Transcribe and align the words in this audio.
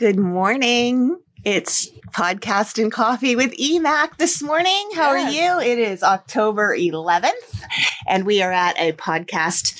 Good 0.00 0.18
morning. 0.18 1.20
It's 1.44 1.86
podcast 2.12 2.82
and 2.82 2.90
coffee 2.90 3.36
with 3.36 3.52
EMAC 3.52 4.16
this 4.16 4.40
morning. 4.42 4.88
How 4.94 5.12
Yes. 5.12 5.28
are 5.28 5.30
you? 5.30 5.72
It 5.72 5.78
is 5.78 6.02
October 6.02 6.74
11th, 6.74 7.62
and 8.08 8.24
we 8.24 8.40
are 8.40 8.50
at 8.50 8.80
a 8.80 8.92
podcast. 8.92 9.78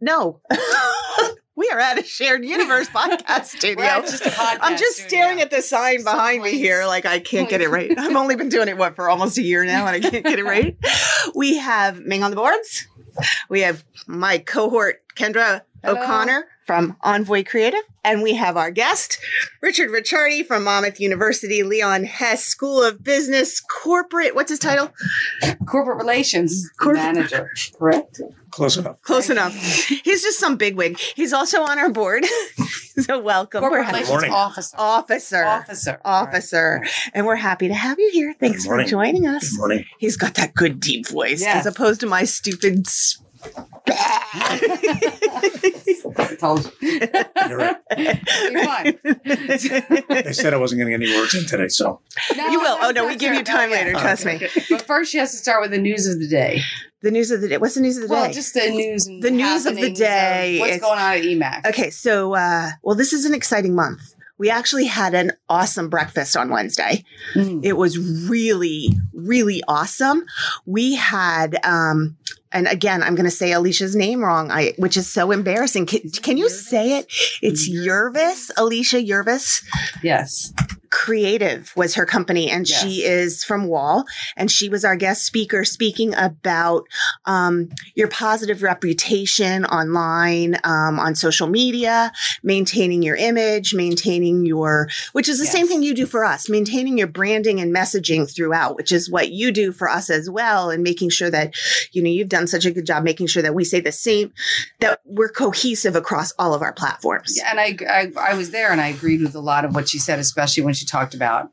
No, 0.00 0.40
we 1.54 1.70
are 1.70 1.78
at 1.78 2.00
a 2.00 2.02
shared 2.02 2.44
universe 2.44 2.88
podcast 2.88 3.44
studio. 3.58 4.00
Just 4.00 4.24
podcast 4.24 4.58
I'm 4.60 4.76
just 4.76 4.96
studio. 5.02 5.08
staring 5.20 5.40
at 5.40 5.52
the 5.52 5.62
sign 5.62 6.02
behind 6.02 6.42
me 6.42 6.58
here, 6.58 6.86
like 6.86 7.06
I 7.06 7.20
can't 7.20 7.48
get 7.48 7.60
it 7.60 7.68
right. 7.70 7.92
I've 7.96 8.16
only 8.16 8.34
been 8.34 8.48
doing 8.48 8.66
it 8.66 8.76
what 8.76 8.96
for 8.96 9.08
almost 9.08 9.38
a 9.38 9.42
year 9.42 9.64
now, 9.64 9.86
and 9.86 9.94
I 10.04 10.10
can't 10.10 10.24
get 10.24 10.40
it 10.40 10.44
right. 10.44 10.76
We 11.36 11.58
have 11.58 12.00
Ming 12.00 12.24
on 12.24 12.30
the 12.32 12.36
boards. 12.36 12.88
We 13.48 13.60
have 13.60 13.84
my 14.08 14.38
cohort 14.38 15.02
Kendra 15.14 15.60
Hello. 15.82 16.00
O'Connor 16.00 16.44
from 16.66 16.96
Envoy 17.00 17.42
Creative, 17.42 17.80
and 18.04 18.22
we 18.22 18.34
have 18.34 18.56
our 18.56 18.70
guest 18.70 19.18
Richard 19.62 19.90
Ricciardi 19.90 20.46
from 20.46 20.62
Monmouth 20.64 21.00
University, 21.00 21.62
Leon 21.62 22.04
Hess 22.04 22.44
School 22.44 22.82
of 22.82 23.02
Business, 23.02 23.60
corporate. 23.60 24.34
What's 24.34 24.50
his 24.50 24.58
title? 24.58 24.92
corporate 25.66 25.98
relations 25.98 26.68
Corp- 26.78 26.96
manager. 26.96 27.50
Correct. 27.78 28.20
Close 28.50 28.76
enough. 28.76 29.00
Close 29.02 29.28
Thank 29.28 29.38
enough. 29.38 29.54
He's 30.04 30.22
just 30.22 30.38
some 30.38 30.56
bigwig. 30.56 30.98
He's 30.98 31.32
also 31.32 31.62
on 31.62 31.78
our 31.78 31.88
board, 31.90 32.24
so 33.00 33.18
welcome. 33.18 33.60
Corporate 33.60 33.82
We're 33.82 33.86
relations 33.86 34.08
morning. 34.10 34.32
officer. 34.32 34.76
officer. 34.78 35.44
Officer. 35.44 36.00
Officer, 36.04 36.84
and 37.14 37.26
we're 37.26 37.36
happy 37.36 37.68
to 37.68 37.74
have 37.74 37.98
you 37.98 38.10
here. 38.12 38.34
Thanks 38.38 38.64
for 38.64 38.70
morning. 38.72 38.86
joining 38.88 39.22
Good 39.22 39.36
us. 39.36 39.56
morning. 39.56 39.84
He's 39.98 40.16
got 40.16 40.34
that 40.34 40.54
good 40.54 40.78
deep 40.78 41.08
voice 41.08 41.40
Yes. 41.40 41.64
as 41.64 41.66
opposed 41.66 42.00
to 42.00 42.06
my 42.06 42.24
stupid. 42.24 42.86
S- 43.46 43.90
I 46.16 46.36
told 46.38 46.70
you. 46.80 47.00
You're 47.48 48.64
right. 48.66 48.98
They 49.04 50.32
said 50.32 50.54
I 50.54 50.56
wasn't 50.56 50.80
going 50.80 50.92
to 50.92 50.98
get 50.98 51.08
any 51.08 51.18
words 51.18 51.34
in 51.34 51.46
today, 51.46 51.68
so 51.68 52.00
You 52.36 52.60
will. 52.60 52.78
Oh, 52.80 52.90
no, 52.90 53.06
we 53.06 53.16
give 53.16 53.34
you 53.34 53.42
time 53.42 53.70
yeah. 53.70 53.76
later, 53.76 53.92
trust 53.92 54.24
me. 54.26 54.40
But 54.70 54.82
first, 54.82 55.12
she 55.12 55.18
has 55.18 55.30
to 55.32 55.36
start 55.38 55.62
with 55.62 55.70
the 55.70 55.78
news 55.78 56.06
of 56.06 56.18
the 56.18 56.28
day. 56.28 56.62
The 57.02 57.10
news 57.10 57.30
of 57.30 57.40
the 57.40 57.48
day. 57.48 57.56
What's 57.58 57.74
the 57.74 57.80
news 57.80 57.96
of 57.96 58.02
the 58.02 58.08
Well, 58.08 58.22
day? 58.24 58.28
Well, 58.28 58.34
just 58.34 58.54
the 58.54 58.68
news. 58.70 59.06
And 59.06 59.22
The 59.22 59.30
news 59.30 59.66
of 59.66 59.74
the 59.74 59.80
happenings 59.80 59.98
day 59.98 60.58
what's 60.60 60.74
is- 60.76 60.80
going 60.82 60.98
on 60.98 61.12
at 61.14 61.22
EMAC? 61.22 61.66
Okay, 61.66 61.90
so 61.90 62.34
uh, 62.34 62.70
well, 62.82 62.96
this 62.96 63.12
is 63.12 63.24
an 63.24 63.34
exciting 63.34 63.74
month. 63.74 64.14
We 64.40 64.48
actually 64.48 64.86
had 64.86 65.12
an 65.12 65.32
awesome 65.50 65.90
breakfast 65.90 66.34
on 66.34 66.48
Wednesday. 66.48 67.04
Mm. 67.34 67.62
It 67.62 67.74
was 67.74 67.98
really, 68.26 68.88
really 69.12 69.62
awesome. 69.68 70.24
We 70.64 70.94
had, 70.94 71.62
um, 71.62 72.16
and 72.50 72.66
again, 72.66 73.02
I'm 73.02 73.14
going 73.14 73.26
to 73.26 73.30
say 73.30 73.52
Alicia's 73.52 73.94
name 73.94 74.24
wrong, 74.24 74.50
I, 74.50 74.72
which 74.78 74.96
is 74.96 75.12
so 75.12 75.30
embarrassing. 75.30 75.84
Can, 75.84 76.08
can 76.10 76.38
you 76.38 76.46
Yervis? 76.46 76.62
say 76.62 76.98
it? 76.98 77.12
It's 77.42 77.68
Yervis, 77.68 78.50
Alicia 78.56 78.96
Yervis. 78.96 79.62
Yes. 80.02 80.54
Creative 80.90 81.72
was 81.76 81.94
her 81.94 82.04
company, 82.04 82.50
and 82.50 82.66
she 82.66 83.04
is 83.04 83.44
from 83.44 83.66
Wall. 83.66 84.04
And 84.36 84.50
she 84.50 84.68
was 84.68 84.84
our 84.84 84.96
guest 84.96 85.24
speaker 85.24 85.64
speaking 85.64 86.14
about 86.16 86.84
um, 87.26 87.68
your 87.94 88.08
positive 88.08 88.62
reputation 88.62 89.64
online, 89.66 90.56
um, 90.64 90.98
on 90.98 91.14
social 91.14 91.46
media, 91.46 92.12
maintaining 92.42 93.02
your 93.02 93.16
image, 93.16 93.74
maintaining 93.74 94.44
your, 94.44 94.88
which 95.12 95.28
is 95.28 95.38
the 95.38 95.46
same 95.46 95.68
thing 95.68 95.82
you 95.82 95.94
do 95.94 96.06
for 96.06 96.24
us, 96.24 96.48
maintaining 96.48 96.98
your 96.98 97.06
branding 97.06 97.60
and 97.60 97.74
messaging 97.74 98.32
throughout, 98.32 98.76
which 98.76 98.92
is 98.92 99.10
what 99.10 99.30
you 99.30 99.52
do 99.52 99.72
for 99.72 99.88
us 99.88 100.10
as 100.10 100.28
well, 100.28 100.70
and 100.70 100.82
making 100.82 101.10
sure 101.10 101.30
that, 101.30 101.54
you 101.92 102.02
know, 102.02 102.10
you've 102.10 102.28
done 102.28 102.46
such 102.46 102.64
a 102.64 102.70
good 102.70 102.86
job 102.86 103.04
making 103.04 103.26
sure 103.26 103.42
that 103.42 103.54
we 103.54 103.64
say 103.64 103.80
the 103.80 103.92
same, 103.92 104.32
that 104.80 105.00
we're 105.04 105.28
cohesive 105.28 105.96
across 105.96 106.32
all 106.38 106.54
of 106.54 106.62
our 106.62 106.72
platforms. 106.72 107.34
Yeah, 107.36 107.50
and 107.50 107.60
I, 107.60 107.76
I 107.88 108.30
I 108.30 108.34
was 108.34 108.50
there 108.50 108.72
and 108.72 108.80
I 108.80 108.88
agreed 108.88 109.22
with 109.22 109.34
a 109.34 109.40
lot 109.40 109.64
of 109.64 109.74
what 109.74 109.88
she 109.88 109.98
said, 109.98 110.18
especially 110.18 110.62
when 110.62 110.74
she 110.74 110.79
talked 110.86 111.14
about 111.14 111.50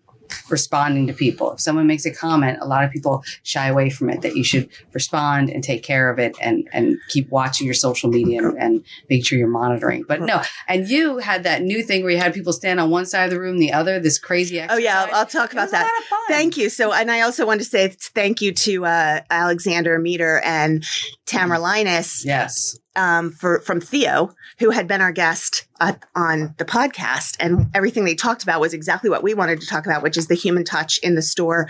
responding 0.50 1.08
to 1.08 1.14
people. 1.14 1.54
If 1.54 1.60
someone 1.60 1.88
makes 1.88 2.06
a 2.06 2.14
comment, 2.14 2.60
a 2.62 2.68
lot 2.68 2.84
of 2.84 2.92
people 2.92 3.24
shy 3.44 3.68
away 3.68 3.90
from 3.90 4.10
it. 4.10 4.22
That 4.22 4.36
you 4.36 4.44
should 4.44 4.70
respond 4.94 5.50
and 5.50 5.64
take 5.64 5.84
care 5.84 6.10
of 6.10 6.20
it 6.20 6.36
and 6.42 6.68
and 6.74 6.98
keep 7.10 7.30
watching 7.30 7.66
your 7.66 7.74
social 7.74 8.10
media 8.10 8.40
and, 8.40 8.58
and 8.58 8.86
make 9.10 9.26
sure 9.26 9.38
you're 9.38 9.48
monitoring. 9.48 10.04
But 10.08 10.22
no, 10.22 10.42
and 10.68 10.88
you 10.88 11.18
had 11.18 11.44
that 11.44 11.62
new 11.62 11.84
thing 11.84 12.04
where 12.04 12.12
you 12.12 12.18
had 12.18 12.34
people 12.34 12.54
stand 12.54 12.80
on 12.80 12.90
one 12.90 13.06
side 13.06 13.26
of 13.26 13.32
the 13.32 13.40
room, 13.40 13.58
the 13.58 13.74
other. 13.74 14.00
This 14.00 14.18
crazy 14.20 14.62
Oh 14.62 14.78
yeah, 14.78 15.08
I'll, 15.12 15.26
talk 15.26 15.52
about 15.52 15.72
that. 15.72 15.82
A 15.82 15.86
lot 15.86 16.00
of 16.00 16.06
fun. 16.06 16.20
Thank 16.30 16.58
you. 16.58 16.70
So, 16.70 16.94
and 16.94 17.12
I 17.12 17.22
also 17.22 17.46
want 17.46 17.60
to 17.62 17.66
say 17.66 17.90
thank 17.90 18.42
you 18.42 18.54
to 18.54 18.86
uh, 18.86 19.22
Alexander 19.30 20.00
Meter 20.00 20.42
and 20.44 20.84
Tamara 21.28 21.60
Linus 21.60 22.26
Yes. 22.26 22.78
um, 22.96 23.32
for 23.32 23.60
from 23.62 23.80
Theo, 23.80 24.34
who 24.60 24.72
had 24.72 24.88
been 24.88 25.02
our 25.02 25.12
guest 25.12 25.68
uh, 25.80 25.94
on 26.16 26.56
the 26.58 26.66
podcast, 26.66 27.36
and 27.40 27.68
everything 27.76 28.04
they 28.06 28.16
talked 28.16 28.42
about 28.42 28.60
was 28.60 28.74
exactly 28.74 29.12
what 29.12 29.22
we 29.22 29.36
wanted 29.36 29.62
to 29.62 29.68
talk 29.68 29.86
about, 29.86 30.02
which 30.02 30.18
is 30.18 30.26
the 30.28 30.34
human 30.34 30.64
touch 30.64 30.98
in 31.04 31.14
the 31.14 31.22
store, 31.22 31.70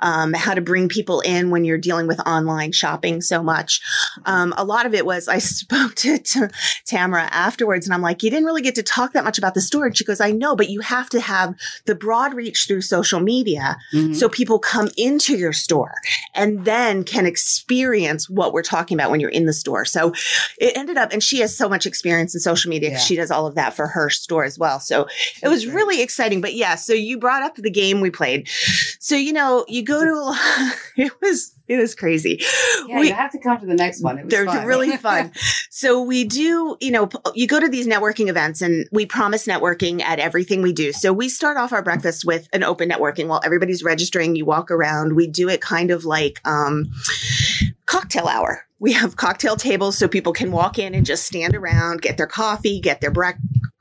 um, 0.00 0.34
how 0.34 0.52
to 0.52 0.60
bring 0.60 0.90
people 0.90 1.20
in 1.22 1.48
when 1.48 1.64
you're 1.64 1.78
dealing 1.78 2.06
with 2.06 2.20
online 2.26 2.72
shopping 2.72 3.22
so 3.22 3.42
much. 3.42 3.80
Um, 4.26 4.52
a 4.58 4.64
lot 4.64 4.84
of 4.84 4.92
it 4.92 5.06
was 5.06 5.26
I 5.28 5.38
spoke 5.62 5.94
to, 5.94 6.18
to 6.18 6.50
Tamara 6.84 7.22
afterwards, 7.32 7.86
and 7.86 7.94
I'm 7.94 8.02
like, 8.02 8.22
you 8.22 8.28
didn't 8.28 8.44
really 8.44 8.60
get 8.60 8.74
to 8.74 8.82
talk 8.82 9.14
that 9.14 9.24
much 9.24 9.38
about 9.38 9.54
the 9.54 9.62
store, 9.62 9.86
and 9.86 9.96
she 9.96 10.04
goes, 10.04 10.20
I 10.20 10.32
know, 10.32 10.54
but 10.54 10.68
you 10.68 10.80
have 10.80 11.08
to 11.10 11.20
have 11.20 11.54
the 11.86 11.94
broad 11.94 12.34
reach 12.34 12.66
through 12.66 12.82
social 12.82 13.20
media 13.20 13.78
Mhm. 13.94 14.14
so 14.14 14.28
people 14.28 14.58
come 14.58 14.90
into 14.98 15.36
your 15.36 15.54
store 15.54 15.94
and 16.34 16.66
then 16.66 17.04
can 17.04 17.24
experience 17.24 18.28
what 18.28 18.52
we're 18.52 18.62
talking 18.62 18.95
about 18.96 19.10
when 19.10 19.20
you're 19.20 19.30
in 19.30 19.46
the 19.46 19.52
store. 19.52 19.84
So 19.84 20.12
it 20.58 20.76
ended 20.76 20.96
up, 20.96 21.12
and 21.12 21.22
she 21.22 21.40
has 21.40 21.56
so 21.56 21.68
much 21.68 21.86
experience 21.86 22.34
in 22.34 22.40
social 22.40 22.68
media. 22.70 22.90
Yeah. 22.92 22.98
she 22.98 23.16
does 23.16 23.30
all 23.30 23.46
of 23.46 23.54
that 23.54 23.74
for 23.74 23.86
her 23.86 24.10
store 24.10 24.44
as 24.44 24.58
well. 24.58 24.80
So 24.80 25.06
it 25.42 25.48
was 25.48 25.64
Great. 25.64 25.74
really 25.74 26.02
exciting. 26.02 26.40
But 26.40 26.54
yeah, 26.54 26.74
so 26.74 26.92
you 26.92 27.18
brought 27.18 27.42
up 27.42 27.56
the 27.56 27.70
game 27.70 28.00
we 28.00 28.10
played. 28.10 28.48
So, 29.00 29.14
you 29.16 29.32
know, 29.32 29.64
you 29.68 29.82
go 29.84 30.04
to 30.04 30.72
it 30.96 31.12
was, 31.20 31.52
it 31.68 31.76
was 31.78 31.94
crazy. 31.94 32.40
Yeah, 32.86 33.00
We- 33.00 33.08
you 33.08 33.14
have 33.14 33.32
to 33.32 33.38
come 33.38 33.58
to 33.60 33.66
the 33.66 33.74
next 33.74 34.02
one. 34.02 34.18
It 34.18 34.24
was 34.24 34.30
they're 34.30 34.46
fun. 34.46 34.66
really 34.66 34.96
fun. 34.96 35.32
so 35.70 36.00
we 36.02 36.24
do, 36.24 36.76
you 36.80 36.90
know, 36.90 37.08
you 37.34 37.46
go 37.46 37.58
to 37.60 37.68
these 37.68 37.86
networking 37.86 38.28
events 38.28 38.62
and 38.62 38.86
we 38.92 39.04
promise 39.06 39.46
networking 39.46 40.00
at 40.02 40.18
everything 40.18 40.62
we 40.62 40.72
do. 40.72 40.92
So 40.92 41.12
we 41.12 41.28
start 41.28 41.56
off 41.56 41.72
our 41.72 41.82
breakfast 41.82 42.24
with 42.24 42.48
an 42.52 42.62
open 42.62 42.88
networking 42.88 43.26
while 43.28 43.40
everybody's 43.44 43.82
registering. 43.82 44.36
You 44.36 44.44
walk 44.44 44.70
around. 44.70 45.14
We 45.16 45.26
do 45.26 45.48
it 45.48 45.60
kind 45.60 45.90
of 45.90 46.04
like 46.04 46.40
um, 46.46 46.86
cocktail 47.86 48.26
hour. 48.26 48.64
We 48.78 48.92
have 48.92 49.16
cocktail 49.16 49.56
tables 49.56 49.96
so 49.96 50.06
people 50.06 50.32
can 50.32 50.52
walk 50.52 50.78
in 50.78 50.94
and 50.94 51.06
just 51.06 51.24
stand 51.24 51.54
around, 51.54 52.02
get 52.02 52.18
their 52.18 52.26
coffee, 52.26 52.78
get 52.80 53.00
their 53.00 53.10
break 53.10 53.36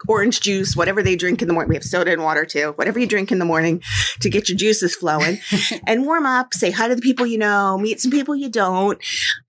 orange 0.07 0.41
juice, 0.41 0.75
whatever 0.75 1.01
they 1.01 1.16
drink 1.16 1.41
in 1.41 1.47
the 1.47 1.53
morning. 1.53 1.69
We 1.69 1.75
have 1.75 1.84
soda 1.84 2.12
and 2.12 2.23
water 2.23 2.46
too, 2.46 2.73
whatever 2.75 3.00
you 3.00 3.07
drink 3.07 3.31
in 3.31 3.40
the 3.40 3.46
morning 3.46 3.81
to 4.22 4.29
get 4.29 4.50
your 4.50 4.57
juices 4.57 4.96
flowing 4.96 5.40
and 5.88 6.06
warm 6.06 6.25
up, 6.25 6.53
say 6.53 6.72
hi 6.72 6.88
to 6.88 6.96
the 6.96 7.01
people 7.01 7.25
you 7.25 7.38
know, 7.38 7.78
meet 7.78 8.00
some 8.00 8.12
people 8.12 8.35
you 8.35 8.50
don't. 8.50 9.00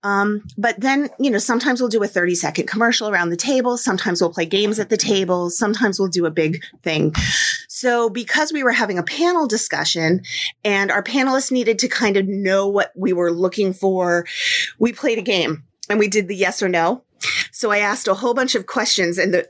Um, 0.03 0.43
but 0.57 0.79
then, 0.79 1.09
you 1.19 1.29
know, 1.29 1.37
sometimes 1.37 1.79
we'll 1.79 1.89
do 1.89 2.03
a 2.03 2.07
30 2.07 2.35
second 2.35 2.67
commercial 2.67 3.09
around 3.09 3.29
the 3.29 3.37
table. 3.37 3.77
Sometimes 3.77 4.21
we'll 4.21 4.33
play 4.33 4.45
games 4.45 4.79
at 4.79 4.89
the 4.89 4.97
table. 4.97 5.49
Sometimes 5.49 5.99
we'll 5.99 6.09
do 6.09 6.25
a 6.25 6.31
big 6.31 6.61
thing. 6.83 7.13
So 7.79 8.09
because 8.09 8.51
we 8.51 8.63
were 8.63 8.71
having 8.71 8.97
a 8.97 9.03
panel 9.03 9.45
discussion 9.45 10.23
and 10.65 10.89
our 10.89 11.03
panelists 11.03 11.51
needed 11.51 11.77
to 11.77 11.87
kind 11.87 12.17
of 12.17 12.27
know 12.27 12.67
what 12.67 12.91
we 12.95 13.13
were 13.13 13.31
looking 13.31 13.71
for, 13.71 14.25
we 14.79 14.91
played 14.91 15.19
a 15.19 15.21
game 15.21 15.63
and 15.87 15.99
we 15.99 16.07
did 16.07 16.27
the 16.27 16.35
yes 16.35 16.63
or 16.63 16.69
no. 16.69 17.03
So 17.51 17.69
I 17.69 17.77
asked 17.77 18.07
a 18.07 18.15
whole 18.15 18.33
bunch 18.33 18.55
of 18.55 18.65
questions 18.65 19.19
and 19.19 19.31
the, 19.31 19.47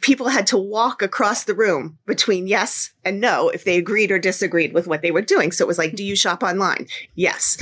people 0.00 0.28
had 0.28 0.46
to 0.48 0.56
walk 0.56 1.02
across 1.02 1.44
the 1.44 1.54
room 1.54 1.98
between 2.06 2.46
yes 2.46 2.92
and 3.04 3.20
no 3.20 3.48
if 3.48 3.64
they 3.64 3.76
agreed 3.76 4.12
or 4.12 4.18
disagreed 4.18 4.72
with 4.72 4.86
what 4.86 5.02
they 5.02 5.10
were 5.10 5.22
doing. 5.22 5.50
So 5.50 5.64
it 5.64 5.68
was 5.68 5.78
like, 5.78 5.94
do 5.94 6.04
you 6.04 6.14
shop 6.14 6.42
online? 6.42 6.86
Yes. 7.14 7.56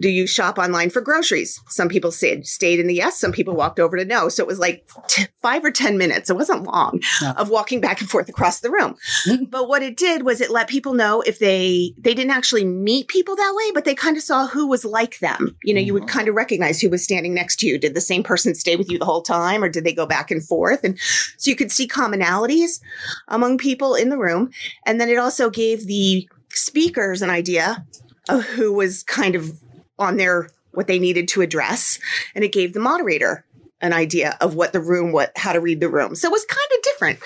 Do 0.00 0.08
you 0.08 0.26
shop 0.26 0.58
online 0.58 0.90
for 0.90 1.00
groceries? 1.00 1.60
Some 1.68 1.88
people 1.88 2.10
said 2.10 2.46
stayed 2.46 2.80
in 2.80 2.86
the 2.86 2.94
yes, 2.94 3.18
some 3.18 3.32
people 3.32 3.54
walked 3.54 3.78
over 3.78 3.96
to 3.96 4.04
no. 4.04 4.28
So 4.28 4.42
it 4.42 4.46
was 4.46 4.58
like 4.58 4.88
t- 5.08 5.26
five 5.40 5.64
or 5.64 5.70
10 5.70 5.96
minutes. 5.96 6.28
It 6.28 6.36
wasn't 6.36 6.64
long 6.64 7.00
No. 7.22 7.32
of 7.32 7.50
walking 7.50 7.80
back 7.80 8.00
and 8.00 8.10
forth 8.10 8.28
across 8.28 8.60
the 8.60 8.70
room. 8.70 8.96
Mm-hmm. 9.26 9.44
but 9.44 9.68
what 9.68 9.82
it 9.82 9.96
did 9.96 10.22
was 10.24 10.40
it 10.40 10.50
let 10.50 10.68
people 10.68 10.94
know 10.94 11.20
if 11.22 11.38
they, 11.38 11.92
they 11.98 12.14
didn't 12.14 12.32
actually 12.32 12.64
meet 12.64 13.08
people 13.08 13.36
that 13.36 13.54
way, 13.56 13.72
but 13.72 13.84
they 13.84 13.94
kind 13.94 14.16
of 14.16 14.22
saw 14.22 14.46
who 14.46 14.66
was 14.66 14.84
like 14.84 15.18
them. 15.20 15.56
You 15.62 15.74
know, 15.74 15.80
you 15.80 15.92
would 15.92 16.04
mm-hmm. 16.04 16.18
kind 16.18 16.28
of 16.28 16.34
recognize 16.34 16.80
who 16.80 16.90
was 16.90 17.04
standing 17.04 17.34
next 17.34 17.60
to 17.60 17.66
you. 17.66 17.78
Did 17.78 17.94
the 17.94 18.00
same 18.00 18.22
person 18.22 18.54
stay 18.54 18.76
with 18.76 18.90
you 18.90 18.98
the 18.98 19.04
whole 19.04 19.22
time 19.22 19.62
or 19.62 19.68
did 19.68 19.84
they 19.84 19.92
go 19.92 20.06
back 20.06 20.30
and 20.30 20.44
forth? 20.44 20.84
And 20.84 20.98
so 21.36 21.50
you 21.50 21.56
could 21.56 21.72
see 21.72 21.86
commonalities 21.86 22.80
among 23.28 23.58
people 23.58 23.94
in 23.94 24.08
the 24.08 24.18
room. 24.18 24.50
And 24.86 25.00
then 25.00 25.08
it 25.08 25.18
also 25.18 25.50
gave 25.50 25.86
the 25.86 26.28
speakers 26.50 27.22
an 27.22 27.30
idea 27.30 27.84
of 28.28 28.44
who 28.44 28.72
was 28.72 29.02
kind 29.04 29.34
of 29.34 29.60
on 29.98 30.16
their 30.16 30.48
what 30.72 30.86
they 30.86 30.98
needed 30.98 31.28
to 31.28 31.40
address. 31.40 31.98
And 32.34 32.44
it 32.44 32.52
gave 32.52 32.72
the 32.72 32.80
moderator 32.80 33.44
an 33.80 33.92
idea 33.92 34.36
of 34.40 34.54
what 34.54 34.72
the 34.72 34.80
room, 34.80 35.12
what 35.12 35.32
how 35.36 35.52
to 35.52 35.60
read 35.60 35.80
the 35.80 35.88
room. 35.88 36.14
So 36.14 36.28
it 36.28 36.32
was 36.32 36.44
kind 36.44 36.68
of 36.76 36.82
different. 36.82 37.18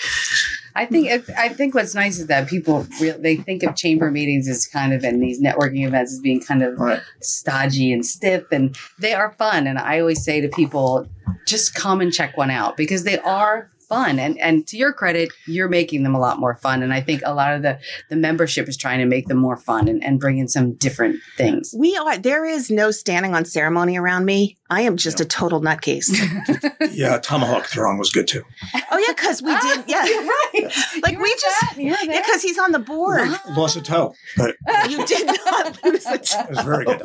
I 0.75 0.87
think 0.87 1.07
it, 1.09 1.25
I 1.37 1.49
think 1.51 1.75
what's 1.75 1.95
nice 1.95 2.19
is 2.19 2.29
that 2.29 2.49
people 2.49 2.87
real 3.01 3.19
they 3.19 3.37
think 3.37 3.63
of 3.63 3.75
chamber 3.75 4.11
meetings 4.11 4.49
as 4.49 4.67
kind 4.67 4.93
of 4.93 5.05
and 5.05 5.23
these 5.23 5.41
networking 5.41 5.87
events 5.87 6.13
as 6.13 6.21
being 6.21 6.41
kind 6.41 6.63
of 6.63 6.79
Right. 6.79 7.01
stodgy 7.21 7.93
and 7.93 8.05
stiff, 8.05 8.45
and 8.53 8.77
they 8.99 9.13
are 9.13 9.33
fun. 9.33 9.67
And 9.67 9.79
I 9.79 10.01
always 10.01 10.25
say 10.25 10.41
to 10.41 10.49
people, 10.49 11.09
just 11.47 11.75
come 11.75 12.01
and 12.01 12.13
check 12.13 12.37
one 12.37 12.51
out 12.51 12.77
because 12.77 13.05
they 13.05 13.19
are 13.19 13.71
fun. 13.93 14.19
And 14.19 14.39
and 14.41 14.67
to 14.69 14.77
your 14.77 14.93
credit, 14.93 15.31
you're 15.47 15.69
making 15.69 16.03
them 16.03 16.15
a 16.15 16.19
lot 16.21 16.39
more 16.39 16.55
fun. 16.57 16.83
And 16.83 16.93
I 16.93 17.01
think 17.01 17.23
a 17.25 17.35
lot 17.35 17.55
of 17.55 17.63
the 17.63 17.79
the 18.11 18.17
membership 18.17 18.69
is 18.69 18.77
trying 18.77 18.99
to 19.01 19.07
make 19.07 19.27
them 19.29 19.39
more 19.39 19.57
fun 19.57 19.89
and, 19.89 20.03
and 20.05 20.19
bring 20.21 20.39
in 20.39 20.49
some 20.49 20.75
different 20.75 21.21
things. 21.37 21.75
We 21.77 21.97
are. 21.97 22.17
There 22.19 22.45
is 22.45 22.71
no 22.71 22.91
standing 22.91 23.35
on 23.35 23.45
ceremony 23.45 23.97
around 23.99 24.25
me. 24.25 24.57
I 24.71 24.83
am 24.83 24.97
just 24.97 25.21
a 25.21 25.25
total 25.27 25.61
nutcase. 25.61 26.09
Yeah, 26.93 27.19
tomahawk 27.19 27.67
throwing 27.67 27.99
was 27.99 28.11
good 28.11 28.27
too. 28.29 28.43
oh 28.91 28.99
yeah, 28.99 29.13
because 29.15 29.41
we 29.43 29.57
did. 29.61 29.85
Yeah, 29.93 30.05
You're 30.05 30.23
right. 30.25 30.73
Like, 31.03 31.13
You 31.15 31.23
we 31.23 31.31
just- 31.33 31.61
that. 31.61 31.75
You 31.77 31.91
were 31.91 31.97
yeah, 32.05 32.21
because 32.21 32.43
he's 32.43 32.59
on 32.59 32.73
the 32.73 32.79
board. 32.79 33.29
Lost 33.57 33.77
a 33.77 33.83
toe, 33.83 34.15
but 34.37 34.57
You 34.91 35.05
did 35.07 35.27
not 35.27 35.83
lose 35.85 36.07
a 36.07 36.15
it 36.15 36.49
was 36.51 36.61
very 36.65 36.85
good. 36.85 37.03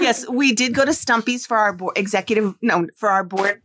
yes, 0.00 0.28
we 0.28 0.52
did 0.52 0.74
go 0.74 0.84
to 0.84 0.92
Stumpy's 0.92 1.46
for 1.46 1.56
our 1.56 1.72
board 1.72 1.96
executive 1.96 2.54
no 2.62 2.86
for 2.96 3.08
our 3.08 3.24
board 3.24 3.60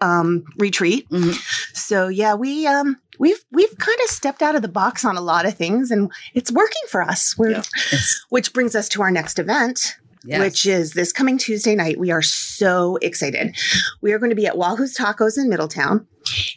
um, 0.00 0.44
retreat. 0.58 1.08
Mhm. 1.10 1.34
So 1.74 2.08
yeah, 2.08 2.34
we 2.34 2.66
um 2.66 2.96
we've 3.18 3.42
we've 3.52 3.76
kind 3.78 3.98
of 4.04 4.10
stepped 4.10 4.42
out 4.42 4.54
of 4.56 4.62
the 4.62 4.68
box 4.68 5.04
on 5.04 5.16
a 5.16 5.20
lot 5.20 5.46
of 5.46 5.54
things, 5.54 5.90
and 5.90 6.10
it's 6.34 6.50
working 6.50 6.82
for 6.88 7.02
us. 7.02 7.34
Yeah. 7.38 7.62
Which 8.30 8.52
brings 8.52 8.74
us 8.74 8.88
to 8.90 9.02
our 9.02 9.10
next 9.10 9.38
event, 9.38 9.96
Yes. 10.24 10.40
which 10.40 10.66
is 10.66 10.92
this 10.94 11.12
coming 11.12 11.36
Tuesday 11.36 11.74
night. 11.74 11.98
We 11.98 12.10
are 12.10 12.22
so 12.22 12.96
excited. 13.02 13.56
We 14.00 14.12
are 14.12 14.18
going 14.18 14.30
to 14.30 14.36
be 14.36 14.46
at 14.46 14.56
Wahoo's 14.56 14.96
Tacos 14.96 15.36
in 15.36 15.50
Middletown. 15.50 16.06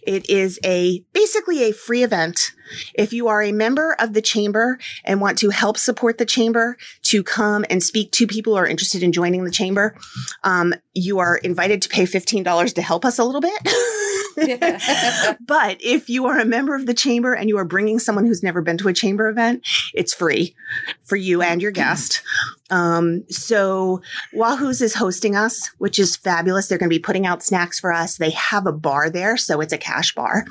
It 0.06 0.30
is 0.30 0.60
a 0.64 1.04
basically 1.12 1.64
a 1.64 1.74
free 1.74 2.04
event. 2.04 2.52
If 2.94 3.12
you 3.12 3.28
are 3.28 3.42
a 3.42 3.52
member 3.52 3.96
of 4.00 4.14
the 4.14 4.22
chamber 4.22 4.80
and 5.04 5.20
want 5.20 5.38
to 5.40 5.50
help 5.50 5.78
support 5.78 6.18
the 6.18 6.26
chamber 6.26 6.78
to 7.04 7.24
come 7.24 7.66
and 7.70 7.84
speak 7.84 8.12
to 8.14 8.28
people 8.28 8.54
who 8.54 8.60
are 8.60 8.68
interested 8.68 9.04
in 9.04 9.12
joining 9.12 9.44
the 9.44 9.52
chamber, 9.52 9.96
um, 10.44 10.74
you 10.94 11.20
are 11.20 11.38
invited 11.38 11.82
to 11.82 11.90
pay 11.90 12.04
$15 12.04 12.74
to 12.74 12.82
help 12.82 13.04
us 13.04 13.20
a 13.20 13.26
little 13.26 13.42
bit. 13.42 13.60
but 15.42 15.78
if 15.80 16.10
you 16.10 16.26
are 16.28 16.40
a 16.40 16.46
member 16.46 16.76
of 16.76 16.86
the 16.86 16.94
chamber 16.94 17.34
and 17.34 17.50
you 17.50 17.58
are 17.58 17.66
bringing 17.66 18.00
someone 18.00 18.26
who's 18.26 18.44
never 18.44 18.62
been 18.62 18.78
to 18.78 18.88
a 18.88 18.94
chamber 18.94 19.28
event, 19.28 19.66
it's 19.94 20.14
free 20.14 20.56
for 21.04 21.16
you 21.16 21.42
and 21.42 21.62
your 21.62 21.72
guest. 21.72 22.22
Um, 22.70 23.24
so 23.30 24.02
Wahoo's 24.34 24.82
is 24.82 24.94
hosting 24.94 25.36
us, 25.36 25.72
which 25.78 26.00
is 26.00 26.16
fabulous. 26.16 26.68
They're 26.68 26.78
going 26.78 26.90
to 26.90 26.96
be 26.96 27.00
putting 27.00 27.26
out 27.26 27.42
snacks 27.42 27.80
for 27.80 27.94
us. 27.94 28.18
They 28.18 28.32
have 28.32 28.68
a 28.68 28.72
bar 28.72 29.10
there, 29.10 29.38
so 29.38 29.62
it's 29.62 29.74
a 29.74 29.78
cash 29.78 30.14
bar. 30.14 30.46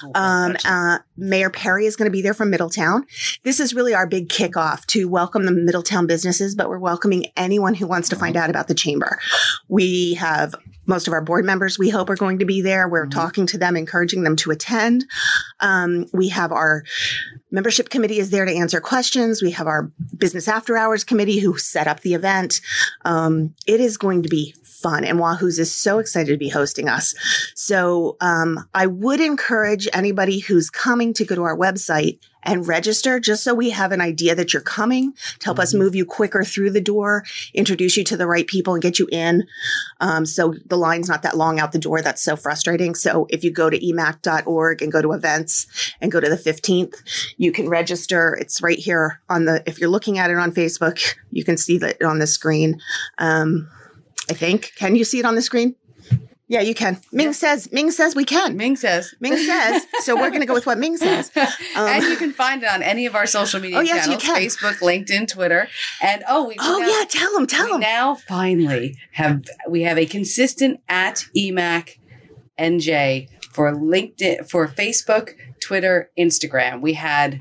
Cool. 0.00 0.12
Um, 0.14 0.56
uh, 0.64 0.98
Mayor 1.16 1.50
Perry 1.50 1.86
is 1.86 1.96
going 1.96 2.10
to 2.10 2.12
be 2.12 2.22
there 2.22 2.34
from 2.34 2.50
Middletown. 2.50 3.06
This 3.44 3.60
is 3.60 3.74
really 3.74 3.94
our 3.94 4.06
big 4.06 4.28
kickoff 4.28 4.84
to 4.86 5.08
welcome 5.08 5.44
the 5.44 5.52
Middletown 5.52 6.06
businesses, 6.06 6.54
but 6.54 6.68
we're 6.68 6.78
welcoming 6.78 7.26
anyone 7.36 7.74
who 7.74 7.86
wants 7.86 8.08
to 8.08 8.16
find 8.16 8.36
out 8.36 8.50
about 8.50 8.68
the 8.68 8.74
chamber. 8.74 9.18
We 9.68 10.14
have 10.14 10.54
most 10.90 11.06
of 11.06 11.14
our 11.14 11.22
board 11.22 11.44
members 11.46 11.78
we 11.78 11.88
hope 11.88 12.10
are 12.10 12.16
going 12.16 12.40
to 12.40 12.44
be 12.44 12.60
there. 12.60 12.86
We're 12.88 13.06
Mhm. 13.06 13.12
talking 13.12 13.46
to 13.46 13.56
them, 13.58 13.76
encouraging 13.76 14.24
them 14.24 14.36
to 14.36 14.50
attend. 14.50 15.06
Um, 15.60 16.06
we 16.12 16.28
have 16.28 16.52
our 16.52 16.82
membership 17.50 17.88
committee 17.88 18.18
is 18.18 18.30
there 18.30 18.44
to 18.44 18.52
answer 18.54 18.80
questions. 18.80 19.40
We 19.42 19.52
have 19.52 19.66
our 19.66 19.90
business 20.18 20.46
after 20.48 20.76
hours 20.76 21.02
committee 21.04 21.38
who 21.38 21.56
set 21.58 21.86
up 21.86 22.00
the 22.00 22.14
event. 22.14 22.60
Um, 23.04 23.54
it 23.66 23.80
is 23.80 23.96
going 23.96 24.22
to 24.24 24.28
be 24.28 24.54
fun, 24.80 25.04
and 25.04 25.18
Wahoo's 25.18 25.58
is 25.58 25.72
so 25.72 25.98
excited 25.98 26.32
to 26.32 26.38
be 26.38 26.48
hosting 26.48 26.88
us. 26.88 27.14
So 27.54 28.16
um, 28.20 28.68
I 28.74 28.86
would 28.86 29.20
encourage 29.20 29.88
anybody 29.92 30.38
who's 30.40 30.70
coming 30.70 31.12
to 31.14 31.24
go 31.24 31.34
to 31.34 31.42
our 31.42 31.56
website 31.56 32.18
and 32.42 32.66
register 32.66 33.20
just 33.20 33.44
so 33.44 33.52
we 33.52 33.68
have 33.68 33.92
an 33.92 34.00
idea 34.00 34.34
that 34.34 34.54
you're 34.54 34.62
coming 34.62 35.12
to 35.40 35.44
help 35.44 35.58
us 35.58 35.74
Mhm. 35.74 35.78
move 35.78 35.94
you 35.94 36.06
quicker 36.06 36.42
through 36.42 36.70
the 36.70 36.80
door, 36.80 37.22
introduce 37.52 37.98
you 37.98 38.04
to 38.04 38.16
the 38.16 38.26
right 38.26 38.46
people 38.46 38.72
and 38.72 38.82
get 38.82 38.98
you 38.98 39.06
in. 39.12 39.44
Um, 40.00 40.24
so 40.24 40.54
the 40.66 40.78
line's 40.78 41.06
not 41.06 41.22
that 41.22 41.36
long 41.36 41.60
out 41.60 41.72
the 41.72 41.78
door. 41.78 42.00
That's 42.00 42.22
so 42.22 42.36
frustrating. 42.36 42.94
So 42.94 43.26
if 43.28 43.44
you 43.44 43.50
go 43.52 43.68
to 43.68 43.78
emac.org 43.78 44.80
and 44.80 44.90
go 44.90 45.02
to 45.02 45.12
events 45.12 45.66
and 46.00 46.10
go 46.10 46.18
to 46.18 46.30
the 46.30 46.38
15th, 46.38 46.94
you 47.36 47.52
can 47.52 47.68
register. 47.68 48.38
It's 48.40 48.62
right 48.62 48.78
here 48.78 49.20
on 49.28 49.44
the, 49.44 49.62
if 49.66 49.78
you're 49.78 49.90
looking 49.90 50.18
at 50.18 50.30
it 50.30 50.38
on 50.38 50.50
Facebook, 50.50 50.98
you 51.30 51.44
can 51.44 51.58
see 51.58 51.76
that 51.76 52.02
on 52.02 52.20
the 52.20 52.26
screen. 52.26 52.80
Um, 53.18 53.68
I 54.30 54.34
think. 54.34 54.72
Can 54.76 54.96
you 54.96 55.04
see 55.04 55.18
it 55.18 55.24
on 55.24 55.34
the 55.34 55.42
screen? 55.42 55.74
Yeah, 56.48 56.62
you 56.62 56.74
can. 56.74 57.00
Ming 57.12 57.26
Yeah. 57.26 57.32
says, 57.32 57.70
Ming 57.70 57.92
says 57.92 58.16
we 58.16 58.24
can. 58.24 58.56
Ming 58.56 58.74
says. 58.74 59.14
Ming 59.20 59.36
says. 59.36 59.86
So 60.00 60.16
we're 60.16 60.30
going 60.30 60.40
to 60.40 60.46
go 60.46 60.54
with 60.54 60.66
what 60.66 60.78
Ming 60.78 60.96
says. 60.96 61.30
and 61.76 62.02
you 62.04 62.16
can 62.16 62.32
find 62.32 62.62
it 62.64 62.68
on 62.68 62.82
any 62.82 63.06
of 63.06 63.14
our 63.14 63.26
social 63.26 63.60
media 63.60 63.76
Um, 63.78 63.82
Oh, 63.82 63.86
yes, 63.86 64.06
channels. 64.06 64.56
Facebook, 64.56 64.78
LinkedIn, 64.80 65.28
Twitter. 65.28 65.68
And 66.02 66.24
oh, 66.28 66.48
we 66.48 66.56
Oh 66.58 66.78
now, 66.80 66.88
yeah, 66.88 67.04
tell 67.08 67.32
them, 67.34 67.46
tell 67.46 67.68
them. 67.68 67.80
now 67.80 68.16
finally 68.16 68.96
have 69.12 69.44
we 69.68 69.82
have 69.82 69.96
a 69.98 70.06
consistent 70.06 70.80
at 70.88 71.24
EMAC 71.36 71.98
NJ 72.58 73.28
for 73.52 73.72
LinkedIn 73.72 74.48
for 74.50 74.66
Facebook, 74.66 75.30
Twitter, 75.60 76.10
Instagram. 76.18 76.80
We 76.80 76.94
had 76.94 77.40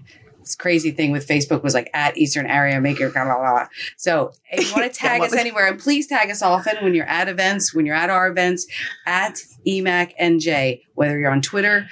crazy 0.56 0.92
thing 0.92 1.12
with 1.12 1.28
Facebook 1.28 1.64
was 1.64 1.74
like 1.74 1.90
at 1.94 2.18
Eastern 2.18 2.46
area 2.46 2.80
maker. 2.82 3.10
Blah, 3.10 3.24
blah, 3.26 3.36
blah. 3.38 3.68
So 3.98 4.32
if 4.52 4.68
you 4.70 4.76
want 4.76 4.92
to 4.92 5.00
tag 5.08 5.22
us 5.22 5.34
anywhere, 5.34 5.68
and 5.68 5.80
please 5.80 6.08
tag 6.08 6.30
us 6.30 6.42
often 6.42 6.78
when 6.84 6.94
you're 6.96 7.06
at 7.08 7.28
events, 7.30 7.74
when 7.74 7.86
you're 7.86 7.96
at 7.96 8.10
our 8.10 8.28
events, 8.28 8.68
at 9.06 9.42
EMAC 9.68 10.12
NJ, 10.22 10.82
whether 10.96 11.20
you're 11.20 11.32
on 11.32 11.42
Twitter. 11.42 11.88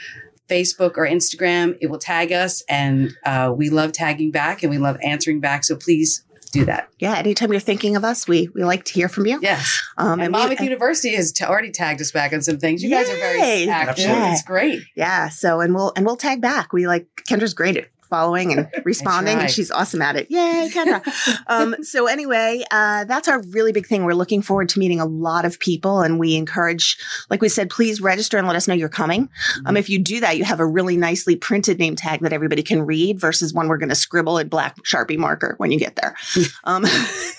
Facebook 0.50 0.94
or 0.96 1.06
Instagram, 1.06 1.78
it 1.82 1.88
will 1.88 2.00
tag 2.00 2.32
us, 2.32 2.64
and 2.70 3.14
uh, 3.26 3.54
we 3.54 3.70
love 3.70 3.92
tagging 3.92 4.32
back 4.32 4.64
and 4.64 4.70
we 4.70 4.78
love 4.78 4.96
answering 5.04 5.42
back. 5.42 5.66
So 5.66 5.76
please 5.76 6.24
do 6.54 6.64
that. 6.64 6.88
Yeah, 7.00 7.18
anytime 7.18 7.52
you're 7.52 7.60
thinking 7.60 7.98
of 7.98 8.06
us, 8.06 8.30
we 8.30 8.48
we 8.56 8.64
like 8.64 8.86
to 8.86 8.94
hear 8.94 9.10
from 9.10 9.26
you. 9.26 9.40
Yes. 9.42 9.82
Um, 9.98 10.22
And 10.22 10.34
we- 10.34 10.40
Monmouth 10.40 10.62
University 10.62 11.14
has 11.16 11.34
t- 11.34 11.44
already 11.44 11.70
tagged 11.72 12.00
us 12.00 12.12
back 12.14 12.32
on 12.32 12.42
some 12.42 12.60
things. 12.60 12.82
You 12.82 12.90
guys 12.90 13.10
are 13.10 13.18
very 13.18 13.40
Yay. 13.42 13.68
active. 13.68 14.06
Absolutely. 14.06 14.30
It's 14.32 14.42
great. 14.44 14.84
yeah. 14.96 15.28
So 15.28 15.60
and 15.60 15.76
we'll 15.76 15.92
and 15.98 16.06
we'll 16.06 16.16
tag 16.16 16.40
back. 16.40 16.72
We 16.72 16.88
like 16.88 17.08
Kendra's 17.30 17.54
great 17.54 17.76
at 17.76 17.88
following 18.08 18.54
and 18.54 18.70
responding, 18.84 19.36
try. 19.36 19.44
and 19.44 19.52
she's 19.52 19.72
awesome 19.72 20.02
at 20.02 20.16
it. 20.16 20.30
Yay, 20.30 20.70
Kendra! 20.72 21.02
um, 21.48 21.76
so 21.84 22.08
anyway, 22.08 22.64
uh, 22.72 23.06
that's 23.06 23.28
our 23.28 23.42
really 23.50 23.72
big 23.72 23.88
thing. 23.88 24.04
We're 24.04 24.14
looking 24.14 24.42
forward 24.42 24.70
to 24.70 24.80
meeting 24.80 25.00
a 25.00 25.06
lot 25.06 25.46
of 25.46 25.60
people, 25.60 26.02
and 26.02 26.20
we 26.20 26.36
encourage, 26.36 26.98
like 27.30 27.42
we 27.42 27.50
said, 27.50 27.70
please 27.70 28.02
register 28.02 28.38
and 28.38 28.48
let 28.48 28.56
us 28.56 28.68
know 28.68 28.74
you're 28.74 28.90
coming. 28.90 29.30
Um, 29.66 29.78
if 29.78 29.90
you 29.90 30.00
do 30.00 30.20
that, 30.20 30.38
you 30.38 30.44
have 30.44 30.60
a 30.60 30.66
really 30.66 30.98
nicely 30.98 31.36
printed 31.36 31.80
name 31.80 31.96
tag 31.96 32.22
that 32.22 32.34
everybody 32.34 32.64
can 32.64 32.84
read 32.84 33.20
versus 33.20 33.54
one 33.54 33.68
we're 33.68 33.78
going 33.78 33.90
to 33.90 33.96
scribble 33.96 34.38
in 34.38 34.48
black 34.48 34.78
sharpie 34.84 35.18
marker 35.18 35.56
when 35.58 35.72
you 35.72 35.80
get 35.80 35.96
there. 35.96 36.16
um, 36.64 36.84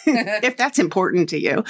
if 0.06 0.56
that's 0.56 0.78
important 0.78 1.28
to 1.30 1.40
you. 1.40 1.64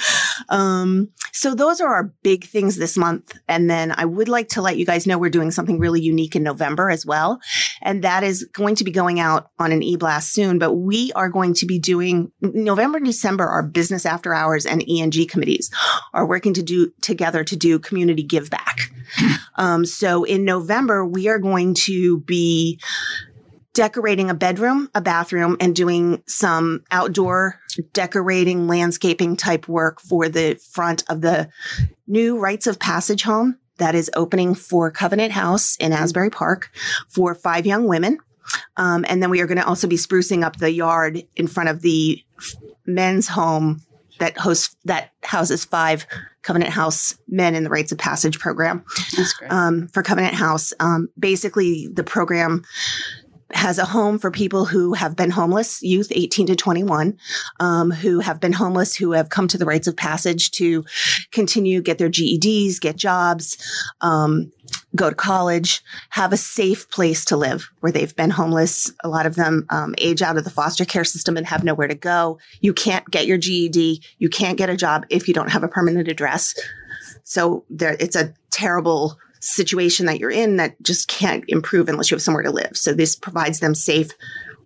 Um, 0.49 1.09
so 1.31 1.55
those 1.55 1.81
are 1.81 1.93
our 1.93 2.11
big 2.23 2.45
things 2.45 2.77
this 2.77 2.97
month. 2.97 3.37
And 3.47 3.69
then 3.69 3.93
I 3.95 4.05
would 4.05 4.29
like 4.29 4.49
to 4.49 4.61
let 4.61 4.77
you 4.77 4.85
guys 4.85 5.07
know 5.07 5.17
we're 5.17 5.29
doing 5.29 5.51
something 5.51 5.79
really 5.79 6.01
unique 6.01 6.35
in 6.35 6.43
November 6.43 6.89
as 6.89 7.05
well. 7.05 7.39
And 7.81 8.03
that 8.03 8.23
is 8.23 8.45
going 8.53 8.75
to 8.75 8.83
be 8.83 8.88
going 8.89 9.19
out 9.19 9.51
on 9.59 9.71
an 9.71 9.83
e-blast 9.83 10.33
soon, 10.33 10.59
but 10.59 10.73
we 10.73 11.11
are 11.13 11.29
going 11.29 11.53
to 11.55 11.65
be 11.65 11.79
doing 11.79 12.31
November 12.41 12.97
and 12.97 13.05
December, 13.05 13.45
our 13.45 13.63
business 13.63 14.05
after 14.05 14.33
hours 14.33 14.65
and 14.65 14.83
ENG 14.89 15.27
committees 15.27 15.69
are 16.13 16.25
working 16.25 16.53
to 16.53 16.63
do 16.63 16.91
together 17.01 17.43
to 17.43 17.55
do 17.55 17.79
community 17.79 18.23
give 18.23 18.49
back. 18.49 18.91
Um, 19.55 19.83
so 19.83 20.23
in 20.23 20.45
November, 20.45 21.05
we 21.05 21.27
are 21.27 21.37
going 21.37 21.73
to 21.73 22.21
be 22.21 22.79
decorating 23.73 24.29
a 24.29 24.33
bedroom, 24.33 24.89
a 24.95 25.01
bathroom, 25.01 25.57
and 25.59 25.75
doing 25.75 26.23
some 26.27 26.83
outdoor 26.91 27.59
decorating, 27.93 28.67
landscaping 28.67 29.35
type 29.35 29.67
work 29.67 29.99
for 29.99 30.29
the 30.29 30.55
front 30.71 31.03
of 31.09 31.21
the 31.21 31.49
new 32.07 32.39
Rites 32.39 32.67
of 32.67 32.79
Passage 32.79 33.23
home 33.23 33.57
that 33.77 33.95
is 33.95 34.11
opening 34.15 34.53
for 34.53 34.91
Covenant 34.91 35.31
House 35.31 35.75
in 35.77 35.91
Asbury 35.93 36.29
Park 36.29 36.69
for 37.07 37.33
five 37.33 37.65
young 37.65 37.87
women. 37.87 38.19
Um, 38.77 39.05
and 39.07 39.21
then 39.21 39.29
we 39.29 39.41
are 39.41 39.47
going 39.47 39.57
to 39.57 39.67
also 39.67 39.87
be 39.87 39.97
sprucing 39.97 40.43
up 40.43 40.57
the 40.57 40.71
yard 40.71 41.23
in 41.35 41.47
front 41.47 41.69
of 41.69 41.81
the 41.81 42.23
men's 42.85 43.27
home 43.27 43.81
that 44.19 44.37
hosts 44.37 44.75
that 44.85 45.11
houses 45.23 45.65
five 45.65 46.05
Covenant 46.41 46.71
House 46.71 47.17
men 47.27 47.55
in 47.55 47.63
the 47.63 47.69
Rites 47.69 47.91
of 47.91 47.97
Passage 47.97 48.39
program 48.39 48.83
That's 49.15 49.33
great. 49.33 49.51
um, 49.51 49.87
for 49.89 50.03
Covenant 50.03 50.33
House. 50.33 50.73
Um, 50.79 51.09
basically, 51.17 51.87
the 51.91 52.03
program 52.03 52.63
has 53.51 53.79
a 53.79 53.85
home 53.85 54.19
for 54.19 54.29
people 54.29 54.65
who 54.65 54.93
have 54.93 55.15
been 55.15 55.31
homeless, 55.31 55.81
youth 55.81 56.11
18 56.11 56.47
to 56.47 56.55
21, 56.55 57.17
um, 57.59 57.91
who 57.91 58.19
have 58.19 58.39
been 58.39 58.53
homeless, 58.53 58.95
who 58.95 59.11
have 59.13 59.29
come 59.29 59.47
to 59.47 59.57
the 59.57 59.65
rites 59.65 59.87
of 59.87 59.97
passage 59.97 60.51
to 60.51 60.85
continue, 61.31 61.81
get 61.81 61.97
their 61.97 62.09
GEDs, 62.09 62.79
get 62.79 62.95
jobs, 62.95 63.57
um, 64.01 64.51
go 64.95 65.09
to 65.09 65.15
college, 65.15 65.83
have 66.09 66.33
a 66.33 66.37
safe 66.37 66.89
place 66.89 67.25
to 67.25 67.37
live 67.37 67.69
where 67.79 67.91
they've 67.91 68.15
been 68.15 68.31
homeless. 68.31 68.91
A 69.03 69.09
lot 69.09 69.25
of 69.25 69.35
them 69.35 69.65
um, 69.69 69.93
age 69.97 70.21
out 70.21 70.37
of 70.37 70.43
the 70.43 70.49
foster 70.49 70.85
care 70.85 71.03
system 71.03 71.37
and 71.37 71.45
have 71.45 71.63
nowhere 71.63 71.87
to 71.87 71.95
go. 71.95 72.39
You 72.61 72.73
can't 72.73 73.09
get 73.09 73.27
your 73.27 73.37
GED. 73.37 74.01
You 74.17 74.29
can't 74.29 74.57
get 74.57 74.69
a 74.69 74.77
job 74.77 75.05
if 75.09 75.27
you 75.27 75.33
don't 75.33 75.51
have 75.51 75.63
a 75.63 75.67
permanent 75.67 76.07
address. 76.07 76.53
So 77.23 77.65
there, 77.69 77.95
it's 77.99 78.15
a 78.15 78.33
terrible 78.49 79.17
situation 79.41 80.05
that 80.07 80.19
you're 80.19 80.31
in 80.31 80.57
that 80.57 80.81
just 80.81 81.07
can't 81.07 81.45
improve 81.47 81.87
unless 81.87 82.11
you 82.11 82.15
have 82.15 82.21
somewhere 82.21 82.43
to 82.43 82.51
live. 82.51 82.75
So 82.75 82.93
this 82.93 83.15
provides 83.15 83.59
them 83.59 83.75
safe 83.75 84.11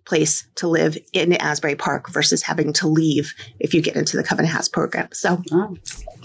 place 0.04 0.46
to 0.56 0.68
live 0.68 0.98
in 1.12 1.32
Asbury 1.34 1.76
Park 1.76 2.10
versus 2.10 2.42
having 2.42 2.72
to 2.74 2.88
leave 2.88 3.34
if 3.58 3.72
you 3.72 3.80
get 3.80 3.96
into 3.96 4.16
the 4.16 4.24
Covenant 4.24 4.52
House 4.52 4.68
program. 4.68 5.08
So 5.12 5.42
Oh, 5.52 5.76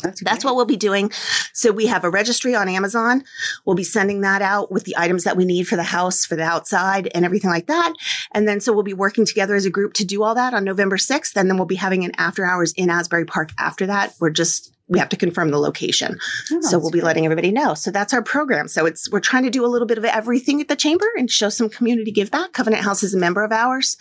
that's 0.02 0.22
that's 0.24 0.46
what 0.46 0.56
we'll 0.56 0.66
be 0.66 0.78
doing. 0.78 1.12
So 1.54 1.72
we 1.72 1.88
have 1.88 2.04
a 2.04 2.10
registry 2.10 2.56
on 2.56 2.70
Amazon. 2.70 3.24
We'll 3.66 3.76
be 3.76 3.84
sending 3.84 4.22
that 4.22 4.42
out 4.42 4.72
with 4.72 4.86
the 4.86 4.96
items 4.98 5.24
that 5.24 5.38
we 5.38 5.46
need 5.46 5.68
for 5.68 5.76
the 5.76 5.84
house, 5.84 6.26
for 6.26 6.36
the 6.36 6.44
outside 6.44 7.10
and 7.14 7.26
everything 7.26 7.50
like 7.50 7.68
that. 7.68 7.94
And 8.32 8.48
then 8.48 8.60
so 8.60 8.74
we'll 8.74 8.84
be 8.84 8.94
working 8.94 9.26
together 9.26 9.56
as 9.56 9.66
a 9.66 9.70
group 9.70 9.94
to 9.94 10.06
do 10.06 10.24
all 10.24 10.36
that 10.36 10.54
on 10.54 10.64
November 10.64 10.98
6th. 10.98 11.36
And 11.36 11.50
then 11.50 11.58
we'll 11.58 11.66
be 11.66 11.76
having 11.76 12.04
an 12.04 12.12
after 12.18 12.46
hours 12.46 12.74
in 12.74 12.90
Asbury 12.90 13.26
Park 13.26 13.52
after 13.58 13.86
that. 13.88 14.14
We're 14.20 14.30
just, 14.30 14.74
we 14.88 15.00
have 15.00 15.10
to 15.10 15.18
confirm 15.18 15.52
the 15.52 15.60
location. 15.60 16.18
Oh, 16.52 16.62
so 16.62 16.80
we'll 16.80 16.90
be 16.90 17.00
great. 17.00 17.08
letting 17.08 17.26
everybody 17.26 17.52
know. 17.52 17.74
So 17.74 17.92
that's 17.92 18.14
our 18.14 18.24
program. 18.24 18.68
So 18.68 18.86
it's, 18.86 19.10
we're 19.12 19.20
trying 19.20 19.44
to 19.44 19.50
do 19.50 19.66
a 19.66 19.68
little 19.68 19.88
bit 19.88 19.98
of 19.98 20.06
everything 20.06 20.62
at 20.62 20.68
the 20.68 20.76
chamber 20.76 21.06
and 21.18 21.30
show 21.30 21.50
some 21.50 21.70
community 21.70 22.12
give 22.12 22.32
back. 22.32 22.54
Covenant 22.54 22.84
House 22.84 23.04
is 23.04 23.14
a 23.14 23.18
member 23.18 23.44
of 23.44 23.52
ours. 23.52 23.98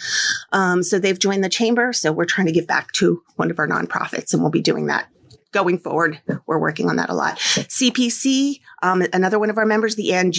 Um, 0.53 0.83
so 0.83 0.99
they've 0.99 1.19
joined 1.19 1.45
the 1.45 1.49
chamber. 1.49 1.93
So 1.93 2.13
we're 2.13 2.25
trying 2.25 2.47
to 2.47 2.53
give 2.53 2.67
back 2.67 2.93
to 2.93 3.23
one 3.37 3.51
of 3.51 3.59
our 3.59 3.69
nonprofits 3.69 4.33
and 4.33 4.43
we'll 4.43 4.51
be 4.51 4.63
doing 4.63 4.87
that 4.87 5.09
going 5.53 5.79
forward. 5.79 6.21
We're 6.47 6.59
working 6.59 6.89
on 6.89 6.97
that 6.97 7.09
a 7.11 7.15
lot. 7.15 7.39
CPC, 7.39 8.61
um, 8.83 9.03
another 9.13 9.39
one 9.39 9.51
of 9.51 9.59
our 9.59 9.67
members, 9.67 9.97
the 9.97 10.13
ANG 10.13 10.33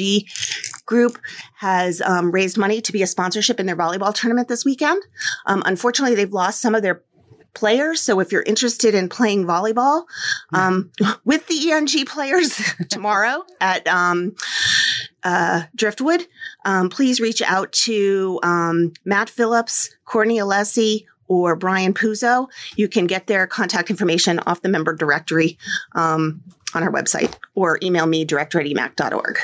group, 0.86 1.20
has 1.58 2.01
um, 2.01 2.32
raised 2.32 2.58
money 2.58 2.82
to 2.82 2.92
be 2.92 3.01
a 3.01 3.08
sponsorship 3.08 3.60
in 3.60 3.66
their 3.66 3.75
volleyball 3.75 4.13
tournament 4.13 4.48
this 4.48 4.66
weekend. 4.66 5.01
Um, 5.46 5.63
unfortunately, 5.66 6.16
they've 6.16 6.32
lost 6.32 6.62
some 6.62 6.75
of 6.75 6.82
their 6.82 7.04
players. 7.54 8.01
So 8.01 8.20
if 8.20 8.32
you're 8.32 8.44
interested 8.44 8.94
in 8.94 9.10
playing 9.10 9.46
volleyball 9.46 10.06
um, 10.54 10.92
with 11.25 11.48
the 11.48 11.72
ENG 11.72 12.06
players 12.06 12.62
tomorrow 12.89 13.44
at 13.60 13.88
um, 13.88 14.36
uh, 15.24 15.63
Driftwood, 15.75 16.28
um, 16.66 16.89
please 16.89 17.20
reach 17.20 17.42
out 17.42 17.72
to 17.74 18.39
um, 18.44 18.94
Matt 19.04 19.30
Phillips, 19.30 19.89
Courtney 20.06 20.38
Alessi, 20.38 21.06
or 21.29 21.55
Brian 21.55 21.93
Puzo. 21.93 22.48
You 22.75 22.89
can 22.89 23.07
get 23.07 23.27
their 23.27 23.48
contact 23.48 23.89
information 23.89 24.39
off 24.39 24.62
the 24.62 24.67
member 24.69 24.93
directory 24.93 25.57
um, 25.95 26.41
on 26.74 26.83
our 26.83 26.91
website 26.91 27.33
or 27.55 27.79
email 27.81 28.05
me 28.05 28.25
director 28.25 28.59
at 28.59 28.65
emac.org. 28.65 29.38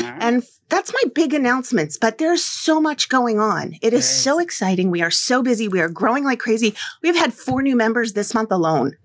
Right. 0.00 0.16
And 0.20 0.42
that's 0.68 0.92
my 0.92 1.10
big 1.14 1.34
announcements, 1.34 1.96
but 1.98 2.18
there's 2.18 2.44
so 2.44 2.80
much 2.80 3.08
going 3.08 3.38
on. 3.38 3.76
It 3.82 3.92
is 3.92 4.08
so 4.08 4.38
exciting. 4.38 4.90
We 4.90 5.02
are 5.02 5.10
so 5.10 5.42
busy. 5.42 5.68
We 5.68 5.80
are 5.80 5.88
growing 5.88 6.24
like 6.24 6.40
crazy. 6.40 6.74
We've 7.02 7.16
had 7.16 7.32
four 7.34 7.62
new 7.62 7.76
members 7.76 8.12
this 8.14 8.32
month 8.34 8.50
alone. 8.50 8.96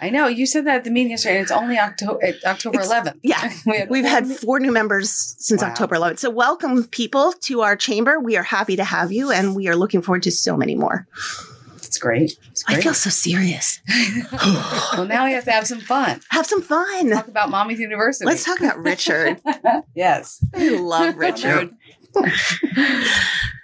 I 0.00 0.08
know 0.10 0.26
you 0.26 0.46
said 0.46 0.64
that 0.66 0.76
at 0.76 0.84
the 0.84 0.90
meeting 0.90 1.10
yesterday. 1.10 1.36
and 1.36 1.42
It's 1.42 1.52
only 1.52 1.78
October 1.78 2.18
October 2.46 2.80
It's- 2.80 2.90
11th. 2.90 3.18
yeah. 3.22 3.52
we 3.66 3.76
had 3.76 3.90
We've 3.90 4.04
had 4.04 4.26
four 4.26 4.58
new 4.58 4.72
members 4.72 5.10
since 5.38 5.60
Wow. 5.62 5.68
October 5.68 5.96
11th. 5.96 6.18
So 6.20 6.30
welcome 6.30 6.84
people 6.84 7.32
to 7.42 7.60
our 7.60 7.76
chamber. 7.76 8.18
We 8.18 8.36
are 8.38 8.42
happy 8.42 8.76
to 8.76 8.84
have 8.84 9.12
you 9.12 9.30
and 9.30 9.54
we 9.54 9.68
are 9.68 9.76
looking 9.76 10.00
forward 10.02 10.22
to 10.24 10.30
so 10.32 10.56
many 10.56 10.74
more. 10.74 11.06
It's 11.90 11.98
great. 11.98 12.38
It's 12.52 12.62
great. 12.62 12.78
I 12.78 12.82
feel 12.82 12.94
so 12.94 13.10
serious. 13.10 13.80
well, 14.92 15.06
now 15.06 15.24
we 15.24 15.32
have 15.32 15.42
to 15.46 15.50
have 15.50 15.66
some 15.66 15.80
fun. 15.80 16.20
Have 16.28 16.46
some 16.46 16.62
fun. 16.62 17.10
Talk 17.10 17.26
about 17.26 17.50
Mommy's 17.50 17.80
University. 17.80 18.26
Let's 18.26 18.44
talk 18.44 18.60
about 18.60 18.78
Richard. 18.78 19.40
yes. 19.96 20.38
I 20.54 20.68
love 20.68 21.16
Richard. 21.18 21.74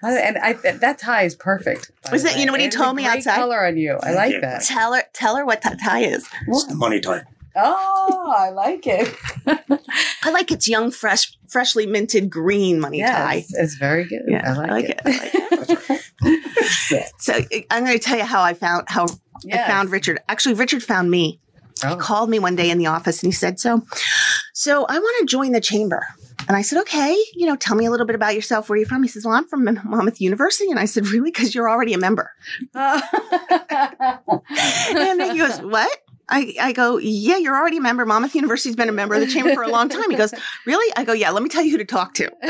And 0.03 0.39
I, 0.39 0.55
that 0.55 0.99
tie 0.99 1.23
is 1.23 1.37
perfect. 1.37 1.93
by 2.03 2.11
Was 2.11 2.25
the 2.25 2.31
that- 2.31 2.39
you 2.41 2.47
know 2.47 2.53
what 2.53 2.61
he 2.61 2.69
told 2.69 2.91
a 2.91 2.95
me 2.95 3.07
outside? 3.07 3.37
color 3.37 3.65
on 3.65 3.77
you. 3.77 3.97
I 4.03 4.13
like 4.13 4.33
Yeah. 4.33 4.41
that. 4.41 4.63
Tell 4.63 4.93
her, 4.95 5.03
tell 5.13 5.37
her 5.37 5.47
what 5.47 5.63
that 5.63 5.79
tie 5.81 6.01
is. 6.03 6.27
It's 6.49 6.65
the 6.65 6.75
money 6.75 6.99
type. 6.99 7.27
Oh, 7.57 8.35
I 8.37 8.51
like 8.51 8.87
it. 8.87 9.15
I 10.23 10.31
like 10.31 10.53
its 10.53 10.69
young, 10.69 10.91
fresh, 10.91 11.37
freshly 11.49 11.87
minted 11.87 12.31
green 12.31 12.81
money 12.81 13.01
tie. 13.01 13.35
yes, 13.37 13.55
it's 13.55 13.75
very 13.77 14.05
good. 14.05 14.23
Yeah, 14.29 14.43
I 14.45 14.67
like, 14.67 14.85
it. 14.91 15.01
I 15.05 15.11
like 15.11 15.91
it. 15.91 16.03
So 17.19 17.35
uh, 17.35 17.43
I'm 17.71 17.85
going 17.85 17.99
to 17.99 18.03
tell 18.03 18.17
you 18.17 18.25
how 18.25 18.43
I 18.43 18.55
found 18.55 18.87
how 18.89 19.07
I 19.53 19.59
found 19.67 19.91
Richard. 19.91 20.19
Actually, 20.29 20.55
Richard 20.55 20.83
found 20.83 21.11
me. 21.11 21.41
Oh. 21.85 21.91
He 21.91 21.97
called 21.97 22.31
me 22.31 22.39
one 22.39 22.57
day 22.57 22.71
in 22.71 22.79
the 22.79 22.87
office 22.87 23.23
and 23.23 23.29
he 23.29 23.37
said, 23.37 23.61
"So, 23.61 23.83
so 24.55 24.87
I 24.89 24.99
want 24.99 25.17
to 25.21 25.27
join 25.27 25.53
the 25.53 25.61
chamber." 25.61 26.07
And 26.49 26.57
I 26.57 26.63
said, 26.63 26.81
"Okay, 26.81 27.17
you 27.35 27.47
know, 27.47 27.57
tell 27.57 27.77
me 27.77 27.87
a 27.87 27.91
little 27.91 28.07
bit 28.07 28.15
about 28.15 28.35
yourself. 28.35 28.69
Where 28.69 28.77
are 28.77 28.81
you 28.81 28.87
from?" 28.87 29.03
He 29.03 29.09
says, 29.09 29.25
"Well, 29.25 29.35
I'm 29.35 29.47
from 29.47 29.65
Monmouth 29.85 30.21
University." 30.21 30.71
And 30.71 30.81
I 30.81 30.87
said, 30.87 31.07
"Really? 31.09 31.31
Because 31.31 31.55
you're 31.55 31.69
already 31.69 31.93
a 31.93 31.99
member." 31.99 32.33
and 32.75 33.03
then 34.97 35.31
he 35.33 35.39
goes, 35.39 35.61
"What?" 35.61 35.99
I, 36.29 36.55
I 36.61 36.73
go, 36.73 36.99
yeah, 36.99 37.37
you're 37.37 37.57
already 37.57 37.77
a 37.77 37.81
member. 37.81 38.05
Monmouth 38.05 38.35
University's 38.35 38.75
been 38.75 38.89
a 38.89 38.93
member 38.93 39.15
of 39.15 39.21
the 39.21 39.29
chamber 39.29 39.55
for 39.55 39.63
a 39.63 39.69
long 39.69 39.89
time. 39.89 40.11
He 40.11 40.17
goes, 40.17 40.35
really? 40.67 40.93
I 40.97 41.05
go, 41.05 41.13
yeah, 41.13 41.31
let 41.31 41.43
me 41.43 41.49
tell 41.49 41.63
you 41.63 41.71
who 41.71 41.79
to 41.79 41.85
talk 41.85 42.15
to. 42.15 42.25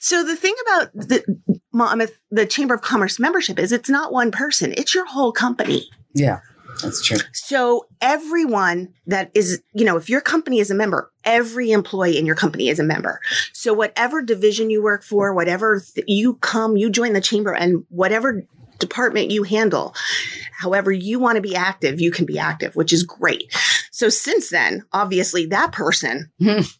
so 0.00 0.24
the 0.24 0.36
thing 0.36 0.54
about 0.66 0.92
the 0.94 1.60
Monmouth, 1.72 2.18
the 2.30 2.46
Chamber 2.46 2.74
of 2.74 2.80
Commerce 2.80 3.18
membership 3.18 3.58
is 3.58 3.72
it's 3.72 3.90
not 3.90 4.12
one 4.12 4.30
person, 4.30 4.72
it's 4.76 4.94
your 4.94 5.04
whole 5.04 5.32
company. 5.32 5.90
yeah, 6.14 6.40
that's 6.82 7.02
true. 7.02 7.18
So 7.32 7.86
everyone 8.00 8.94
that 9.06 9.30
is, 9.34 9.62
you 9.74 9.84
know, 9.84 9.96
if 9.96 10.08
your 10.08 10.20
company 10.20 10.60
is 10.60 10.70
a 10.70 10.74
member, 10.74 11.10
every 11.24 11.70
employee 11.70 12.18
in 12.18 12.26
your 12.26 12.34
company 12.34 12.68
is 12.68 12.78
a 12.78 12.84
member. 12.84 13.20
So 13.52 13.72
whatever 13.74 14.22
division 14.22 14.70
you 14.70 14.82
work 14.82 15.02
for, 15.02 15.34
whatever 15.34 15.80
th- 15.80 16.04
you 16.08 16.34
come, 16.36 16.76
you 16.76 16.90
join 16.90 17.12
the 17.12 17.20
chamber 17.20 17.52
and 17.52 17.84
whatever 17.90 18.44
department 18.78 19.30
you 19.30 19.44
handle, 19.44 19.94
however 20.56 20.92
you 20.92 21.18
want 21.18 21.36
to 21.36 21.42
be 21.42 21.56
active, 21.56 22.00
you 22.00 22.10
can 22.10 22.24
be 22.26 22.38
active, 22.38 22.76
which 22.76 22.92
is 22.92 23.02
great. 23.02 23.54
So 23.96 24.08
since 24.08 24.50
then, 24.50 24.82
obviously 24.92 25.46
that 25.46 25.70
person, 25.70 26.28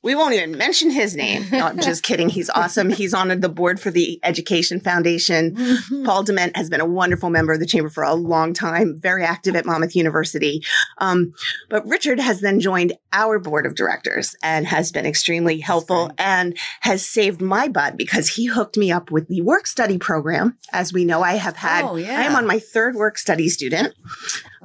we 0.03 0.17
won't 0.17 0.35
even 0.35 0.59
mention 0.59 0.91
his 0.91 1.15
name. 1.15 1.47
No, 1.53 1.61
I'm 1.67 1.79
just 1.81 2.03
kidding. 2.09 2.29
He's 2.29 2.51
awesome. 2.51 2.91
He's 2.91 3.15
on 3.15 3.29
the 3.41 3.49
board 3.49 3.79
for 3.79 3.93
the 3.93 4.19
Education 4.25 4.81
Foundation. 4.81 5.57
Paul 6.05 6.25
Dement 6.25 6.57
has 6.57 6.69
been 6.69 6.81
a 6.81 6.85
wonderful 6.87 7.31
member 7.31 7.53
of 7.53 7.61
the 7.61 7.67
chamber 7.67 7.89
for 7.89 8.03
a 8.03 8.15
long 8.15 8.53
time, 8.53 8.99
very 9.01 9.23
active 9.23 9.55
at 9.55 9.65
Monmouth 9.65 9.95
University. 9.95 10.65
Um, 10.99 11.33
but 11.71 11.87
Richard 11.87 12.19
has 12.19 12.41
then 12.41 12.59
joined 12.59 12.95
our 13.13 13.39
board 13.39 13.65
of 13.65 13.77
directors 13.77 14.35
and 14.43 14.67
has 14.67 14.91
been 14.91 15.07
extremely 15.07 15.61
helpful 15.61 16.11
and 16.19 16.59
has 16.81 17.07
saved 17.07 17.41
my 17.41 17.69
butt 17.69 17.97
because 17.97 18.29
he 18.31 18.47
hooked 18.47 18.77
me 18.77 18.91
up 18.91 19.13
with 19.13 19.29
the 19.29 19.41
work 19.43 19.69
study 19.69 19.99
program. 19.99 20.59
As 20.73 20.93
we 20.93 21.05
know, 21.05 21.23
I 21.23 21.35
have 21.35 21.55
had, 21.55 21.85
Oh, 21.85 21.95
yeah. 21.95 22.19
I 22.19 22.23
am 22.25 22.35
on 22.35 22.45
my 22.45 22.59
third 22.59 22.97
work 22.97 23.19
study 23.19 23.49
student. 23.49 23.95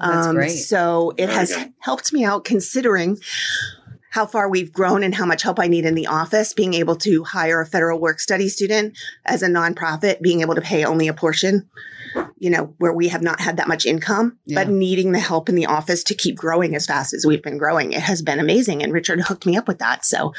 Oh, 0.01 0.11
that's 0.11 0.27
Um, 0.27 0.35
great. 0.35 0.49
So 0.57 1.13
it 1.17 1.29
has 1.29 1.55
helped 1.79 2.11
me 2.11 2.23
out 2.25 2.38
considering 2.39 3.17
how 4.11 4.25
far 4.25 4.49
we've 4.49 4.73
grown 4.73 5.03
and 5.03 5.13
how 5.13 5.25
much 5.25 5.43
help 5.43 5.59
I 5.59 5.67
need 5.67 5.85
in 5.85 5.95
the 5.95 6.07
office, 6.07 6.53
being 6.53 6.73
able 6.73 6.95
to 6.97 7.23
hire 7.23 7.61
a 7.61 7.65
federal 7.65 7.99
work 7.99 8.19
study 8.19 8.49
student 8.49 8.97
as 9.25 9.43
a 9.43 9.47
nonprofit, 9.47 10.21
being 10.21 10.41
able 10.41 10.55
to 10.55 10.61
pay 10.61 10.83
only 10.83 11.07
a 11.07 11.13
portion, 11.13 11.69
you 12.39 12.49
know, 12.49 12.73
where 12.77 12.93
we 12.93 13.07
have 13.09 13.21
not 13.21 13.39
had 13.39 13.57
that 13.57 13.67
much 13.67 13.85
income, 13.85 14.37
Yeah. 14.45 14.63
but 14.63 14.71
needing 14.71 15.11
the 15.11 15.19
help 15.19 15.49
in 15.49 15.55
the 15.55 15.65
office 15.65 16.03
to 16.05 16.15
keep 16.15 16.35
growing 16.37 16.75
as 16.75 16.85
fast 16.85 17.13
as 17.13 17.25
we've 17.25 17.43
been 17.43 17.57
growing. 17.57 17.91
It 17.93 18.01
has 18.01 18.21
been 18.21 18.39
amazing. 18.39 18.81
And 18.83 18.93
Richard 18.93 19.21
hooked 19.21 19.45
me 19.45 19.57
up 19.57 19.67
with 19.67 19.79
that. 19.79 20.05
So 20.05 20.33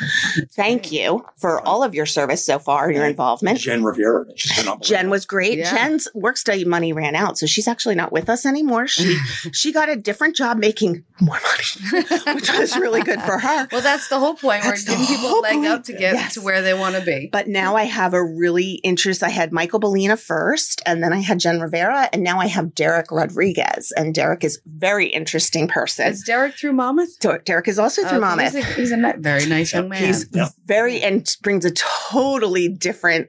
thank 0.53 0.93
you 0.93 1.25
for 1.37 1.61
all 1.67 1.83
of 1.83 1.95
your 1.95 2.07
service 2.07 2.45
so 2.45 2.59
far 2.59 2.87
and 2.87 2.97
your 2.97 3.07
involvement. 3.07 3.59
Jen 3.59 3.83
Rivera. 3.85 4.25
She's 4.37 4.51
been 4.53 4.61
unbelievable. 4.61 4.85
Jen 4.87 5.11
was 5.11 5.27
great. 5.27 5.59
Yeah. 5.59 5.71
Jen's 5.71 6.09
work 6.15 6.37
study 6.37 6.65
money 6.65 6.93
ran 6.93 7.15
out, 7.15 7.39
so 7.39 7.47
she's 7.47 7.69
actually 7.69 7.95
not 7.95 8.13
with 8.13 8.29
us 8.29 8.47
anymore. 8.47 8.87
She 8.87 9.17
she 9.53 9.73
got 9.73 9.89
a 9.89 9.97
different 9.97 10.37
job 10.37 10.59
making 10.59 11.05
more 11.21 11.39
money, 11.43 12.07
which 12.35 12.51
was 12.53 12.77
really 12.77 13.03
good 13.03 13.21
for 13.23 13.39
her. 13.39 13.69
Well, 13.71 13.81
that's 13.83 14.09
the 14.09 14.19
whole 14.19 14.35
point. 14.35 14.65
We're 14.65 14.71
That's 14.71 14.85
giving 14.85 15.07
people 15.07 15.27
a 15.27 15.29
whole 15.29 15.41
leg 15.43 15.65
up 15.67 15.85
to 15.85 15.93
get 15.93 16.15
Yes. 16.15 16.35
to 16.35 16.41
where 16.41 16.63
they 16.63 16.75
want 16.75 16.97
to 16.97 17.03
be. 17.03 17.29
But 17.31 17.47
now 17.49 17.77
I 17.77 17.85
have 17.85 18.15
a 18.15 18.25
really 18.25 18.73
interest. 18.83 19.23
I 19.23 19.29
had 19.29 19.53
Michael 19.53 19.81
Bellina 19.81 20.19
first, 20.19 20.83
and 20.87 21.03
then 21.03 21.13
I 21.13 21.19
had 21.21 21.39
Jen 21.41 21.61
Rivera, 21.61 21.90
and 22.13 22.23
now 22.23 22.39
I 22.41 22.47
have 22.47 22.75
Derek 22.75 23.11
Rodriguez. 23.11 23.93
And 23.97 24.15
Derek 24.15 24.45
is 24.45 24.59
a 24.59 24.61
very 24.67 25.07
interesting 25.07 25.69
person. 25.69 26.07
Is 26.09 26.23
Derek 26.25 26.55
through 26.55 26.73
Monmouth? 26.73 27.19
Derek 27.45 27.69
is 27.69 27.79
also 27.79 28.03
through 28.03 28.19
Oh, 28.19 28.21
Monmouth. 28.21 28.55
He's 28.55 28.65
a, 28.65 28.73
he's 28.75 28.93
a 28.93 28.97
ni- 28.97 29.13
very 29.19 29.47
nice 29.47 29.73
young 29.73 29.89
man. 29.89 30.03
He's 30.05 30.27
Yeah. 30.33 30.49
very 30.67 31.01
and 31.03 31.27
brings 31.43 31.65
a 31.65 31.71
totally 31.73 32.69
different. 32.69 33.29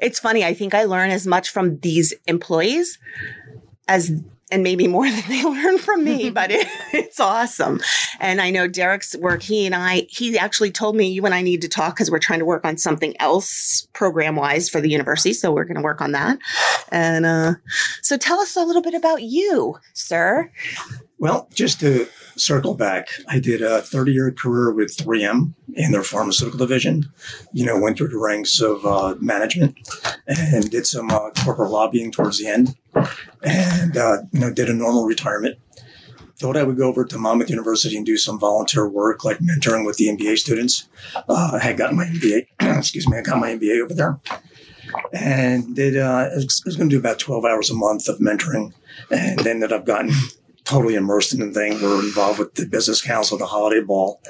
It's 0.00 0.18
funny. 0.18 0.44
I 0.44 0.54
think 0.54 0.74
I 0.74 0.84
learn 0.84 1.10
as 1.10 1.26
much 1.26 1.50
from 1.50 1.78
these 1.80 2.12
employees 2.26 2.98
as 3.88 4.12
and 4.50 4.62
maybe 4.62 4.86
more 4.86 5.04
than 5.10 5.22
they 5.28 5.44
learn 5.44 5.78
from 5.78 6.04
me, 6.04 6.30
but 6.40 6.50
it, 6.50 6.66
it's 6.92 7.20
awesome. 7.20 7.80
And 8.18 8.40
I 8.40 8.50
know 8.50 8.68
Derek's 8.68 9.16
work. 9.16 9.42
He 9.42 9.66
and 9.66 9.74
I. 9.74 10.06
He 10.08 10.38
actually 10.38 10.70
told 10.70 10.96
me 10.96 11.08
you 11.08 11.24
and 11.24 11.34
I 11.34 11.42
need 11.42 11.62
to 11.62 11.68
talk 11.68 11.94
because 11.94 12.10
we're 12.10 12.18
trying 12.18 12.40
to 12.40 12.44
work 12.44 12.64
on 12.64 12.76
something 12.76 13.14
else 13.20 13.88
program 13.92 14.36
wise 14.36 14.68
for 14.68 14.80
the 14.80 14.90
university. 14.90 15.32
So 15.32 15.52
we're 15.52 15.64
going 15.64 15.76
to 15.76 15.82
work 15.82 16.00
on 16.00 16.12
that. 16.12 16.38
And 16.90 17.26
uh, 17.26 17.54
so 18.02 18.16
tell 18.16 18.40
us 18.40 18.56
a 18.56 18.64
little 18.64 18.82
bit 18.82 18.94
about 18.94 19.22
you, 19.22 19.76
sir. 19.94 20.50
Well, 21.20 21.48
just 21.52 21.80
to 21.80 22.08
circle 22.36 22.74
back, 22.74 23.08
I 23.28 23.40
did 23.40 23.60
a 23.60 23.82
30 23.82 24.10
year 24.10 24.32
career 24.32 24.72
with 24.72 24.96
3M 24.96 25.52
in 25.74 25.92
their 25.92 26.02
pharmaceutical 26.02 26.58
division. 26.58 27.12
You 27.52 27.66
know, 27.66 27.78
went 27.78 27.98
through 27.98 28.08
the 28.08 28.18
ranks 28.18 28.58
of 28.58 28.86
uh, 28.86 29.16
management 29.20 29.76
and 30.26 30.70
did 30.70 30.86
some 30.86 31.10
uh, 31.10 31.28
corporate 31.44 31.70
lobbying 31.70 32.10
towards 32.10 32.38
the 32.38 32.46
end 32.46 32.74
and, 33.42 33.98
uh, 33.98 34.22
you 34.32 34.40
know, 34.40 34.50
did 34.50 34.70
a 34.70 34.74
normal 34.74 35.04
retirement. 35.04 35.58
Thought 36.38 36.56
I 36.56 36.62
would 36.62 36.78
go 36.78 36.88
over 36.88 37.04
to 37.04 37.18
Monmouth 37.18 37.50
University 37.50 37.98
and 37.98 38.06
do 38.06 38.16
some 38.16 38.40
volunteer 38.40 38.88
work, 38.88 39.22
like 39.22 39.40
mentoring 39.40 39.84
with 39.84 39.98
the 39.98 40.08
MBA 40.08 40.38
students. 40.38 40.88
Uh, 41.14 41.50
I 41.52 41.58
had 41.58 41.76
gotten 41.76 41.98
my 41.98 42.06
MBA, 42.06 42.46
excuse 42.78 43.06
me, 43.06 43.18
I 43.18 43.20
got 43.20 43.38
my 43.38 43.50
MBA 43.50 43.82
over 43.84 43.92
there. 43.92 44.18
and 45.12 45.76
did 45.76 45.98
uh, 45.98 46.30
I 46.32 46.34
was, 46.34 46.62
was 46.64 46.76
going 46.76 46.88
to 46.88 46.96
do 46.96 46.98
about 46.98 47.18
twelve 47.18 47.44
hours 47.44 47.68
a 47.68 47.74
month 47.74 48.08
of 48.08 48.20
mentoring, 48.20 48.72
and 49.10 49.46
ended 49.46 49.70
up 49.70 49.84
gotten 49.84 50.12
totally 50.70 50.94
immersed 50.94 51.34
in 51.34 51.40
the 51.40 51.52
thing. 51.52 51.82
We're 51.82 52.00
involved 52.00 52.38
with 52.38 52.54
the 52.54 52.66
business 52.66 53.02
council, 53.02 53.36
the 53.36 53.46
holiday 53.46 53.80
ball, 53.80 54.20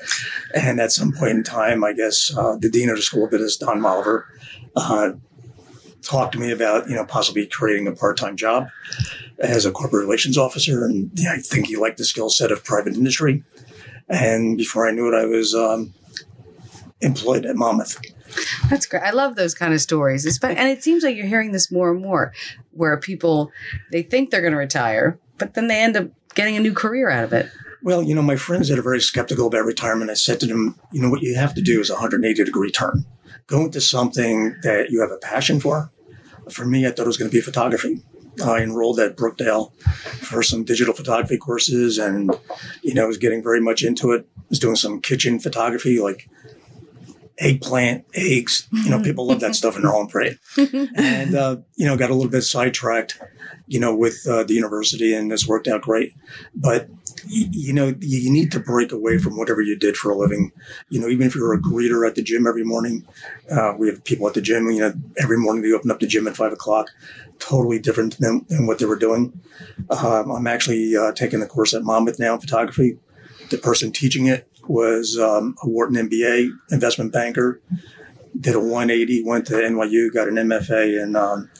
and 0.54 0.80
at 0.80 0.90
some 0.90 1.12
point 1.12 1.32
in 1.32 1.42
time, 1.44 1.84
I 1.84 1.92
guess 1.92 2.34
uh, 2.36 2.56
the 2.58 2.70
dean 2.70 2.88
of 2.88 2.96
the 2.96 3.02
school 3.02 3.24
of 3.26 3.30
business, 3.30 3.58
Don 3.58 3.78
Moliver, 3.80 4.24
uh, 4.74 5.12
talked 6.02 6.32
to 6.32 6.38
me 6.38 6.50
about 6.50 6.88
you 6.88 6.94
know 6.96 7.04
possibly 7.04 7.46
creating 7.46 7.86
a 7.86 7.92
part-time 7.92 8.36
job 8.36 8.68
as 9.38 9.66
a 9.66 9.70
corporate 9.70 10.02
relations 10.02 10.38
officer, 10.38 10.84
and 10.84 11.10
I 11.28 11.38
think 11.38 11.66
he 11.66 11.76
liked 11.76 11.98
the 11.98 12.04
skill 12.04 12.30
set 12.30 12.50
of 12.50 12.64
private 12.64 12.94
industry. 12.94 13.44
And 14.08 14.56
before 14.56 14.88
I 14.88 14.92
knew 14.92 15.08
it, 15.12 15.14
I 15.14 15.26
was 15.26 15.54
um, 15.54 15.92
employed 17.00 17.44
at 17.44 17.54
Monmouth. 17.54 18.00
That's 18.70 18.86
great. 18.86 19.02
I 19.02 19.10
love 19.10 19.36
those 19.36 19.54
kind 19.54 19.74
of 19.74 19.80
stories. 19.80 20.24
Espe- 20.24 20.56
And 20.56 20.68
it 20.68 20.82
seems 20.82 21.02
like 21.02 21.16
you're 21.16 21.26
hearing 21.26 21.52
this 21.52 21.70
more 21.70 21.90
and 21.92 22.00
more 22.00 22.32
where 22.70 22.96
people 22.96 23.52
they 23.92 24.02
think 24.02 24.30
they're 24.30 24.40
going 24.40 24.52
to 24.52 24.58
retire, 24.58 25.18
but 25.36 25.54
then 25.54 25.66
they 25.68 25.80
end 25.80 25.96
up 25.96 26.08
getting 26.34 26.56
a 26.56 26.60
new 26.60 26.72
career 26.72 27.10
out 27.10 27.24
of 27.24 27.32
it. 27.32 27.50
Well, 27.82 28.02
you 28.02 28.14
know, 28.14 28.22
my 28.22 28.36
friends 28.36 28.68
that 28.68 28.78
are 28.78 28.82
very 28.82 29.00
skeptical 29.00 29.46
about 29.46 29.64
retirement, 29.64 30.10
I 30.10 30.14
said 30.14 30.40
to 30.40 30.46
them, 30.46 30.78
you 30.92 31.00
know, 31.00 31.08
what 31.08 31.22
you 31.22 31.34
have 31.36 31.54
to 31.54 31.62
do 31.62 31.80
is 31.80 31.88
a 31.88 31.94
180 31.94 32.44
degree 32.44 32.70
turn. 32.70 33.06
Go 33.46 33.64
into 33.64 33.80
something 33.80 34.56
that 34.62 34.90
you 34.90 35.00
have 35.00 35.10
a 35.10 35.16
passion 35.16 35.60
for. 35.60 35.90
For 36.50 36.66
me, 36.66 36.86
I 36.86 36.90
thought 36.90 37.04
it 37.04 37.06
was 37.06 37.16
going 37.16 37.30
to 37.30 37.36
be 37.36 37.40
photography. 37.40 38.02
I 38.44 38.58
enrolled 38.58 39.00
at 39.00 39.16
Brookdale 39.16 39.74
for 39.82 40.42
some 40.42 40.64
digital 40.64 40.94
photography 40.94 41.36
courses 41.36 41.98
and, 41.98 42.34
you 42.82 42.94
know, 42.94 43.06
was 43.06 43.18
getting 43.18 43.42
very 43.42 43.60
much 43.60 43.82
into 43.82 44.12
it. 44.12 44.26
I 44.36 44.42
Was 44.48 44.58
doing 44.58 44.76
some 44.76 45.00
kitchen 45.00 45.40
photography, 45.40 45.98
like 45.98 46.28
eggplant, 47.40 48.04
eggs. 48.14 48.68
You 48.72 48.90
know, 48.90 49.02
people 49.02 49.26
love 49.26 49.40
that 49.40 49.54
stuff 49.54 49.76
in 49.76 49.82
their 49.82 49.94
own 49.94 50.06
parade. 50.08 50.38
And, 50.94 51.34
uh, 51.34 51.56
you 51.76 51.86
know, 51.86 51.96
got 51.96 52.10
a 52.10 52.14
little 52.14 52.30
bit 52.30 52.42
sidetracked, 52.42 53.18
you 53.66 53.80
know, 53.80 53.94
with 53.94 54.26
uh, 54.28 54.44
the 54.44 54.54
university 54.54 55.14
and 55.14 55.32
it's 55.32 55.48
worked 55.48 55.66
out 55.66 55.82
great. 55.82 56.14
But, 56.54 56.88
y- 57.24 57.48
you 57.50 57.72
know, 57.72 57.94
you 58.00 58.30
need 58.30 58.52
to 58.52 58.60
break 58.60 58.92
away 58.92 59.18
from 59.18 59.36
whatever 59.36 59.62
you 59.62 59.76
did 59.76 59.96
for 59.96 60.10
a 60.10 60.16
living. 60.16 60.52
You 60.90 61.00
know, 61.00 61.08
even 61.08 61.26
if 61.26 61.34
you're 61.34 61.54
a 61.54 61.60
greeter 61.60 62.06
at 62.06 62.14
the 62.14 62.22
gym 62.22 62.46
every 62.46 62.64
morning, 62.64 63.06
uh, 63.50 63.72
we 63.78 63.88
have 63.88 64.04
people 64.04 64.28
at 64.28 64.34
the 64.34 64.42
gym, 64.42 64.70
you 64.70 64.80
know, 64.80 64.92
every 65.18 65.38
morning 65.38 65.62
they 65.62 65.72
open 65.72 65.90
up 65.90 66.00
the 66.00 66.06
gym 66.06 66.28
at 66.28 66.36
five 66.36 66.52
o'clock, 66.52 66.90
totally 67.38 67.78
different 67.78 68.18
than, 68.18 68.44
than 68.48 68.66
what 68.66 68.78
they 68.78 68.86
were 68.86 68.98
doing. 68.98 69.40
Um, 69.88 70.30
I'm 70.30 70.46
actually 70.46 70.96
uh, 70.96 71.12
taking 71.12 71.40
the 71.40 71.46
course 71.46 71.72
at 71.74 71.82
Monmouth 71.84 72.18
now 72.18 72.34
in 72.34 72.40
photography. 72.40 72.98
The 73.50 73.58
person 73.58 73.90
teaching 73.92 74.26
it 74.26 74.46
was 74.70 75.18
um, 75.18 75.56
a 75.62 75.68
Wharton 75.68 75.96
MBA 76.08 76.50
investment 76.70 77.12
banker. 77.12 77.60
Did 78.38 78.54
a 78.54 78.60
180, 78.60 79.24
went 79.24 79.46
to 79.48 79.54
NYU, 79.54 80.12
got 80.14 80.28
an 80.28 80.36
MFA 80.36 81.02
in, 81.02 81.16
um, 81.16 81.50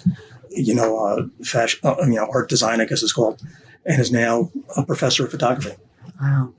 you 0.51 0.75
know, 0.75 0.99
uh, 1.05 1.27
fashion, 1.45 1.81
uh, 1.83 1.97
you 2.03 2.15
know, 2.15 2.29
art 2.33 2.49
design, 2.49 2.81
I 2.81 2.85
guess 2.85 3.03
it's 3.03 3.13
called, 3.13 3.43
and 3.85 4.01
is 4.01 4.13
now 4.13 4.51
a 4.77 4.85
professor 4.87 5.25
of 5.25 5.31
photography. 5.33 5.77
Wow. 6.21 6.55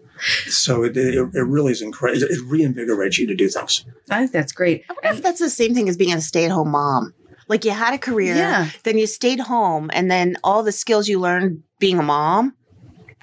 So 0.48 0.84
it, 0.84 0.96
it, 0.98 1.15
it 1.15 1.43
really 1.43 1.72
is 1.72 1.81
incredible. 1.81 2.24
It 2.24 2.39
reinvigorates 2.48 3.17
you 3.17 3.25
to 3.27 3.36
do 3.36 3.48
things. 3.48 3.86
I 4.10 4.20
think 4.20 4.31
that's 4.34 4.51
great. 4.51 4.84
I 4.89 4.93
wonder 4.93 5.17
if 5.17 5.24
that's 5.24 5.39
the 5.39 5.50
same 5.50 5.74
thing 5.74 5.88
as 5.89 5.98
being 5.98 6.13
a 6.13 6.22
stay 6.22 6.46
at 6.46 6.51
home 6.51 6.72
mom. 6.72 7.13
Like 7.48 7.65
you 7.65 7.72
had 7.72 7.93
a 7.93 7.98
career, 7.98 8.36
Yeah. 8.36 8.70
then 8.84 8.98
you 8.98 9.08
stayed 9.08 9.39
home, 9.39 9.89
and 9.93 10.12
then 10.12 10.36
all 10.43 10.62
the 10.62 10.72
skills 10.72 11.08
you 11.08 11.20
learned 11.20 11.63
being 11.79 11.98
a 11.98 12.03
mom, 12.03 12.53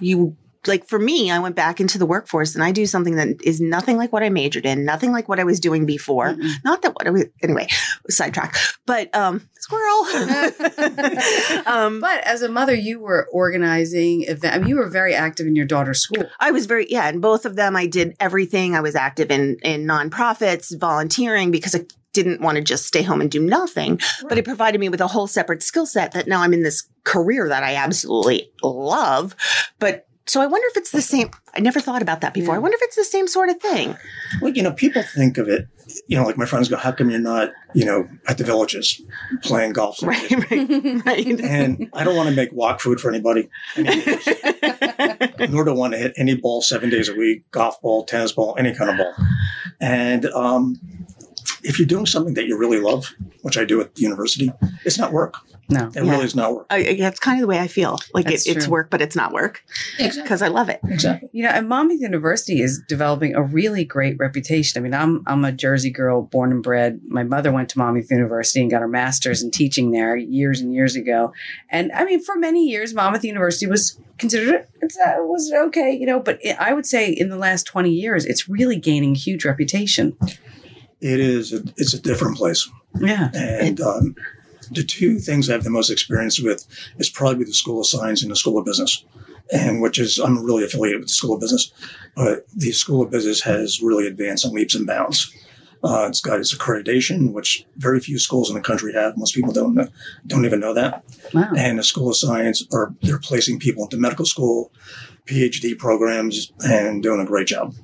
you 0.01 0.37
like 0.67 0.87
for 0.89 0.99
me, 0.99 1.31
I 1.31 1.39
went 1.39 1.57
back 1.57 1.81
into 1.81 1.99
the 1.99 2.07
workforce 2.07 2.55
and 2.55 2.65
I 2.65 2.73
do 2.73 2.87
something 2.87 3.17
that 3.17 3.43
is 3.43 3.61
nothing 3.61 3.97
like 3.97 4.13
what 4.13 4.23
I 4.23 4.29
majored 4.29 4.67
in, 4.67 4.85
nothing 4.85 5.13
like 5.13 5.29
what 5.29 5.41
I 5.41 5.45
was 5.45 5.61
doing 5.61 5.87
before. 5.87 6.35
Mm-mm. 6.35 6.53
Not 6.65 6.83
that 6.83 6.95
what 6.95 7.07
I 7.07 7.11
was 7.11 7.27
anyway, 7.43 7.69
sidetrack. 8.09 8.57
But 8.87 9.15
um 9.15 9.49
squirrel. 9.59 10.05
um 11.67 12.01
But 12.01 12.25
as 12.25 12.43
a 12.43 12.49
mother, 12.49 12.75
you 12.75 13.01
were 13.01 13.29
organizing 13.33 14.23
event. 14.25 14.55
I 14.55 14.59
mean, 14.59 14.69
you 14.69 14.77
were 14.77 14.89
very 14.89 15.15
active 15.15 15.47
in 15.47 15.55
your 15.55 15.67
daughter's 15.67 16.01
school. 16.01 16.29
I 16.41 16.51
was 16.51 16.67
very 16.67 16.87
yeah, 16.91 17.09
in 17.09 17.21
both 17.21 17.45
of 17.45 17.57
them 17.57 17.77
I 17.77 17.87
did 17.87 18.17
everything. 18.21 18.75
I 18.75 18.81
was 18.81 18.95
active 18.95 19.31
in 19.31 19.59
in 19.63 19.87
nonprofits, 19.87 20.79
volunteering 20.79 21.51
because 21.51 21.75
I 21.75 21.85
didn't 22.13 22.41
want 22.41 22.57
to 22.57 22.63
just 22.63 22.87
stay 22.87 23.03
home 23.03 23.21
and 23.21 23.31
do 23.31 23.41
nothing. 23.41 24.01
But 24.29 24.39
it 24.39 24.45
provided 24.45 24.81
me 24.81 24.89
with 24.89 25.01
a 25.01 25.07
whole 25.07 25.27
separate 25.27 25.63
skill 25.63 25.87
set 25.87 26.13
that 26.13 26.27
now 26.27 26.41
I'm 26.41 26.53
in 26.53 26.63
this 26.63 26.89
career 27.05 27.49
that 27.49 27.63
I 27.63 27.77
absolutely 27.77 28.51
love. 28.63 29.37
But 29.79 30.08
so 30.29 30.41
I 30.41 30.47
wonder 30.47 30.67
if 30.71 30.77
it's 30.77 30.91
the 30.91 31.03
same. 31.03 31.31
I 31.55 31.61
never 31.61 31.81
thought 31.81 32.03
about 32.03 32.21
that 32.21 32.35
before. 32.35 32.55
Yeah. 32.55 32.59
I 32.59 32.61
wonder 32.61 32.77
if 32.77 32.83
it's 32.83 32.97
the 32.97 33.05
same 33.05 33.27
sort 33.29 33.49
of 33.49 33.61
thing. 33.61 33.97
Well, 34.41 34.53
you 34.53 34.63
know, 34.63 34.73
people 34.73 35.03
think 35.03 35.39
of 35.39 35.49
it, 35.49 35.67
you 36.07 36.17
know, 36.17 36.25
like 36.25 36.37
my 36.37 36.45
friends 36.47 36.69
go, 36.69 36.77
how 36.77 36.93
come 36.93 37.11
you're 37.11 37.19
not, 37.19 37.51
you 37.75 37.85
know, 37.85 38.09
at 38.29 38.39
the 38.39 38.45
villages 38.45 39.01
playing 39.43 39.73
golf? 39.73 39.99
Right, 40.03 40.31
right, 40.51 41.07
right. 41.07 41.41
And 41.41 41.89
I 41.93 42.05
don't 42.05 42.17
want 42.17 42.29
to 42.29 42.35
make 42.35 42.53
walk 42.53 42.81
food 42.81 43.01
for 43.01 43.09
anybody, 43.11 43.49
any- 43.77 44.05
nor 45.49 45.65
do 45.65 45.71
I 45.71 45.75
want 45.75 45.93
to 45.95 45.99
hit 45.99 46.13
any 46.17 46.35
ball 46.37 46.63
seven 46.63 46.91
days 46.91 47.09
a 47.09 47.15
week, 47.15 47.51
golf 47.51 47.81
ball, 47.81 48.05
tennis 48.05 48.33
ball, 48.33 48.55
any 48.59 48.75
kind 48.75 48.91
of 48.91 48.97
ball. 48.99 49.15
And 49.81 50.27
um, 50.27 50.81
if 51.69 51.79
you're 51.79 51.87
doing 51.87 52.07
something 52.07 52.35
that 52.35 52.47
you 52.47 52.57
really 52.59 52.81
love, 52.81 53.15
which 53.43 53.57
I 53.59 53.65
do 53.65 53.81
at 53.81 53.95
the 53.95 54.03
university, 54.03 54.51
it's 54.85 54.99
not 54.99 55.13
work. 55.13 55.35
No. 55.71 55.89
It 55.89 55.97
Yeah. 56.03 56.11
really 56.13 56.25
is 56.25 56.35
not 56.35 56.55
work. 56.55 56.67
I, 56.71 56.95
that's 56.99 57.21
kind 57.21 57.37
of 57.39 57.43
the 57.43 57.47
way 57.47 57.59
I 57.59 57.69
feel. 57.69 57.99
Like 58.15 58.31
it, 58.31 58.47
it's 58.47 58.67
work, 58.67 58.89
but 58.91 59.03
it's 59.03 59.15
not 59.15 59.33
work 59.33 59.63
Exactly. 59.99 60.23
because 60.23 60.41
I 60.41 60.49
love 60.49 60.71
it. 60.71 60.81
Exactly. 60.89 61.29
You 61.33 61.43
know, 61.45 61.51
and 61.51 61.69
Monmouth 61.69 62.01
University 62.01 62.63
is 62.63 62.81
developing 62.89 63.35
a 63.35 63.43
really 63.43 63.85
great 63.85 64.17
reputation. 64.19 64.81
I 64.81 64.83
mean, 64.83 64.95
I'm 64.95 65.23
I'm 65.27 65.45
a 65.45 65.53
Jersey 65.53 65.91
girl, 65.91 66.23
born 66.23 66.53
and 66.53 66.63
bred. 66.63 67.01
My 67.07 67.23
mother 67.23 67.53
went 67.53 67.69
to 67.71 67.79
Monmouth 67.79 68.11
University 68.11 68.63
and 68.63 68.71
got 68.71 68.81
her 68.81 68.89
master's 68.89 69.43
in 69.43 69.51
teaching 69.51 69.91
there 69.91 70.17
years 70.17 70.61
and 70.63 70.73
years 70.73 70.97
ago. 70.97 71.33
And 71.69 71.93
I 71.93 72.05
mean, 72.07 72.23
for 72.25 72.37
many 72.37 72.67
years, 72.67 72.95
Monmouth 72.95 73.25
University 73.25 73.67
was 73.67 74.01
considered 74.17 74.67
it's, 74.81 74.97
uh, 74.99 75.17
was 75.19 75.53
okay, 75.67 75.93
you 75.93 76.07
know. 76.07 76.19
But 76.19 76.39
it, 76.43 76.57
I 76.59 76.73
would 76.73 76.87
say 76.87 77.11
in 77.11 77.29
the 77.29 77.37
last 77.37 77.65
20 77.67 77.91
years, 77.91 78.25
it's 78.25 78.49
really 78.49 78.77
gaining 78.77 79.15
huge 79.15 79.45
reputation. 79.45 80.17
It 81.01 81.21
is. 81.21 81.53
A, 81.53 81.63
it's 81.77 81.95
a 81.95 82.01
different 82.01 82.37
place. 82.37 82.69
Yeah, 83.01 83.31
And 83.35 83.81
um, 83.81 84.17
the 84.71 84.83
two 84.83 85.19
things 85.19 85.49
I 85.49 85.53
have 85.53 85.65
the 85.65 85.71
most 85.71 85.91
experience 85.91 86.41
with 86.41 86.67
is 86.99 87.09
probably 87.09 87.45
the 87.45 87.53
School 87.53 87.81
of 87.81 87.87
Science 87.87 88.23
and 88.23 88.31
the 88.31 88.37
School 88.37 88.59
of 88.59 88.65
Business, 88.65 89.05
and 89.53 89.81
which 89.81 89.99
is 89.99 90.19
I'm 90.19 90.43
really 90.45 90.65
affiliated 90.65 91.01
with 91.01 91.09
the 91.09 91.15
School 91.15 91.35
of 91.35 91.41
Business, 91.41 91.73
but 92.15 92.47
the 92.55 92.73
School 92.73 93.03
of 93.03 93.11
Business 93.11 93.43
has 93.43 93.81
really 93.81 94.07
advanced 94.07 94.45
in 94.45 94.53
leaps 94.53 94.75
and 94.75 94.87
bounds. 94.87 95.33
Uh, 95.85 96.07
it's 96.09 96.21
got 96.21 96.41
its 96.41 96.53
accreditation, 96.53 97.33
which 97.33 97.65
very 97.77 98.01
few 98.01 98.19
schools 98.19 98.51
in 98.51 98.57
the 98.57 98.61
country 98.61 98.93
have. 98.93 99.17
Most 99.17 99.35
people 99.35 99.53
don't 99.53 99.75
know, 99.75 99.87
don't 100.27 100.45
even 100.45 100.59
know 100.59 100.75
that. 100.75 101.05
wow. 101.33 101.53
And 101.57 101.79
the 101.79 101.85
School 101.85 102.09
of 102.09 102.17
Science 102.17 102.67
are 102.73 102.95
they're 103.03 103.21
placing 103.21 103.61
people 103.61 103.85
into 103.85 103.97
medical 103.97 104.27
school, 104.27 104.73
PhD 105.27 105.79
programs, 105.79 106.53
and 106.61 107.03
doing 107.03 107.21
a 107.21 107.25
great 107.25 107.47
job. 107.47 107.75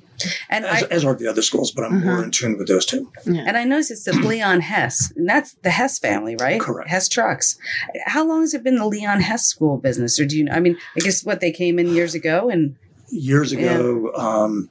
And 0.49 0.65
As, 0.65 0.83
I 0.83 0.87
as 0.87 1.05
are 1.05 1.13
the 1.15 1.27
other 1.27 1.41
schools, 1.41 1.71
but 1.71 1.83
I'm 1.85 2.03
more 2.03 2.17
Mhm. 2.19 2.23
in 2.25 2.31
tune 2.31 2.57
with 2.57 2.67
those 2.67 2.85
two. 2.85 3.11
and 3.25 3.55
I 3.57 3.63
noticed 3.63 3.91
it's 3.91 4.03
the 4.03 4.13
Leon 4.27 4.61
Hess, 4.61 5.11
and 5.15 5.27
that's 5.27 5.55
the 5.63 5.69
Hess 5.71 5.99
family, 5.99 6.35
right? 6.39 6.59
Correct. 6.59 6.89
Hess 6.89 7.07
Trucks. 7.09 7.57
How 8.05 8.25
long 8.25 8.41
has 8.41 8.53
it 8.53 8.63
been 8.63 8.75
the 8.77 8.87
Leon 8.87 9.21
Hess 9.21 9.45
school 9.45 9.77
business, 9.77 10.19
or 10.19 10.25
do 10.25 10.37
you? 10.37 10.47
I 10.51 10.59
mean, 10.59 10.77
I 10.95 10.99
guess 11.01 11.23
what 11.25 11.39
they 11.41 11.51
came 11.51 11.79
in 11.79 11.87
years 11.93 12.13
ago, 12.15 12.49
and 12.49 12.75
years 13.09 13.51
ago. 13.51 14.11
Um, 14.15 14.69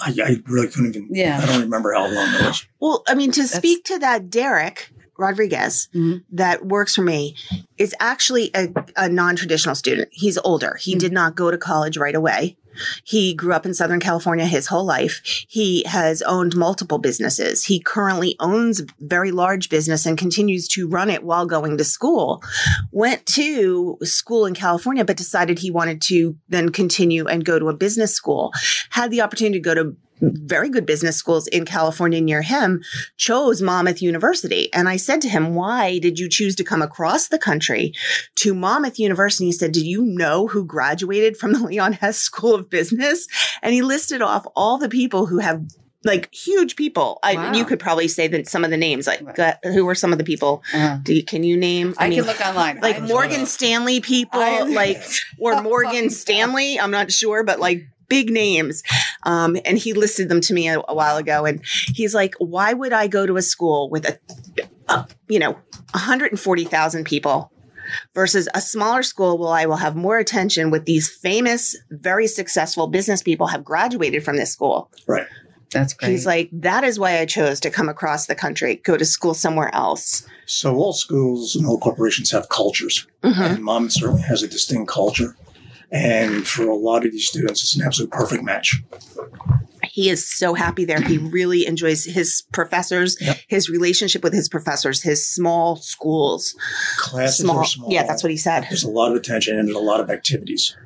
I, 0.00 0.14
I 0.22 0.36
really 0.46 0.68
couldn't 0.68 0.94
even. 0.94 1.08
Yeah. 1.10 1.40
I 1.42 1.46
don't 1.46 1.62
remember 1.62 1.92
how 1.94 2.02
long 2.06 2.34
it 2.34 2.42
was. 2.46 2.66
Well, 2.80 3.02
I 3.08 3.14
mean, 3.14 3.32
to 3.32 3.44
speak 3.48 3.84
to 3.84 3.98
that, 4.00 4.28
Derek 4.28 4.90
Rodriguez 5.18 5.88
Mhm. 5.94 6.22
that 6.32 6.66
works 6.66 6.94
for 6.94 7.02
me 7.02 7.34
is 7.78 7.94
actually 7.98 8.50
a, 8.54 8.68
a 8.96 9.08
non 9.08 9.36
traditional 9.36 9.74
student. 9.74 10.08
He's 10.12 10.36
older. 10.38 10.76
He 10.78 10.94
Mhm. 10.94 10.98
did 10.98 11.12
not 11.12 11.34
go 11.34 11.50
to 11.50 11.56
college 11.56 11.96
right 11.96 12.14
away. 12.14 12.56
He 13.04 13.34
grew 13.34 13.52
up 13.52 13.66
in 13.66 13.74
Southern 13.74 14.00
California 14.00 14.46
his 14.46 14.66
whole 14.66 14.84
life. 14.84 15.20
He 15.48 15.84
has 15.84 16.22
owned 16.22 16.56
multiple 16.56 16.98
businesses. 16.98 17.64
He 17.64 17.80
currently 17.80 18.36
owns 18.40 18.80
a 18.80 18.86
very 19.00 19.30
large 19.30 19.68
business 19.68 20.06
and 20.06 20.18
continues 20.18 20.68
to 20.68 20.88
run 20.88 21.10
it 21.10 21.22
while 21.22 21.46
going 21.46 21.78
to 21.78 21.84
school. 21.84 22.42
Went 22.92 23.26
to 23.26 23.98
school 24.02 24.46
in 24.46 24.54
California, 24.54 25.04
but 25.04 25.16
decided 25.16 25.58
he 25.58 25.70
wanted 25.70 26.00
to 26.02 26.36
then 26.48 26.70
continue 26.70 27.26
and 27.26 27.44
go 27.44 27.58
to 27.58 27.68
a 27.68 27.76
business 27.76 28.14
school. 28.14 28.52
Had 28.90 29.10
the 29.10 29.20
opportunity 29.20 29.58
to 29.58 29.62
go 29.62 29.74
to 29.74 29.96
very 30.20 30.68
good 30.68 30.86
business 30.86 31.16
schools 31.16 31.46
in 31.48 31.64
California 31.64 32.20
near 32.20 32.42
him, 32.42 32.82
chose 33.16 33.60
Monmouth 33.62 34.00
University. 34.00 34.72
And 34.72 34.88
I 34.88 34.96
said 34.96 35.20
to 35.22 35.28
him, 35.28 35.54
Why 35.54 35.98
did 35.98 36.18
you 36.18 36.28
choose 36.28 36.54
to 36.56 36.64
come 36.64 36.82
across 36.82 37.28
the 37.28 37.38
country 37.38 37.92
to 38.36 38.54
Monmouth 38.54 38.98
University? 38.98 39.46
He 39.46 39.52
said, 39.52 39.72
Did 39.72 39.84
you 39.86 40.02
know 40.04 40.46
who 40.46 40.64
graduated 40.64 41.36
from 41.36 41.52
the 41.52 41.62
Leon 41.64 41.92
Hess 41.94 42.18
School 42.18 42.54
of 42.54 42.70
Business? 42.70 43.26
And 43.62 43.74
he 43.74 43.82
listed 43.82 44.22
off 44.22 44.46
all 44.56 44.78
the 44.78 44.88
people 44.88 45.26
who 45.26 45.38
have 45.38 45.62
like 46.04 46.32
huge 46.32 46.76
people. 46.76 47.18
I, 47.24 47.34
Wow. 47.34 47.52
you 47.54 47.64
could 47.64 47.80
probably 47.80 48.06
say 48.06 48.28
that 48.28 48.48
some 48.48 48.64
of 48.64 48.70
the 48.70 48.76
names, 48.76 49.08
like 49.08 49.22
Right. 49.22 49.38
uh, 49.64 49.70
who 49.72 49.84
were 49.84 49.96
some 49.96 50.12
of 50.12 50.18
the 50.18 50.24
people? 50.24 50.62
uh, 50.72 50.98
Do 51.02 51.12
you, 51.14 51.24
can 51.24 51.42
you 51.42 51.56
name? 51.56 51.94
I, 51.98 52.08
mean, 52.08 52.18
can 52.20 52.26
look 52.26 52.40
online. 52.46 52.78
like 52.80 52.96
I- 52.98 53.06
Morgan 53.06 53.44
Stanley 53.44 54.00
people, 54.00 54.38
I- 54.40 54.60
like 54.62 55.02
or 55.38 55.60
Morgan 55.62 56.04
Oh, 56.04 56.08
Stanley. 56.08 56.78
I'm 56.78 56.92
not 56.92 57.10
sure, 57.10 57.42
but 57.42 57.58
like 57.58 57.88
big 58.08 58.30
names. 58.30 58.82
Um, 59.24 59.56
and 59.64 59.76
he 59.78 59.92
listed 59.92 60.28
them 60.28 60.40
to 60.42 60.54
me 60.54 60.68
a, 60.68 60.80
a 60.88 60.94
while 60.94 61.16
ago, 61.16 61.44
and 61.44 61.60
he's 61.94 62.14
like, 62.14 62.34
"Why 62.38 62.72
would 62.72 62.92
I 62.92 63.06
go 63.06 63.26
to 63.26 63.36
a 63.36 63.42
school 63.42 63.90
with 63.90 64.06
a 64.06 64.18
uh, 64.88 65.04
you 65.28 65.38
know, 65.40 65.56
140,000 65.92 67.04
people 67.04 67.50
versus 68.14 68.48
a 68.54 68.60
smaller 68.60 69.02
school 69.02 69.38
where 69.38 69.50
I 69.52 69.66
will 69.66 69.76
have 69.76 69.96
more 69.96 70.18
attention 70.18 70.70
with 70.70 70.84
these 70.84 71.08
famous, 71.08 71.76
very 71.90 72.26
successful 72.26 72.86
business 72.86 73.22
people 73.22 73.46
have 73.48 73.64
graduated 73.64 74.24
from 74.24 74.36
this 74.36 74.52
school. 74.52 74.90
Right. 75.06 75.26
That's 75.72 75.92
great. 75.92 76.10
He's 76.12 76.26
like, 76.26 76.48
that 76.52 76.84
is 76.84 76.98
why 76.98 77.18
I 77.18 77.26
chose 77.26 77.58
to 77.60 77.70
come 77.70 77.88
across 77.88 78.26
the 78.26 78.34
country, 78.36 78.76
go 78.84 78.96
to 78.96 79.04
school 79.04 79.34
somewhere 79.34 79.74
else. 79.74 80.26
So 80.46 80.76
all 80.76 80.92
schools 80.92 81.56
and 81.56 81.66
all 81.66 81.78
corporations 81.78 82.30
have 82.30 82.48
cultures, 82.48 83.06
Mhm. 83.24 83.54
and 83.56 83.64
Mom 83.64 83.90
certainly 83.90 84.22
has 84.22 84.42
a 84.44 84.48
distinct 84.48 84.88
culture. 84.90 85.36
And 85.92 86.46
for 86.46 86.64
a 86.68 86.74
lot 86.76 87.06
of 87.06 87.12
these 87.12 87.28
students, 87.28 87.62
it's 87.62 87.76
an 87.76 87.82
absolute 87.86 88.10
perfect 88.10 88.42
match. 88.42 88.82
He 89.84 90.10
is 90.10 90.28
so 90.28 90.52
happy 90.54 90.84
there. 90.84 91.00
He 91.00 91.16
really 91.32 91.66
enjoys 91.66 92.04
his 92.04 92.42
professors, 92.52 93.16
Yep. 93.20 93.38
his 93.48 93.70
relationship 93.70 94.22
with 94.22 94.32
his 94.34 94.48
professors, 94.48 95.02
his 95.02 95.26
small 95.26 95.76
schools. 95.76 96.54
Classes 96.98 97.38
small, 97.44 97.58
are 97.58 97.64
small. 97.64 97.92
Yeah, 97.92 98.02
that's 98.04 98.22
what 98.22 98.30
he 98.30 98.36
said. 98.36 98.62
There's 98.68 98.84
a 98.84 98.90
lot 98.90 99.10
of 99.10 99.16
attention 99.16 99.58
and 99.58 99.68
there's 99.68 99.76
a 99.76 99.80
lot 99.80 100.00
of 100.00 100.10
activities. 100.10 100.76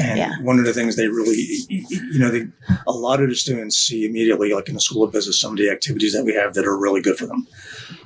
And 0.00 0.18
Yeah. 0.18 0.32
one 0.42 0.58
of 0.58 0.64
the 0.64 0.72
things 0.72 0.96
they 0.96 1.08
really, 1.08 1.36
you 1.68 2.18
know, 2.18 2.30
they, 2.30 2.46
a 2.86 2.92
lot 2.92 3.22
of 3.22 3.28
the 3.28 3.36
students 3.36 3.76
see 3.76 4.06
immediately, 4.06 4.52
like 4.54 4.68
in 4.68 4.74
the 4.74 4.80
School 4.80 5.04
of 5.04 5.12
Business, 5.12 5.38
some 5.38 5.52
of 5.52 5.58
the 5.58 5.68
activities 5.70 6.14
that 6.14 6.24
we 6.24 6.32
have 6.34 6.54
that 6.54 6.64
are 6.66 6.76
really 6.76 7.02
good 7.02 7.16
for 7.18 7.26
them. 7.26 7.46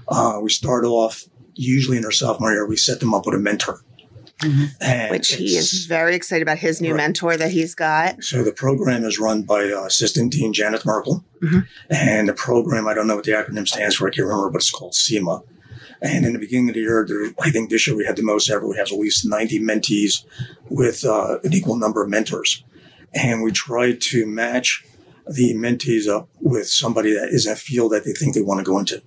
Uh, 0.09 0.41
we 0.43 0.51
start 0.51 0.85
off 0.85 1.25
usually 1.55 1.97
in 1.97 2.05
our 2.05 2.11
sophomore 2.11 2.53
year, 2.53 2.67
we 2.67 2.77
set 2.77 2.99
them 3.01 3.15
up 3.15 3.25
with 3.27 3.37
a 3.37 3.39
mentor. 3.39 3.81
Mhm. 4.41 5.11
Which 5.11 5.33
he 5.35 5.57
is 5.57 5.87
very 5.87 6.15
excited 6.15 6.43
about 6.43 6.59
his 6.59 6.81
new 6.81 6.91
Right. 6.93 6.99
mentor 6.99 7.37
that 7.37 7.51
he's 7.51 7.75
got. 7.75 8.23
So 8.23 8.45
the 8.45 8.53
program 8.53 9.05
is 9.05 9.19
run 9.19 9.43
by 9.43 9.71
uh, 9.71 9.85
Assistant 9.85 10.33
Dean 10.33 10.53
Janet 10.53 10.85
Merkel. 10.87 11.25
Mhm. 11.43 11.67
And 11.91 12.29
the 12.29 12.33
program, 12.35 12.87
I 12.87 12.95
don't 12.95 13.07
know 13.09 13.17
what 13.17 13.25
the 13.25 13.33
acronym 13.33 13.67
stands 13.67 13.97
for, 13.97 14.07
I 14.07 14.11
can't 14.11 14.27
remember, 14.29 14.51
but 14.51 14.59
it's 14.63 14.71
called 14.71 14.95
SEMA. 14.95 15.43
And 16.01 16.25
in 16.25 16.33
the 16.33 16.39
beginning 16.39 16.69
of 16.69 16.75
the 16.77 16.81
year, 16.83 17.05
there, 17.09 17.33
I 17.41 17.51
think 17.51 17.71
this 17.71 17.87
year 17.89 17.97
we 17.97 18.05
had 18.05 18.15
the 18.17 18.23
most 18.23 18.49
ever. 18.49 18.67
We 18.69 18.77
have 18.77 18.93
at 18.93 18.99
least 18.99 19.27
90 19.27 19.59
mentees 19.59 20.23
with 20.69 21.05
uh, 21.05 21.39
an 21.43 21.53
equal 21.53 21.77
number 21.77 22.03
of 22.05 22.09
mentors. 22.09 22.63
And 23.13 23.43
we 23.43 23.51
try 23.51 23.93
to 23.93 24.27
match 24.27 24.85
the 25.27 25.55
mentees 25.55 26.07
up 26.09 26.29
with 26.41 26.69
somebody 26.69 27.13
that 27.13 27.31
is 27.31 27.47
a 27.47 27.57
field 27.57 27.91
that 27.93 28.05
they 28.05 28.13
think 28.13 28.35
they 28.35 28.41
want 28.43 28.61
to 28.61 28.65
go 28.65 28.79
into. 28.79 29.03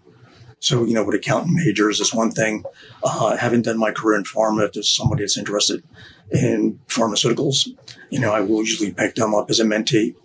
So, 0.61 0.85
you 0.85 0.93
know, 0.93 1.03
with 1.03 1.15
accountant 1.15 1.55
majors 1.55 1.99
is 1.99 2.13
one 2.13 2.29
thing. 2.29 2.63
Uh, 3.03 3.35
having 3.35 3.63
done 3.63 3.79
my 3.79 3.91
career 3.91 4.17
in 4.17 4.23
pharma, 4.23 4.65
if 4.65 4.73
there's 4.73 4.95
somebody 4.95 5.23
that's 5.23 5.37
interested 5.37 5.83
in 6.31 6.79
pharmaceuticals, 6.87 7.67
you 8.11 8.19
know, 8.19 8.31
I 8.31 8.41
will 8.41 8.59
usually 8.59 8.93
pick 8.93 9.15
them 9.15 9.33
up 9.33 9.49
as 9.49 9.59
a 9.59 9.65
mentee. 9.65 10.15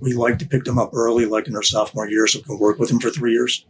We 0.00 0.14
like 0.14 0.38
to 0.38 0.46
pick 0.46 0.64
them 0.64 0.78
up 0.78 0.90
early, 0.94 1.26
like 1.26 1.46
in 1.46 1.52
their 1.52 1.62
sophomore 1.62 2.08
year, 2.08 2.26
so 2.26 2.38
we 2.38 2.44
can 2.44 2.58
work 2.58 2.78
with 2.78 2.88
them 2.88 2.98
for 2.98 3.10
three 3.10 3.32
years. 3.32 3.66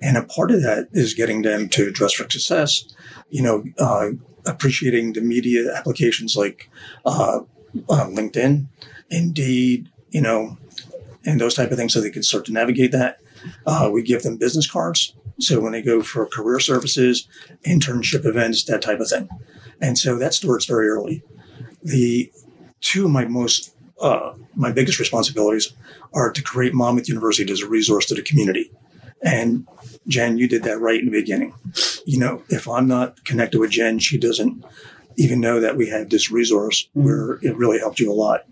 And 0.00 0.16
a 0.16 0.22
part 0.22 0.52
of 0.52 0.62
that 0.62 0.88
is 0.92 1.14
getting 1.14 1.42
them 1.42 1.68
to 1.70 1.90
dress 1.90 2.12
for 2.12 2.30
success, 2.30 2.84
you 3.28 3.42
know, 3.42 3.64
uh, 3.78 4.10
appreciating 4.46 5.14
the 5.14 5.20
media 5.20 5.74
applications 5.74 6.36
like 6.36 6.70
uh, 7.04 7.40
uh, 7.88 8.06
LinkedIn, 8.06 8.66
Indeed, 9.10 9.90
you 10.10 10.20
know, 10.20 10.58
and 11.26 11.40
those 11.40 11.54
type 11.54 11.72
of 11.72 11.76
things 11.76 11.92
so 11.92 12.00
they 12.00 12.10
can 12.10 12.22
start 12.22 12.44
to 12.46 12.52
navigate 12.52 12.92
that. 12.92 13.20
Uh, 13.66 13.90
we 13.92 14.02
give 14.02 14.22
them 14.22 14.36
business 14.36 14.70
cards. 14.70 15.14
So 15.40 15.60
when 15.60 15.72
they 15.72 15.82
go 15.82 16.02
for 16.02 16.26
career 16.26 16.60
services, 16.60 17.26
internship 17.66 18.24
events, 18.24 18.64
that 18.64 18.82
type 18.82 19.00
of 19.00 19.08
thing. 19.08 19.28
And 19.80 19.98
so 19.98 20.18
that 20.18 20.34
starts 20.34 20.66
very 20.66 20.88
early. 20.88 21.22
The 21.82 22.30
two 22.80 23.06
of 23.06 23.10
my 23.10 23.24
most, 23.24 23.74
uh, 24.00 24.34
my 24.54 24.70
biggest 24.72 24.98
responsibilities 24.98 25.72
are 26.12 26.30
to 26.30 26.42
create 26.42 26.74
Monmouth 26.74 27.08
University 27.08 27.50
as 27.50 27.62
a 27.62 27.68
resource 27.68 28.06
to 28.06 28.14
the 28.14 28.22
community. 28.22 28.70
And 29.22 29.66
Jen, 30.08 30.38
you 30.38 30.48
did 30.48 30.62
that 30.64 30.80
right 30.80 30.98
in 30.98 31.06
the 31.06 31.20
beginning. 31.20 31.54
You 32.04 32.18
know, 32.18 32.42
if 32.48 32.66
I'm 32.68 32.86
not 32.86 33.24
connected 33.24 33.58
with 33.60 33.70
Jen, 33.70 33.98
she 33.98 34.18
doesn't 34.18 34.64
even 35.16 35.40
know 35.40 35.60
that 35.60 35.76
we 35.76 35.88
have 35.88 36.08
this 36.08 36.30
resource 36.30 36.88
where 36.94 37.38
it 37.42 37.56
really 37.56 37.78
helped 37.78 38.00
you 38.00 38.10
a 38.10 38.14
lot. 38.14 38.46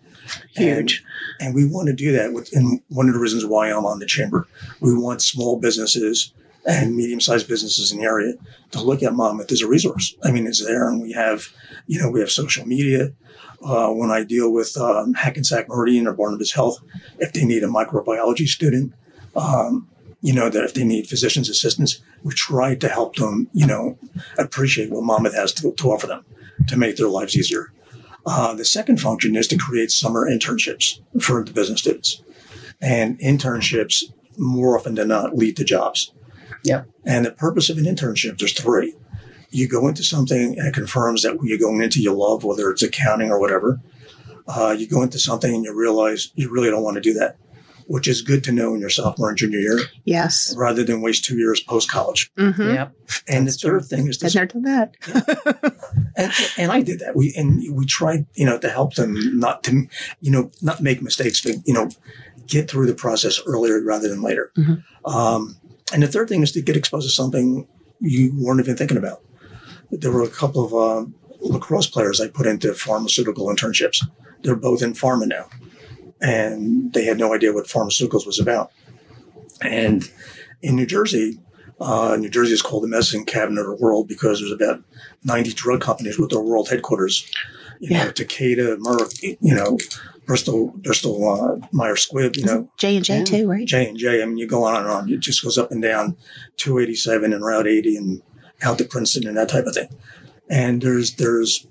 Huge. 0.54 1.04
And, 1.38 1.46
and 1.46 1.54
we 1.54 1.66
want 1.66 1.88
to 1.88 1.94
do 1.94 2.12
that. 2.12 2.32
With, 2.32 2.50
and 2.52 2.82
one 2.88 3.08
of 3.08 3.14
the 3.14 3.20
reasons 3.20 3.46
why 3.46 3.70
I'm 3.70 3.86
on 3.86 3.98
the 3.98 4.06
chamber, 4.06 4.46
we 4.80 4.94
want 4.94 5.22
small 5.22 5.58
businesses 5.58 6.32
and 6.68 6.94
medium-sized 6.94 7.48
businesses 7.48 7.90
in 7.90 7.98
the 7.98 8.04
area 8.04 8.34
to 8.70 8.82
look 8.82 9.02
at 9.02 9.14
Monmouth 9.14 9.50
as 9.50 9.62
a 9.62 9.66
resource. 9.66 10.14
I 10.22 10.30
mean, 10.30 10.46
it's 10.46 10.62
there, 10.64 10.86
and 10.86 11.00
we 11.00 11.12
have, 11.12 11.48
you 11.86 11.98
know, 11.98 12.10
we 12.10 12.20
have 12.20 12.30
social 12.30 12.66
media. 12.66 13.12
Uh, 13.64 13.88
when 13.88 14.10
I 14.10 14.22
deal 14.22 14.52
with 14.52 14.76
um, 14.76 15.14
Hackensack 15.14 15.68
Meridian 15.68 16.06
or 16.06 16.12
Barnabas 16.12 16.52
Health, 16.52 16.78
if 17.18 17.32
they 17.32 17.44
need 17.44 17.64
a 17.64 17.68
microbiology 17.68 18.46
student, 18.46 18.92
um, 19.34 19.88
you 20.20 20.32
know, 20.32 20.50
that 20.50 20.62
if 20.62 20.74
they 20.74 20.84
need 20.84 21.08
physician's 21.08 21.48
assistants, 21.48 22.02
we 22.22 22.34
try 22.34 22.74
to 22.74 22.88
help 22.88 23.16
them, 23.16 23.48
you 23.52 23.66
know, 23.66 23.98
appreciate 24.36 24.90
what 24.90 25.04
Monmouth 25.04 25.34
has 25.34 25.52
to, 25.54 25.72
to 25.72 25.90
offer 25.90 26.06
them 26.06 26.24
to 26.66 26.76
make 26.76 26.96
their 26.96 27.08
lives 27.08 27.36
easier. 27.36 27.72
Uh, 28.26 28.52
the 28.54 28.64
second 28.64 29.00
function 29.00 29.36
is 29.36 29.46
to 29.48 29.56
create 29.56 29.90
summer 29.90 30.28
internships 30.28 31.00
for 31.20 31.42
the 31.42 31.52
business 31.52 31.80
students. 31.80 32.22
And 32.80 33.18
internships, 33.20 34.02
more 34.36 34.78
often 34.78 34.96
than 34.96 35.08
not, 35.08 35.34
lead 35.34 35.56
to 35.56 35.64
jobs. 35.64 36.12
Yep. 36.68 36.88
And 37.04 37.24
the 37.26 37.30
purpose 37.32 37.70
of 37.70 37.78
an 37.78 37.84
internship, 37.84 38.38
there's 38.38 38.52
three. 38.52 38.94
You 39.50 39.66
go 39.68 39.88
into 39.88 40.02
something 40.02 40.58
and 40.58 40.68
it 40.68 40.74
confirms 40.74 41.22
that 41.22 41.36
what 41.38 41.46
you're 41.46 41.58
going 41.58 41.80
into 41.82 42.00
you 42.00 42.12
love, 42.12 42.44
whether 42.44 42.70
it's 42.70 42.82
accounting 42.82 43.30
or 43.30 43.40
whatever. 43.40 43.80
Uh, 44.46 44.74
you 44.78 44.86
go 44.86 45.02
into 45.02 45.18
something 45.18 45.54
and 45.54 45.64
you 45.64 45.74
realize 45.74 46.32
you 46.34 46.50
really 46.50 46.70
don't 46.70 46.82
want 46.82 46.94
to 46.96 47.00
do 47.00 47.14
that, 47.14 47.36
which 47.86 48.06
is 48.08 48.20
good 48.22 48.44
to 48.44 48.52
know 48.52 48.74
in 48.74 48.80
your 48.80 48.90
sophomore 48.90 49.28
and 49.30 49.38
junior 49.38 49.58
year 49.58 49.78
Yes. 50.04 50.54
rather 50.56 50.84
than 50.84 51.00
waste 51.00 51.24
two 51.24 51.36
years 51.38 51.60
post 51.60 51.90
college. 51.90 52.30
Mm-hmm. 52.36 52.62
Yep. 52.74 52.92
And 53.28 53.46
the 53.46 53.50
That's 53.50 53.60
true. 53.60 53.80
third 53.80 53.88
thing 53.88 54.06
is 54.08 54.16
I've 54.18 54.20
this, 54.20 54.34
never 54.34 54.46
done 54.46 54.62
that. 54.62 54.94
and, 56.16 56.32
and 56.58 56.72
I 56.72 56.80
did 56.82 57.00
that. 57.00 57.14
We 57.16 57.32
and 57.36 57.62
we 57.74 57.86
tried, 57.86 58.26
you 58.34 58.44
know, 58.46 58.58
to 58.58 58.68
help 58.68 58.94
them 58.94 59.38
not 59.38 59.62
to, 59.64 59.86
you 60.20 60.30
know, 60.30 60.50
not 60.62 60.80
make 60.82 61.02
mistakes, 61.02 61.40
but 61.40 61.56
you 61.64 61.72
know, 61.74 61.90
get 62.46 62.70
through 62.70 62.86
the 62.86 62.94
process 62.94 63.40
earlier 63.46 63.82
rather 63.82 64.08
than 64.08 64.22
later. 64.22 64.50
Mhm. 64.56 64.82
Um, 65.04 65.56
and 65.92 66.02
the 66.02 66.08
third 66.08 66.28
thing 66.28 66.42
is 66.42 66.52
to 66.52 66.62
get 66.62 66.76
exposed 66.76 67.06
to 67.08 67.12
something 67.14 67.66
you 68.00 68.32
weren't 68.36 68.60
even 68.60 68.76
thinking 68.76 68.96
about. 68.96 69.22
There 69.90 70.12
were 70.12 70.22
a 70.22 70.28
couple 70.28 70.64
of 70.64 70.74
uh, 70.74 71.10
lacrosse 71.40 71.86
players 71.86 72.20
I 72.20 72.28
put 72.28 72.46
into 72.46 72.74
pharmaceutical 72.74 73.46
internships. 73.46 74.04
They're 74.42 74.54
both 74.56 74.82
in 74.82 74.92
pharma 74.92 75.26
now, 75.26 75.46
and 76.20 76.92
they 76.92 77.04
had 77.04 77.18
no 77.18 77.34
idea 77.34 77.52
what 77.52 77.66
pharmaceuticals 77.66 78.26
was 78.26 78.38
about. 78.38 78.70
And 79.62 80.08
in 80.62 80.76
New 80.76 80.86
Jersey, 80.86 81.40
uh, 81.80 82.16
New 82.18 82.28
Jersey 82.28 82.52
is 82.52 82.62
called 82.62 82.82
the 82.84 82.88
medicine 82.88 83.24
cabinet 83.24 83.60
of 83.62 83.66
the 83.78 83.82
world 83.82 84.08
because 84.08 84.40
there's 84.40 84.52
about 84.52 84.82
90 85.24 85.52
drug 85.54 85.80
companies 85.80 86.18
with 86.18 86.30
their 86.30 86.40
world 86.40 86.68
headquarters. 86.68 87.28
You 87.80 87.88
Yeah. 87.90 88.04
know, 88.04 88.10
Takeda, 88.12 88.76
Merck, 88.78 89.22
you 89.40 89.54
know, 89.54 89.78
Bristol, 90.28 90.74
Bristol, 90.76 91.26
uh, 91.26 91.66
Myers 91.72 92.06
Squibb, 92.06 92.36
you 92.36 92.44
know, 92.44 92.70
J 92.76 92.96
and 92.96 93.04
J 93.04 93.24
too, 93.24 93.48
right? 93.48 93.66
J 93.66 93.88
and 93.88 93.96
J. 93.96 94.22
I 94.22 94.26
mean, 94.26 94.36
you 94.36 94.46
go 94.46 94.62
on 94.62 94.76
and 94.76 94.86
on. 94.86 95.10
It 95.10 95.20
just 95.20 95.42
goes 95.42 95.56
up 95.56 95.72
and 95.72 95.82
down, 95.82 96.18
287 96.58 97.32
and 97.32 97.42
Route 97.42 97.66
80 97.66 97.96
and 97.96 98.22
out 98.62 98.76
to 98.76 98.84
Princeton 98.84 99.26
and 99.26 99.38
that 99.38 99.48
type 99.48 99.64
of 99.64 99.74
thing. 99.74 99.88
And 100.50 100.82
there's 100.82 101.14
there's 101.14 101.66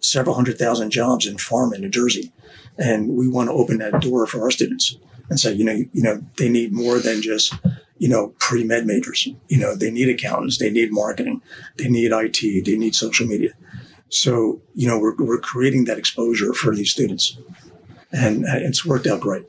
several 0.00 0.34
hundred 0.34 0.58
thousand 0.58 0.90
jobs 0.90 1.26
in 1.26 1.36
pharma 1.36 1.76
in 1.76 1.80
New 1.80 1.88
Jersey, 1.88 2.32
and 2.76 3.08
we 3.16 3.28
want 3.28 3.48
to 3.48 3.54
open 3.54 3.78
that 3.78 4.02
door 4.02 4.26
for 4.26 4.42
our 4.42 4.50
students 4.50 4.98
and 5.30 5.40
say, 5.40 5.54
you 5.54 5.64
know, 5.64 5.72
you 5.72 6.02
know, 6.02 6.22
they 6.36 6.50
need 6.50 6.74
more 6.74 6.98
than 6.98 7.22
just 7.22 7.54
you 7.96 8.10
know 8.10 8.34
pre 8.38 8.62
med 8.62 8.84
majors. 8.84 9.26
You 9.48 9.58
know, 9.58 9.74
they 9.74 9.90
need 9.90 10.10
accountants, 10.10 10.58
they 10.58 10.70
need 10.70 10.92
marketing, 10.92 11.40
they 11.78 11.88
need 11.88 12.12
IT, 12.12 12.66
they 12.66 12.76
need 12.76 12.94
social 12.94 13.26
media. 13.26 13.52
So 14.10 14.60
you 14.74 14.86
know, 14.86 14.98
we're 14.98 15.16
we're 15.16 15.40
creating 15.40 15.84
that 15.84 15.96
exposure 15.96 16.52
for 16.52 16.74
these 16.74 16.90
students, 16.90 17.38
and 18.16 18.44
uh, 18.44 18.56
it's 18.56 18.84
worked 18.84 19.06
out 19.06 19.20
great. 19.20 19.44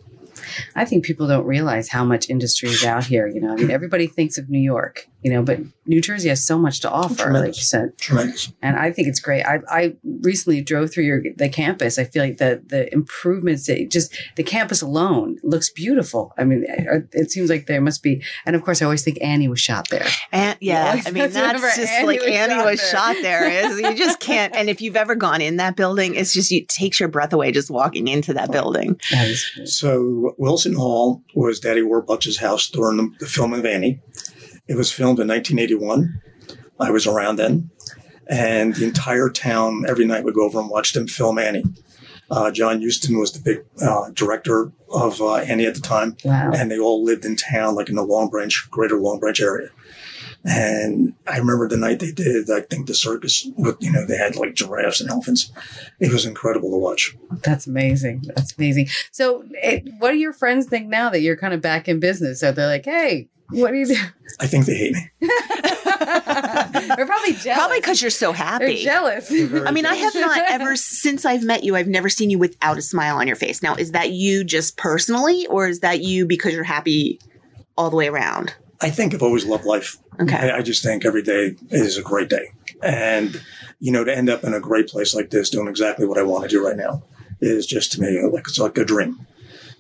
I 0.76 0.86
think 0.86 1.06
people 1.06 1.28
don't 1.28 1.46
realize 1.46 1.90
how 1.90 2.04
much 2.04 2.30
industry 2.30 2.70
is 2.70 2.84
out 2.84 3.06
here. 3.06 3.28
You 3.28 3.42
know, 3.42 3.52
I 3.52 3.56
mean, 3.56 3.72
everybody 3.72 4.08
thinks 4.08 4.38
of 4.38 4.50
New 4.50 4.60
York, 4.60 5.08
you 5.28 5.34
know, 5.34 5.44
but 5.44 5.60
New 5.86 6.00
Jersey 6.02 6.30
has 6.30 6.46
so 6.46 6.58
much 6.58 6.80
to 6.82 6.90
offer, 6.90 7.10
like 7.10 7.18
you 7.18 7.26
Tremendous. 7.34 7.70
said. 7.70 7.98
Tremendous. 7.98 8.54
And 8.62 8.78
I 8.78 8.92
think 8.94 9.10
it's 9.10 9.20
great. 9.20 9.44
I, 9.44 9.60
I 9.70 9.96
recently 10.22 10.62
drove 10.62 10.94
through 10.94 11.04
your 11.04 11.22
the 11.36 11.50
campus. 11.50 12.00
I 12.00 12.06
feel 12.06 12.24
like 12.24 12.38
the 12.38 12.62
the 12.66 12.92
improvements, 12.94 13.68
that 13.68 13.90
just 13.92 14.18
the 14.38 14.44
campus 14.44 14.82
alone 14.82 15.38
looks 15.44 15.70
beautiful. 15.70 16.34
I 16.38 16.46
mean, 16.46 16.64
it 16.66 17.10
it 17.12 17.32
seems 17.32 17.50
like 17.50 17.66
there 17.68 17.82
must 17.82 18.04
be. 18.04 18.24
And 18.46 18.56
of 18.56 18.64
course, 18.64 18.82
I 18.82 18.86
always 18.86 19.04
think 19.04 19.18
Annie 19.22 19.50
was 19.50 19.60
shot 19.60 19.90
there. 19.90 20.06
And 20.32 20.58
yeah, 20.62 20.96
Yeah, 20.96 21.02
I 21.06 21.12
mean 21.12 21.30
that's 21.30 21.34
that's 21.34 21.76
just 21.78 21.92
Annie 21.92 22.08
like 22.08 22.20
was 22.22 22.30
Annie 22.30 22.54
shot 22.54 22.66
was 22.66 22.80
there. 22.80 22.92
shot 22.92 23.16
there. 23.22 23.50
Is 23.72 23.80
you 23.82 23.96
just 23.96 24.22
can't. 24.22 24.56
And 24.56 24.70
if 24.70 24.80
you've 24.82 24.96
ever 24.96 25.16
gone 25.16 25.42
in 25.42 25.58
that 25.58 25.76
building, 25.76 26.16
it's 26.16 26.34
just 26.34 26.52
you 26.52 26.62
it 26.62 26.70
takes 26.70 27.00
your 27.00 27.10
breath 27.10 27.34
away 27.34 27.52
just 27.52 27.70
walking 27.70 28.08
into 28.08 28.34
that 28.34 28.52
building. 28.52 29.00
That 29.12 29.28
is 29.28 29.46
So 29.66 30.34
Wilson 30.38 30.74
Hall 30.74 31.22
was 31.36 31.60
Daddy 31.60 31.82
Warbucks' 31.82 32.38
house 32.38 32.70
during 32.70 32.98
the, 32.98 33.10
the 33.20 33.26
filming 33.26 33.60
of 33.60 33.66
Annie. 33.66 34.00
It 34.68 34.76
was 34.76 34.92
filmed 34.92 35.20
in 35.20 35.28
1981. 35.28 36.22
I 36.80 36.92
was 36.92 37.08
around 37.08 37.38
then, 37.38 37.70
and 38.28 38.76
the 38.76 38.86
entire 38.86 39.30
town 39.30 39.86
every 39.88 40.06
night 40.06 40.24
would 40.24 40.36
go 40.36 40.46
over 40.46 40.60
and 40.60 40.70
watch 40.70 40.94
them 40.94 41.08
film 41.08 41.40
Annie. 41.40 41.64
Uh, 42.30 42.52
John 42.52 42.82
Huston 42.82 43.18
was 43.18 43.32
the 43.32 43.40
big 43.40 43.66
uh, 43.82 44.10
director 44.14 44.72
of 44.90 45.22
uh, 45.22 45.36
Annie 45.36 45.66
at 45.66 45.76
the 45.76 45.82
time, 45.82 46.18
wow. 46.26 46.52
and 46.54 46.70
they 46.70 46.78
all 46.78 47.04
lived 47.04 47.24
in 47.24 47.38
town, 47.38 47.76
like 47.76 47.90
in 47.90 47.96
the 47.96 48.04
Long 48.04 48.30
Branch, 48.30 48.68
Greater 48.70 49.00
Long 49.00 49.20
Branch 49.20 49.40
area. 49.40 49.70
And 50.50 51.14
I 51.28 51.40
remember 51.40 51.68
the 51.68 51.76
night 51.76 52.00
they 52.00 52.14
did, 52.14 52.50
I 52.50 52.62
think 52.62 52.88
the 52.88 52.94
circus, 52.94 53.46
with, 53.58 53.76
you 53.82 53.92
know, 53.92 54.06
they 54.06 54.16
had 54.16 54.38
like 54.38 54.54
giraffes 54.54 55.02
and 55.02 55.10
elephants. 55.10 55.52
It 56.00 56.14
was 56.14 56.26
incredible 56.26 56.72
to 56.72 56.78
watch. 56.78 57.18
That's 57.44 57.68
amazing. 57.68 58.24
That's 58.34 58.58
amazing. 58.58 58.88
So, 59.12 59.44
it, 59.50 59.84
what 60.00 60.12
do 60.12 60.18
your 60.18 60.32
friends 60.32 60.66
think 60.68 60.88
now 60.88 61.10
that 61.10 61.20
you're 61.20 61.36
kind 61.36 61.54
of 61.54 61.62
back 61.62 61.90
in 61.90 62.00
business? 62.00 62.40
So 62.40 62.54
they're 62.54 62.68
like, 62.68 62.86
"Hey, 62.86 63.28
what 63.50 63.72
do 63.72 63.78
you 63.78 63.88
do?" 63.88 63.98
I 64.40 64.48
think 64.48 64.68
they 64.68 64.76
hate 64.76 64.94
me. 64.94 65.10
they're 65.20 67.06
probably 67.06 67.34
jealous. 67.34 67.58
Probably 67.58 67.80
because 67.80 68.02
you're 68.02 68.10
so 68.10 68.32
happy. 68.32 68.84
jealous. 68.84 69.28
They're 69.28 69.48
very 69.48 69.68
I 69.68 69.72
mean, 69.72 69.86
I 69.86 69.96
have 69.96 70.16
not 70.16 70.40
ever, 70.50 70.78
since 70.78 71.26
I've 71.26 71.44
met 71.44 71.66
you, 71.66 71.76
I've 71.76 71.88
never 71.88 72.08
seen 72.08 72.30
you 72.30 72.40
without 72.40 72.78
a 72.78 72.82
smile 72.82 73.18
on 73.18 73.28
your 73.28 73.36
face. 73.36 73.62
Now, 73.62 73.76
is 73.76 73.92
that 73.92 74.12
you 74.12 74.46
just 74.46 74.78
personally, 74.78 75.46
or 75.48 75.68
is 75.68 75.82
that 75.82 76.02
you 76.02 76.26
because 76.26 76.54
you're 76.54 76.64
happy 76.64 77.20
all 77.78 77.90
the 77.90 77.98
way 77.98 78.08
around? 78.08 78.56
I 78.80 78.90
think 78.90 79.14
I've 79.14 79.24
always 79.24 79.46
loved 79.46 79.66
life. 79.66 79.98
Okay. 80.20 80.36
I, 80.36 80.58
I 80.58 80.62
just 80.62 80.84
think 80.84 81.06
every 81.06 81.24
day 81.24 81.56
is 81.70 81.98
a 81.98 82.04
great 82.04 82.30
day. 82.30 82.52
And, 82.84 83.42
you 83.80 83.92
know, 83.92 84.04
to 84.04 84.16
end 84.16 84.30
up 84.30 84.44
in 84.44 84.54
a 84.54 84.60
great 84.60 84.88
place 84.88 85.16
like 85.16 85.30
this, 85.30 85.50
doing 85.50 85.68
exactly 85.68 86.06
what 86.06 86.18
I 86.18 86.24
want 86.24 86.44
to 86.44 86.50
do 86.50 86.66
right 86.66 86.78
now 86.78 87.04
is 87.42 87.66
just 87.66 87.92
to 87.94 88.02
me 88.02 88.22
like 88.22 88.48
it's 88.48 88.60
like 88.60 88.78
a 88.78 88.86
dream. 88.86 89.26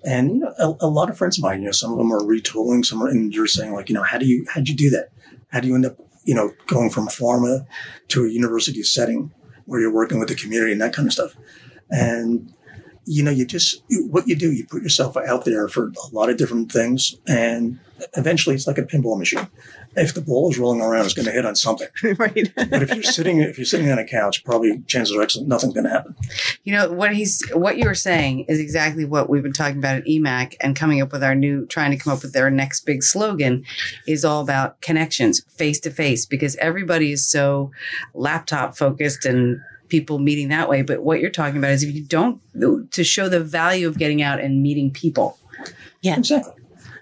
And, 0.04 0.30
you 0.30 0.40
know, 0.40 0.54
a, 0.60 0.86
a 0.86 0.88
lot 0.88 1.10
of 1.10 1.18
friends 1.18 1.38
of 1.38 1.44
mine, 1.44 1.60
you 1.60 1.66
know, 1.66 1.72
some 1.72 1.92
of 1.92 1.98
them 1.98 2.12
are 2.12 2.22
retooling, 2.22 2.86
some 2.86 3.02
are, 3.04 3.08
and 3.08 3.34
you're 3.34 3.48
saying 3.48 3.74
like, 3.74 3.90
you 3.90 3.96
know, 3.96 4.04
how 4.04 4.18
do 4.18 4.26
you, 4.26 4.46
how'd 4.50 4.68
you 4.68 4.76
do 4.76 4.90
that? 4.92 5.10
How 5.50 5.60
do 5.60 5.68
you 5.68 5.76
end 5.76 5.86
up, 5.86 5.98
you 6.24 6.36
know, 6.36 6.54
going 6.68 6.90
from 6.90 7.08
pharma 7.08 7.66
to 8.10 8.26
a 8.26 8.30
university 8.30 8.84
setting 8.84 9.32
where 9.66 9.80
you're 9.80 9.94
working 9.94 10.20
with 10.20 10.30
the 10.30 10.36
community 10.36 10.72
and 10.72 10.82
that 10.82 10.94
kind 10.94 11.08
of 11.08 11.14
stuff? 11.14 11.36
And, 11.90 12.54
you 13.08 13.24
know, 13.24 13.32
you 13.32 13.46
just, 13.46 13.82
what 13.90 14.28
you 14.28 14.36
do, 14.36 14.52
you 14.52 14.66
put 14.66 14.84
yourself 14.84 15.16
out 15.16 15.46
there 15.46 15.68
for 15.68 15.88
a 15.88 16.16
lot 16.16 16.30
of 16.30 16.38
different 16.38 16.72
things. 16.72 17.16
And 17.26 17.80
eventually 18.16 18.56
it's 18.56 18.68
like 18.68 18.78
a 18.78 18.84
pinball 18.84 19.18
machine. 19.18 19.48
If 19.96 20.14
the 20.14 20.22
ball 20.22 20.52
is 20.52 20.60
rolling 20.60 20.82
around, 20.82 21.06
it's 21.06 21.14
going 21.14 21.26
to 21.26 21.32
hit 21.32 21.46
on 21.46 21.56
something. 21.56 21.88
right. 22.18 22.52
But 22.56 22.84
if 22.84 22.94
you're 22.94 23.04
sitting, 23.04 23.40
if 23.40 23.58
you're 23.58 23.66
sitting 23.66 23.90
on 23.90 23.98
a 23.98 24.06
couch, 24.06 24.44
probably 24.44 24.80
chances 24.86 25.16
are 25.16 25.22
excellent, 25.22 25.48
nothing's 25.48 25.74
going 25.74 25.86
to 25.86 25.90
happen. 25.90 26.16
You 26.66 26.74
know 26.74 26.92
what 26.92 27.16
he's 27.16 27.42
what 27.54 27.78
you 27.78 27.86
were 27.88 27.96
saying 27.96 28.42
is 28.42 28.60
exactly 28.60 29.06
what 29.06 29.30
we've 29.30 29.42
been 29.42 29.54
talking 29.54 29.78
about 29.78 29.96
at 29.96 30.06
EMAC 30.06 30.56
and 30.62 30.76
coming 30.76 31.02
up 31.02 31.12
with 31.12 31.24
our 31.24 31.34
new 31.34 31.66
trying 31.66 31.92
to 31.92 31.98
come 31.98 32.14
up 32.14 32.22
with 32.22 32.34
their 32.34 32.52
next 32.52 32.82
big 32.86 33.02
slogan 33.02 33.64
is 34.06 34.24
all 34.24 34.42
about 34.44 34.80
connections 34.82 35.42
face 35.50 35.80
to 35.80 35.90
face 35.90 36.26
because 36.26 36.56
everybody 36.58 37.12
is 37.12 37.26
so 37.26 37.72
laptop 38.14 38.78
focused 38.78 39.26
and 39.26 39.62
people 39.90 40.20
meeting 40.20 40.50
that 40.50 40.70
way 40.70 40.82
but 40.82 41.02
what 41.02 41.20
you're 41.20 41.30
talking 41.30 41.58
about 41.58 41.72
is 41.72 41.84
if 41.84 41.94
you 41.94 42.04
don't 42.04 42.42
to 42.92 43.04
show 43.04 43.30
the 43.30 43.40
value 43.40 43.88
of 43.88 43.98
getting 43.98 44.22
out 44.22 44.40
and 44.40 44.62
meeting 44.62 44.92
people 44.92 45.38
Yeah. 46.02 46.18
Exactly. 46.18 46.54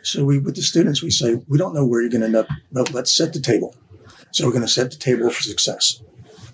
So 0.01 0.23
we, 0.23 0.37
with 0.37 0.55
the 0.55 0.61
students, 0.61 1.01
we 1.01 1.09
say, 1.09 1.41
we 1.47 1.57
don't 1.57 1.73
know 1.73 1.85
where 1.85 2.01
you're 2.01 2.11
going 2.11 2.21
to 2.21 2.27
end 2.27 2.35
up, 2.35 2.47
but 2.71 2.93
let's 2.93 3.11
set 3.11 3.33
the 3.33 3.39
table. 3.39 3.75
So 4.31 4.45
we're 4.45 4.51
going 4.51 4.61
to 4.61 4.67
set 4.67 4.91
the 4.91 4.97
table 4.97 5.29
for 5.29 5.41
success. 5.41 6.01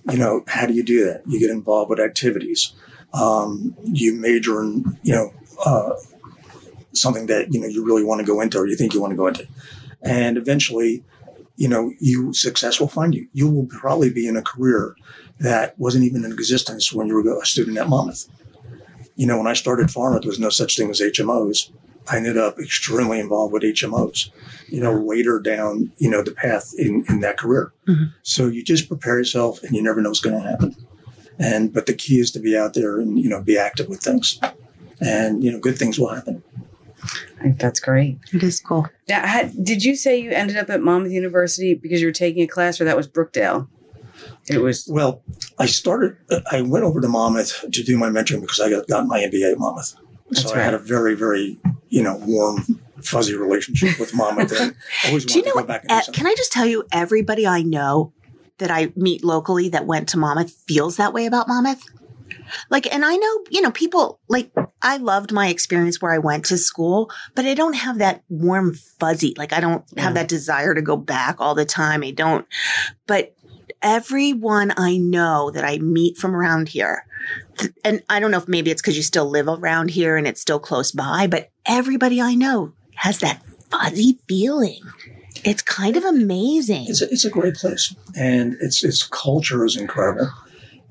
You 0.09 0.17
know, 0.17 0.43
how 0.47 0.65
do 0.65 0.73
you 0.73 0.83
do 0.83 1.03
that? 1.05 1.23
You 1.27 1.39
get 1.39 1.49
involved 1.49 1.89
with 1.89 1.99
activities. 1.99 2.73
Um, 3.13 3.75
you 3.83 4.13
major 4.15 4.61
in, 4.61 4.97
you 5.03 5.13
know, 5.13 5.33
uh, 5.65 5.93
something 6.93 7.25
that, 7.27 7.53
you 7.53 7.59
know, 7.59 7.67
you 7.67 7.83
really 7.83 8.03
want 8.03 8.19
to 8.19 8.25
go 8.25 8.39
into 8.39 8.57
or 8.57 8.67
you 8.67 8.77
think 8.77 8.93
you 8.93 9.01
want 9.01 9.11
to 9.11 9.17
go 9.17 9.27
into. 9.27 9.45
And 10.01 10.37
eventually, 10.37 11.03
you 11.57 11.67
know, 11.67 11.91
you 11.99 12.33
success 12.33 12.79
will 12.79 12.87
find 12.87 13.13
you. 13.13 13.27
You 13.33 13.49
will 13.49 13.65
probably 13.65 14.09
be 14.09 14.27
in 14.27 14.37
a 14.37 14.41
career 14.41 14.95
that 15.41 15.77
wasn't 15.79 16.03
even 16.05 16.23
in 16.23 16.31
existence 16.31 16.93
when 16.93 17.07
you 17.07 17.15
were 17.15 17.41
a 17.41 17.45
student 17.45 17.77
at 17.77 17.89
Monmouth. 17.89 18.27
You 19.15 19.27
know, 19.27 19.37
when 19.37 19.47
I 19.47 19.53
started 19.53 19.87
pharma, 19.87 20.21
there 20.21 20.29
was 20.29 20.39
no 20.39 20.49
such 20.49 20.77
thing 20.77 20.89
as 20.89 21.01
HMOs. 21.01 21.71
I 22.09 22.17
ended 22.17 22.37
up 22.37 22.59
extremely 22.59 23.19
involved 23.19 23.53
with 23.53 23.63
HMOs, 23.63 24.29
you 24.69 24.81
know, 24.81 24.93
later 24.93 25.39
down, 25.39 25.91
you 25.97 26.09
know, 26.09 26.23
the 26.23 26.31
path 26.31 26.73
in, 26.77 27.03
in 27.09 27.19
that 27.21 27.37
career. 27.37 27.71
Mhm. 27.87 28.13
So 28.23 28.47
you 28.47 28.63
just 28.63 28.87
prepare 28.87 29.17
yourself 29.17 29.61
and 29.63 29.75
you 29.75 29.83
never 29.83 30.01
know 30.01 30.09
what's 30.09 30.19
going 30.19 30.39
to 30.41 30.47
happen. 30.47 30.75
And, 31.37 31.73
but 31.73 31.85
the 31.85 31.93
key 31.93 32.19
is 32.19 32.31
to 32.31 32.39
be 32.39 32.57
out 32.57 32.73
there 32.73 32.99
and, 32.99 33.19
you 33.19 33.29
know, 33.29 33.41
be 33.41 33.57
active 33.57 33.87
with 33.87 34.01
things 34.01 34.39
and, 34.99 35.43
you 35.43 35.51
know, 35.51 35.59
good 35.59 35.77
things 35.77 35.99
will 35.99 36.09
happen. 36.09 36.43
I 37.39 37.43
think 37.43 37.59
that's 37.59 37.79
great 37.79 38.19
It 38.31 38.43
is 38.43 38.59
cool. 38.59 38.87
now 39.09 39.25
had, 39.25 39.51
did 39.63 39.83
you 39.83 39.95
say 39.95 40.19
you 40.21 40.29
ended 40.31 40.57
up 40.57 40.69
at 40.69 40.81
Monmouth 40.81 41.11
University 41.11 41.73
because 41.73 41.99
you 41.99 42.07
were 42.07 42.11
taking 42.13 42.43
a 42.43 42.47
class 42.47 42.79
or 42.79 42.83
that 42.85 42.95
was 42.97 43.07
Brookdale 43.07 43.67
it 44.49 44.59
was 44.59 44.87
Well, 44.87 45.23
I 45.59 45.65
started, 45.65 46.17
I 46.51 46.61
went 46.61 46.83
over 46.83 47.01
to 47.01 47.07
Monmouth 47.07 47.65
to 47.71 47.83
do 47.83 47.97
my 47.97 48.09
mentoring 48.09 48.41
because 48.41 48.59
I 48.59 48.69
got, 48.69 48.87
got 48.87 49.05
my 49.07 49.19
MBA 49.19 49.51
at 49.53 49.59
Monmouth. 49.59 49.95
So 50.33 50.53
I 50.53 50.59
had 50.59 50.73
a 50.73 50.79
very, 50.79 51.13
very, 51.15 51.59
you 51.89 52.01
know, 52.01 52.15
warm, 52.25 52.63
fuzzy 53.01 53.35
relationship 53.35 53.99
with 53.99 54.13
Monmouth 54.15 54.51
and 54.59 54.75
always 55.05 55.25
Do 55.25 55.33
you 55.33 55.41
wanted 55.41 55.49
to 55.49 55.55
know 55.55 55.61
go 55.61 55.67
back 55.67 55.83
and 55.83 55.91
Uh, 55.91 56.11
can 56.13 56.25
I 56.25 56.33
just 56.37 56.51
tell 56.51 56.65
you, 56.65 56.85
everybody 56.91 57.45
I 57.45 57.61
know 57.63 58.13
that 58.59 58.71
I 58.71 58.93
meet 58.95 59.23
locally 59.23 59.69
that 59.69 59.85
went 59.85 60.09
to 60.09 60.17
Monmouth 60.17 60.51
feels 60.67 60.97
that 60.97 61.13
way 61.13 61.25
about 61.25 61.47
Monmouth. 61.47 61.83
Like, 62.69 62.93
and 62.93 63.03
I 63.05 63.15
know, 63.15 63.43
you 63.49 63.61
know, 63.61 63.71
people 63.71 64.19
like, 64.27 64.51
I 64.81 64.97
loved 64.97 65.31
my 65.31 65.47
experience 65.47 66.01
where 66.01 66.13
I 66.13 66.17
went 66.17 66.45
to 66.45 66.57
school, 66.57 67.11
but 67.35 67.45
I 67.45 67.53
don't 67.53 67.73
have 67.75 67.97
that 67.99 68.23
warm 68.29 68.73
fuzzy. 68.73 69.33
Like, 69.37 69.53
I 69.53 69.59
don't 69.59 69.83
Yeah. 69.95 70.03
have 70.03 70.13
that 70.15 70.27
desire 70.27 70.73
to 70.73 70.81
go 70.81 70.95
back 70.97 71.37
all 71.39 71.55
the 71.55 71.65
time. 71.65 72.03
I 72.03 72.11
don't, 72.11 72.45
but 73.07 73.35
everyone 73.81 74.73
I 74.77 74.97
know 74.97 75.51
that 75.51 75.65
I 75.65 75.77
meet 75.79 76.17
from 76.17 76.35
around 76.35 76.69
here, 76.69 77.05
and 77.83 78.03
I 78.09 78.19
don't 78.19 78.31
know 78.31 78.37
if 78.37 78.47
maybe 78.47 78.71
it's 78.71 78.81
because 78.81 78.97
you 78.97 79.03
still 79.03 79.29
live 79.29 79.47
around 79.47 79.91
here 79.91 80.17
and 80.17 80.27
it's 80.27 80.41
still 80.41 80.59
close 80.59 80.91
by, 80.91 81.27
but 81.27 81.49
everybody 81.65 82.21
I 82.21 82.35
know 82.35 82.73
has 82.95 83.19
that 83.19 83.41
fuzzy 83.69 84.19
feeling. 84.27 84.81
It's 85.43 85.61
kind 85.61 85.97
of 85.97 86.03
amazing. 86.03 86.85
It's 86.87 87.01
a, 87.01 87.09
it's 87.11 87.25
a 87.25 87.29
great 87.29 87.55
place, 87.55 87.95
and 88.15 88.55
its 88.61 88.83
its 88.83 89.03
culture 89.03 89.65
is 89.65 89.75
incredible. 89.75 90.29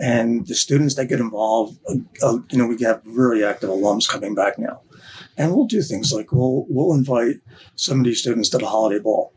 And 0.00 0.46
the 0.46 0.54
students 0.54 0.94
that 0.94 1.06
get 1.06 1.20
involved, 1.20 1.78
uh, 1.86 1.96
uh, 2.22 2.38
you 2.50 2.56
know, 2.56 2.66
we 2.66 2.82
have 2.82 3.02
really 3.04 3.44
active 3.44 3.68
alums 3.68 4.08
coming 4.08 4.34
back 4.34 4.58
now, 4.58 4.80
and 5.36 5.54
we'll 5.54 5.66
do 5.66 5.82
things 5.82 6.12
like 6.12 6.32
we'll 6.32 6.64
we'll 6.68 6.94
invite 6.94 7.36
some 7.76 7.98
of 7.98 8.04
these 8.04 8.20
students 8.20 8.48
to 8.50 8.58
the 8.58 8.66
holiday 8.66 8.98
ball, 8.98 9.32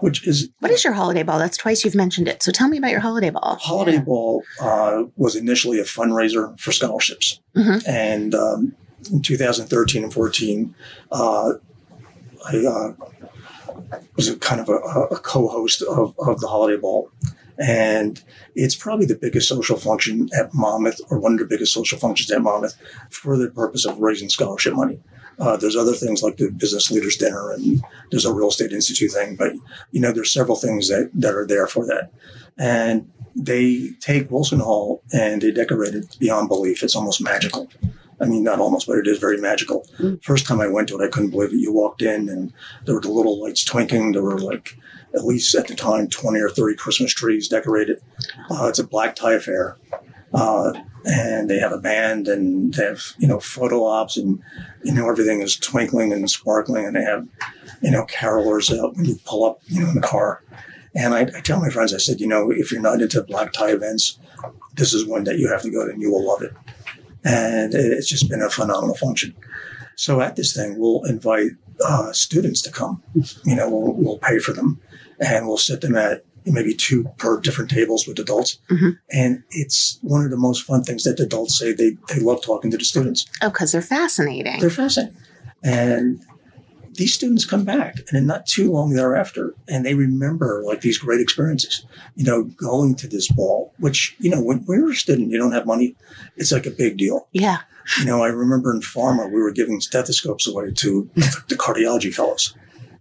which 0.00 0.26
is 0.26 0.48
What 0.60 0.70
is 0.70 0.84
your 0.84 0.92
holiday 0.92 1.22
ball? 1.22 1.38
That's 1.38 1.56
twice 1.56 1.84
you've 1.84 1.94
mentioned 1.94 2.28
it. 2.28 2.42
So 2.42 2.52
tell 2.52 2.68
me 2.68 2.78
about 2.78 2.90
your 2.90 3.00
holiday 3.00 3.30
ball. 3.30 3.56
Holiday 3.60 3.94
Yeah. 3.94 4.00
Ball 4.00 4.42
uh, 4.60 5.04
was 5.16 5.36
initially 5.36 5.78
a 5.80 5.84
fundraiser 5.84 6.58
for 6.60 6.72
scholarships, 6.72 7.40
Mhm. 7.56 7.82
and 7.86 8.34
um, 8.34 8.74
in 9.12 9.22
2013 9.22 10.04
and 10.04 10.12
14, 10.12 10.74
uh, 11.12 11.52
I 12.44 12.56
uh, 12.58 12.92
was 14.16 14.28
a 14.28 14.36
kind 14.36 14.60
of 14.60 14.68
a, 14.68 14.74
a 15.14 15.18
co-host 15.18 15.82
of, 15.82 16.14
of 16.18 16.40
the 16.40 16.48
Holiday 16.48 16.76
Ball, 16.80 17.10
and 17.58 18.22
it's 18.54 18.74
probably 18.74 19.06
the 19.06 19.14
biggest 19.16 19.48
social 19.48 19.76
function 19.76 20.28
at 20.38 20.52
Monmouth, 20.54 21.00
or 21.10 21.18
one 21.18 21.32
of 21.34 21.38
the 21.38 21.46
biggest 21.46 21.72
social 21.72 21.98
functions 21.98 22.30
at 22.30 22.40
Monmouth, 22.42 22.74
for 23.10 23.36
the 23.36 23.50
purpose 23.50 23.84
of 23.86 23.98
raising 23.98 24.28
scholarship 24.28 24.74
money. 24.74 25.00
Uh, 25.38 25.56
there's 25.56 25.76
other 25.76 25.92
things 25.92 26.22
like 26.22 26.36
the 26.36 26.50
business 26.50 26.90
leaders 26.90 27.16
dinner, 27.16 27.50
and 27.52 27.84
there's 28.10 28.24
a 28.24 28.32
real 28.32 28.48
estate 28.48 28.72
institute 28.72 29.12
thing, 29.12 29.36
but 29.36 29.52
you 29.92 30.00
know 30.00 30.12
there's 30.12 30.32
several 30.32 30.56
things 30.56 30.88
that 30.88 31.10
that 31.14 31.34
are 31.34 31.46
there 31.46 31.66
for 31.66 31.86
that, 31.86 32.10
and 32.58 33.10
they 33.36 33.90
take 34.00 34.30
Wilson 34.30 34.60
Hall 34.60 35.02
and 35.12 35.42
they 35.42 35.50
decorate 35.50 35.94
it 35.94 36.16
beyond 36.18 36.48
belief. 36.48 36.82
It's 36.82 36.96
almost 36.96 37.20
magical. 37.20 37.68
I 38.18 38.24
mean, 38.24 38.42
not 38.42 38.60
almost, 38.60 38.86
but 38.86 38.96
it 38.96 39.06
is 39.06 39.18
very 39.18 39.36
magical. 39.36 39.86
Mm. 39.98 40.24
First 40.24 40.46
time 40.46 40.60
I 40.60 40.68
went 40.68 40.88
to 40.88 40.98
it, 40.98 41.04
I 41.04 41.10
couldn't 41.10 41.30
believe 41.30 41.52
it. 41.52 41.56
You 41.56 41.70
walked 41.70 42.00
in 42.00 42.30
and 42.30 42.50
there 42.86 42.94
were 42.94 43.00
the 43.00 43.10
little 43.10 43.42
lights 43.42 43.62
twinkling. 43.62 44.12
There 44.12 44.22
were 44.22 44.38
like, 44.38 44.78
at 45.14 45.26
least 45.26 45.54
at 45.54 45.68
the 45.68 45.74
time, 45.74 46.08
20 46.08 46.40
or 46.40 46.48
30 46.48 46.76
Christmas 46.76 47.12
trees 47.12 47.46
decorated. 47.46 48.00
Uh, 48.50 48.66
it's 48.68 48.78
a 48.78 48.86
black 48.86 49.16
tie 49.16 49.34
affair. 49.34 49.76
Uh, 50.32 50.72
and 51.06 51.48
they 51.48 51.58
have 51.58 51.72
a 51.72 51.78
band 51.78 52.26
and 52.26 52.74
they 52.74 52.84
have, 52.84 53.14
you 53.18 53.28
know, 53.28 53.38
photo 53.38 53.84
ops 53.84 54.16
and, 54.16 54.42
you 54.82 54.92
know, 54.92 55.08
everything 55.08 55.40
is 55.40 55.56
twinkling 55.56 56.12
and 56.12 56.28
sparkling 56.28 56.84
and 56.84 56.96
they 56.96 57.02
have, 57.02 57.28
you 57.80 57.92
know, 57.92 58.04
carolers 58.06 58.76
out 58.76 58.96
when 58.96 59.04
you 59.04 59.16
pull 59.24 59.44
up, 59.44 59.60
you 59.66 59.82
know, 59.82 59.88
in 59.88 59.94
the 59.94 60.00
car. 60.00 60.42
And 60.94 61.14
I, 61.14 61.20
I 61.20 61.40
tell 61.40 61.60
my 61.60 61.70
friends, 61.70 61.94
I 61.94 61.98
said, 61.98 62.20
you 62.20 62.26
know, 62.26 62.50
if 62.50 62.72
you're 62.72 62.80
not 62.80 63.00
into 63.00 63.22
black 63.22 63.52
tie 63.52 63.70
events, 63.70 64.18
this 64.74 64.92
is 64.92 65.06
one 65.06 65.24
that 65.24 65.38
you 65.38 65.48
have 65.48 65.62
to 65.62 65.70
go 65.70 65.84
to 65.84 65.92
and 65.92 66.02
you 66.02 66.10
will 66.10 66.26
love 66.26 66.42
it. 66.42 66.52
And 67.24 67.74
it's 67.74 68.08
just 68.08 68.28
been 68.28 68.42
a 68.42 68.50
phenomenal 68.50 68.96
function. 68.96 69.34
So 69.94 70.20
at 70.20 70.36
this 70.36 70.54
thing, 70.54 70.78
we'll 70.78 71.04
invite 71.04 71.52
uh, 71.84 72.12
students 72.12 72.62
to 72.62 72.72
come. 72.72 73.02
You 73.44 73.54
know, 73.54 73.70
we'll, 73.70 73.92
we'll 73.92 74.18
pay 74.18 74.38
for 74.38 74.52
them 74.52 74.80
and 75.20 75.46
we'll 75.46 75.56
sit 75.56 75.82
them 75.82 75.96
at 75.96 76.24
maybe 76.54 76.74
two 76.74 77.04
per 77.18 77.40
different 77.40 77.70
tables 77.70 78.06
with 78.06 78.18
adults. 78.18 78.58
Mhm. 78.70 78.98
And 79.10 79.42
it's 79.50 79.98
one 80.02 80.24
of 80.24 80.30
the 80.30 80.36
most 80.36 80.62
fun 80.62 80.84
things 80.84 81.04
that 81.04 81.16
the 81.16 81.24
adults 81.24 81.58
say. 81.58 81.72
They, 81.72 81.96
they 82.08 82.20
love 82.20 82.42
talking 82.42 82.70
to 82.70 82.76
the 82.76 82.84
students. 82.84 83.26
Oh, 83.42 83.50
because 83.50 83.72
they're 83.72 83.82
fascinating. 83.82 84.60
They're 84.60 84.70
fascinating. 84.70 85.16
And 85.62 86.20
these 86.96 87.14
students 87.14 87.44
come 87.44 87.64
back 87.64 87.98
and 87.98 88.08
then 88.12 88.26
not 88.26 88.46
too 88.46 88.72
long 88.72 88.90
thereafter 88.90 89.54
and 89.68 89.84
they 89.84 89.94
remember 89.94 90.62
like 90.64 90.80
these 90.80 90.98
great 90.98 91.20
experiences 91.20 91.84
you 92.14 92.24
know 92.24 92.44
going 92.44 92.94
to 92.94 93.06
this 93.06 93.28
ball 93.28 93.72
which 93.78 94.16
you 94.18 94.30
know 94.30 94.40
when, 94.40 94.64
you're 94.68 94.90
a 94.90 94.94
student 94.94 95.30
you 95.30 95.38
don't 95.38 95.52
have 95.52 95.66
money 95.66 95.94
it's 96.36 96.52
like 96.52 96.66
a 96.66 96.70
big 96.70 96.96
deal 96.96 97.28
yeah. 97.32 97.58
you 97.98 98.04
know 98.04 98.22
i 98.22 98.28
remember 98.28 98.72
in 98.72 98.80
pharma 98.80 99.30
we 99.30 99.40
were 99.40 99.52
giving 99.52 99.80
stethoscopes 99.80 100.46
away 100.46 100.72
to 100.72 101.08
the 101.48 101.56
cardiology 101.56 102.12
fellows 102.12 102.54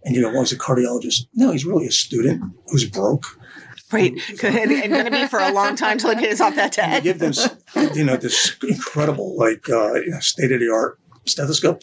And 0.05 0.15
you 0.15 0.21
go, 0.21 0.29
well, 0.31 0.41
he's 0.41 0.51
a 0.53 0.57
cardiologist. 0.57 1.27
No, 1.33 1.51
he's 1.51 1.65
really 1.65 1.87
a 1.87 1.91
student 1.91 2.43
who's 2.67 2.87
broke. 2.89 3.25
Right. 3.91 4.13
Good. 4.39 4.53
And 4.55 4.91
going 4.91 5.05
to 5.05 5.11
be 5.11 5.27
for 5.27 5.39
a 5.39 5.51
long 5.51 5.75
time 5.75 5.97
till 5.97 6.15
he 6.15 6.25
pays 6.25 6.39
off 6.41 6.55
that 6.55 6.77
And 6.77 7.03
you 7.05 7.13
debt. 7.13 7.19
give 7.33 7.55
them, 7.75 7.95
you 7.95 8.03
know, 8.03 8.15
this 8.17 8.55
incredible, 8.67 9.35
like, 9.37 9.69
uh, 9.69 9.93
state 10.21 10.51
of 10.51 10.59
the 10.59 10.71
art 10.71 10.99
stethoscope. 11.25 11.81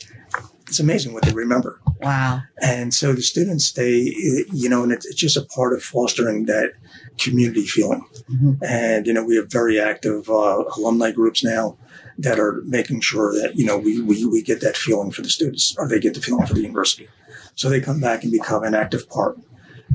It's 0.69 0.81
amazing 0.81 1.13
what 1.13 1.25
they 1.25 1.33
remember. 1.33 1.81
Wow. 2.01 2.43
And 2.63 2.95
so 2.95 3.13
the 3.13 3.23
students, 3.23 3.73
they, 3.73 4.15
you 4.53 4.69
know, 4.69 4.83
and 4.83 4.93
it's, 4.93 5.05
it's 5.05 5.17
just 5.17 5.37
a 5.37 5.43
part 5.43 5.75
of 5.75 5.83
fostering 5.83 6.47
that 6.47 6.73
community 7.19 7.67
feeling. 7.67 8.05
Mhm. 8.31 8.59
And, 8.63 9.07
you 9.07 9.13
know, 9.13 9.25
we 9.25 9.37
have 9.37 9.51
very 9.51 9.79
active 9.81 10.31
uh, 10.31 10.65
alumni 10.77 11.11
groups 11.13 11.45
now 11.45 11.77
that 12.19 12.39
are 12.39 12.63
making 12.65 13.01
sure 13.01 13.33
that, 13.35 13.57
you 13.57 13.65
know, 13.67 13.77
we, 13.77 14.01
we, 14.01 14.25
we 14.25 14.43
get 14.43 14.61
that 14.63 14.77
feeling 14.77 15.11
for 15.11 15.23
the 15.23 15.31
students 15.31 15.75
or 15.79 15.89
they 15.89 16.01
get 16.01 16.15
the 16.15 16.21
feeling 16.21 16.47
for 16.47 16.55
the 16.55 16.63
university. 16.63 17.09
So 17.55 17.69
they 17.69 17.81
come 17.81 18.01
back 18.01 18.23
and 18.23 18.33
become 18.33 18.65
an 18.65 18.75
active 18.75 19.09
part. 19.09 19.39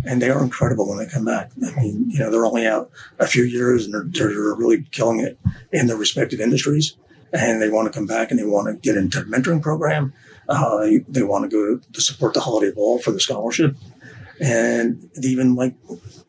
And 0.06 0.22
they 0.22 0.30
are 0.30 0.44
incredible 0.44 0.88
when 0.88 1.00
they 1.00 1.08
come 1.08 1.26
back. 1.26 1.52
I 1.66 1.76
mean, 1.80 2.10
you 2.10 2.20
know, 2.20 2.30
they're 2.30 2.46
only 2.46 2.68
out 2.68 2.92
a 3.20 3.28
few 3.28 3.44
years 3.44 3.86
and 3.86 3.94
they're, 3.94 4.28
they're 4.30 4.54
really 4.56 4.84
killing 4.92 5.20
it 5.20 5.40
in 5.72 5.88
their 5.88 5.98
respective 5.98 6.40
industries. 6.40 6.96
And 7.34 7.62
they 7.62 7.70
want 7.70 7.92
to 7.92 7.98
come 7.98 8.06
back 8.06 8.32
and 8.32 8.40
they 8.40 8.46
want 8.46 8.68
to 8.68 8.80
get 8.80 8.96
into 8.96 9.22
mentoring 9.24 9.62
program. 9.62 10.14
Uh, 10.48 10.82
they, 10.82 10.98
they 11.08 11.24
want 11.24 11.50
to 11.50 11.50
go 11.50 11.82
to 11.92 12.02
support 12.02 12.34
the 12.34 12.40
holiday 12.40 12.72
ball 12.72 13.00
for 13.00 13.12
the 13.12 13.20
scholarship. 13.20 13.76
And 14.40 15.10
they 15.16 15.30
even 15.30 15.56
like, 15.56 15.76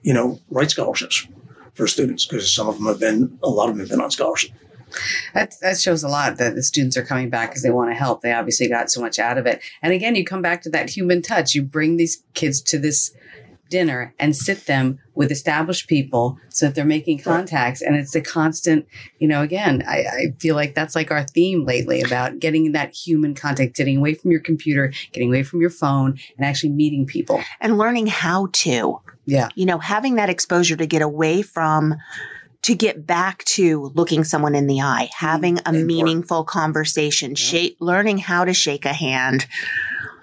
you 0.02 0.14
know, 0.14 0.40
write 0.48 0.70
scholarships 0.70 1.28
for 1.74 1.86
students 1.86 2.26
because 2.26 2.52
some 2.52 2.68
of 2.68 2.78
them 2.78 2.86
have 2.86 2.98
been, 2.98 3.38
a 3.42 3.48
lot 3.48 3.68
of 3.68 3.74
them 3.74 3.80
have 3.80 3.90
been 3.90 4.00
on 4.00 4.10
scholarship. 4.10 4.50
That 5.35 5.55
that 5.61 5.79
shows 5.79 6.03
a 6.03 6.09
lot 6.09 6.38
that 6.38 6.55
the 6.55 6.62
students 6.62 6.96
are 6.96 7.05
coming 7.05 7.31
back 7.31 7.51
because 7.51 7.62
they 7.62 7.70
want 7.70 7.90
to 7.90 7.94
help. 7.94 8.22
They 8.22 8.33
obviously 8.33 8.68
got 8.68 8.90
so 8.90 9.01
much 9.01 9.18
out 9.18 9.38
of 9.38 9.46
it. 9.46 9.61
And 9.83 9.92
again, 9.92 10.14
you 10.14 10.24
come 10.24 10.42
back 10.42 10.62
to 10.62 10.70
that 10.70 10.90
human 10.90 11.22
touch. 11.22 11.55
You 11.55 11.62
bring 11.62 11.96
these 11.96 12.22
kids 12.35 12.61
to 12.62 12.79
this 12.79 13.14
dinner 13.70 14.14
and 14.18 14.35
sit 14.35 14.64
them 14.64 14.98
with 15.14 15.31
established 15.31 15.88
people 15.88 16.38
so 16.48 16.66
that 16.66 16.74
they're 16.74 16.87
making 16.87 17.18
contacts 17.18 17.83
and 17.83 17.96
it's 17.96 18.14
a 18.14 18.20
constant 18.22 18.87
you 19.18 19.29
know 19.29 19.42
again 19.42 19.85
I, 19.87 19.98
I 19.98 20.35
feel 20.38 20.55
like 20.55 20.74
that's 20.74 20.94
like 20.94 21.11
our 21.11 21.24
theme 21.24 21.66
lately 21.66 22.01
about 22.01 22.38
getting 22.38 22.72
that 22.72 22.94
human 22.94 23.35
contact 23.35 23.77
getting 23.77 23.98
away 23.98 24.14
from 24.14 24.31
your 24.31 24.40
computer 24.40 24.92
getting 25.12 25.29
away 25.29 25.42
from 25.42 25.61
your 25.61 25.68
phone 25.68 26.18
and 26.38 26.46
actually 26.46 26.70
meeting 26.70 27.05
people 27.05 27.42
And 27.61 27.77
learning 27.77 28.07
how 28.07 28.48
to. 28.53 29.01
yeah 29.27 29.48
you 29.55 29.66
know, 29.66 29.79
having 29.79 30.14
that 30.14 30.31
exposure 30.31 30.77
to 30.77 30.87
get 30.87 31.03
away 31.03 31.42
from, 31.42 31.94
to 32.62 32.74
get 32.74 33.06
back 33.06 33.44
to 33.44 33.90
looking 33.94 34.24
someone 34.24 34.54
in 34.54 34.66
the 34.66 34.80
eye, 34.80 35.08
mm-hmm. 35.10 35.26
having 35.26 35.58
a 35.64 35.72
meaningful 35.72 36.44
conversation, 36.44 37.34
shake, 37.34 37.76
learning 37.80 38.18
how 38.18 38.44
to 38.44 38.52
shake 38.52 38.84
a 38.84 38.92
hand, 38.92 39.46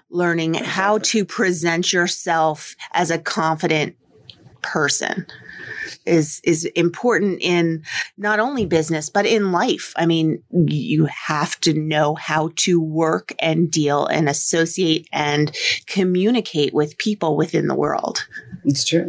learning 0.09 0.53
how 0.53 0.97
to 0.99 1.25
present 1.25 1.91
yourself 1.93 2.75
as 2.93 3.11
a 3.11 3.17
confident 3.17 3.95
person 4.61 5.25
is 6.05 6.41
is 6.43 6.65
important 6.75 7.41
in 7.41 7.83
not 8.17 8.39
only 8.39 8.65
business 8.65 9.09
but 9.09 9.25
in 9.25 9.51
life. 9.51 9.93
I 9.95 10.05
mean, 10.05 10.43
you 10.51 11.05
have 11.05 11.59
to 11.61 11.73
know 11.73 12.15
how 12.15 12.51
to 12.57 12.79
work 12.79 13.33
and 13.39 13.69
deal 13.71 14.05
and 14.07 14.29
associate 14.29 15.07
and 15.11 15.55
communicate 15.87 16.73
with 16.73 16.97
people 16.97 17.35
within 17.37 17.67
the 17.67 17.75
world. 17.75 18.27
it's 18.63 18.83
true 18.85 19.07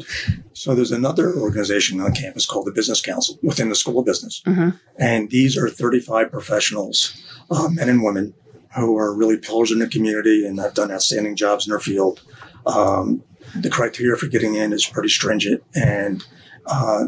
So 0.53 0.75
there's 0.75 0.93
another 0.93 1.35
organization 1.35 2.01
on 2.01 2.13
campus 2.15 2.47
called 2.47 2.67
the 2.67 2.73
Business 2.73 3.01
Council 3.01 3.39
within 3.43 3.69
the 3.69 3.75
School 3.75 3.99
of 3.99 4.07
Business. 4.07 4.43
Mhm. 4.47 4.79
And 4.99 5.31
these 5.31 5.57
are 5.57 5.69
35 5.69 6.31
professionals, 6.31 7.13
uh, 7.51 7.69
men 7.69 7.89
and 7.89 8.03
women, 8.03 8.35
who 8.77 8.97
are 8.99 9.15
really 9.15 9.39
pillars 9.39 9.71
in 9.71 9.79
the 9.79 9.87
community 9.87 10.47
and 10.47 10.59
have 10.61 10.75
done 10.75 10.91
outstanding 10.91 11.37
jobs 11.37 11.67
in 11.67 11.71
their 11.71 11.81
field. 11.81 12.21
Um, 12.67 13.23
the 13.55 13.71
criteria 13.71 14.17
for 14.17 14.27
getting 14.27 14.55
in 14.55 14.73
is 14.73 14.87
pretty 14.87 15.09
stringent. 15.09 15.63
And 15.75 16.25
uh, 16.67 17.07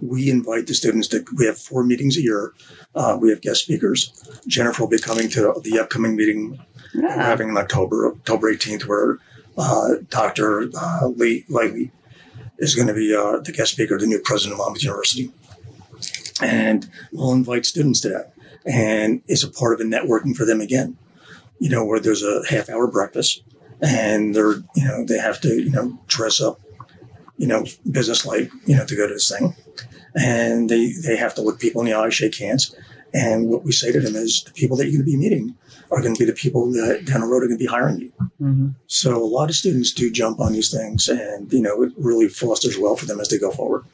we 0.00 0.30
invite 0.30 0.66
the 0.66 0.74
students 0.74 1.08
to, 1.08 1.24
we 1.36 1.46
have 1.46 1.58
four 1.58 1.84
meetings 1.84 2.16
a 2.16 2.22
year. 2.22 2.52
Uh, 2.94 3.18
we 3.20 3.30
have 3.30 3.40
guest 3.40 3.62
speakers. 3.62 4.12
Jennifer 4.46 4.82
will 4.82 4.90
be 4.90 4.98
coming 4.98 5.28
to 5.30 5.60
the 5.62 5.78
upcoming 5.78 6.16
meeting 6.16 6.60
we're 6.94 7.08
having 7.08 7.48
in 7.48 7.56
October, 7.56 8.12
October 8.12 8.52
18th, 8.52 8.86
where 8.86 9.18
uh, 9.56 9.96
Dr. 10.08 10.70
Uh, 10.76 11.08
Lee 11.08 11.44
Lively 11.48 11.90
is 12.58 12.74
going 12.74 12.88
to 12.88 12.94
be 12.94 13.14
uh, 13.14 13.38
the 13.38 13.52
guest 13.52 13.72
speaker, 13.72 13.98
the 13.98 14.06
new 14.06 14.20
president 14.20 14.54
of 14.54 14.58
Monmouth 14.58 14.82
University. 14.82 15.32
And 16.40 16.88
we'll 17.12 17.32
invite 17.32 17.66
students 17.66 18.00
to 18.02 18.08
that. 18.10 18.32
And 18.64 19.22
it's 19.26 19.42
a 19.42 19.50
part 19.50 19.74
of 19.74 19.80
a 19.80 19.84
networking 19.84 20.36
for 20.36 20.44
them 20.44 20.60
again, 20.60 20.96
you 21.58 21.68
know, 21.68 21.84
where 21.84 22.00
there's 22.00 22.22
a 22.22 22.42
half 22.48 22.68
hour 22.68 22.86
breakfast 22.86 23.42
and 23.80 24.34
they're, 24.34 24.56
you 24.74 24.84
know, 24.84 25.04
they 25.04 25.18
have 25.18 25.40
to, 25.40 25.48
you 25.48 25.70
know, 25.70 25.98
dress 26.06 26.40
up, 26.40 26.60
you 27.38 27.46
know, 27.46 27.64
business 27.90 28.26
like, 28.26 28.50
you 28.66 28.76
know, 28.76 28.84
to 28.84 28.96
go 28.96 29.06
to 29.06 29.14
this 29.14 29.30
thing. 29.30 29.54
And 30.14 30.68
they, 30.68 30.92
they 31.06 31.16
have 31.16 31.34
to 31.36 31.42
look 31.42 31.60
people 31.60 31.80
in 31.80 31.86
the 31.86 31.94
eye, 31.94 32.08
shake 32.10 32.36
hands. 32.36 32.74
And 33.14 33.48
what 33.48 33.64
we 33.64 33.72
say 33.72 33.90
to 33.92 34.00
them 34.00 34.16
is 34.16 34.42
the 34.44 34.52
people 34.52 34.76
that 34.76 34.86
you're 34.86 35.02
going 35.02 35.06
to 35.06 35.12
be 35.12 35.16
meeting 35.16 35.54
are 35.90 36.02
going 36.02 36.14
to 36.14 36.18
be 36.18 36.26
the 36.26 36.36
people 36.36 36.70
that 36.72 37.06
down 37.06 37.22
the 37.22 37.26
road 37.26 37.42
are 37.42 37.46
going 37.46 37.58
to 37.58 37.64
be 37.64 37.66
hiring 37.66 37.98
you. 38.00 38.12
Mhm. 38.40 38.74
So 38.86 39.16
a 39.16 39.24
lot 39.24 39.48
of 39.48 39.56
students 39.56 39.92
do 39.92 40.10
jump 40.10 40.40
on 40.40 40.52
these 40.52 40.70
things 40.70 41.08
and, 41.08 41.50
you 41.50 41.62
know, 41.62 41.82
it 41.82 41.92
really 41.96 42.28
fosters 42.28 42.76
well 42.76 42.96
for 42.96 43.06
them 43.06 43.20
as 43.20 43.28
they 43.28 43.38
go 43.38 43.50
forward. 43.50 43.84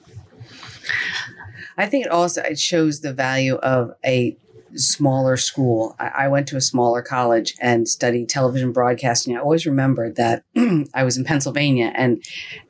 I 1.76 1.86
think 1.86 2.06
it 2.06 2.10
also 2.12 2.42
it 2.42 2.58
shows 2.58 3.00
the 3.00 3.12
value 3.12 3.56
of 3.56 3.94
a 4.04 4.36
smaller 4.76 5.36
school. 5.36 5.94
I, 5.98 6.08
I 6.24 6.28
went 6.28 6.48
to 6.48 6.56
a 6.56 6.60
smaller 6.60 7.02
college 7.02 7.54
and 7.60 7.88
studied 7.88 8.28
television 8.28 8.72
broadcasting. 8.72 9.36
I 9.36 9.40
always 9.40 9.66
remembered 9.66 10.16
that 10.16 10.44
I 10.94 11.04
was 11.04 11.16
in 11.16 11.24
Pennsylvania, 11.24 11.92
and 11.94 12.24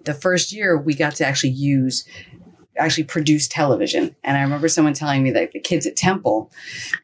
the 0.04 0.14
first 0.14 0.52
year 0.52 0.76
we 0.76 0.94
got 0.94 1.14
to 1.16 1.26
actually 1.26 1.50
use 1.50 2.04
actually 2.76 3.04
produce 3.04 3.46
television. 3.46 4.14
And 4.24 4.36
I 4.36 4.42
remember 4.42 4.68
someone 4.68 4.94
telling 4.94 5.22
me 5.22 5.30
that 5.30 5.52
the 5.52 5.60
kids 5.60 5.86
at 5.86 5.96
Temple 5.96 6.50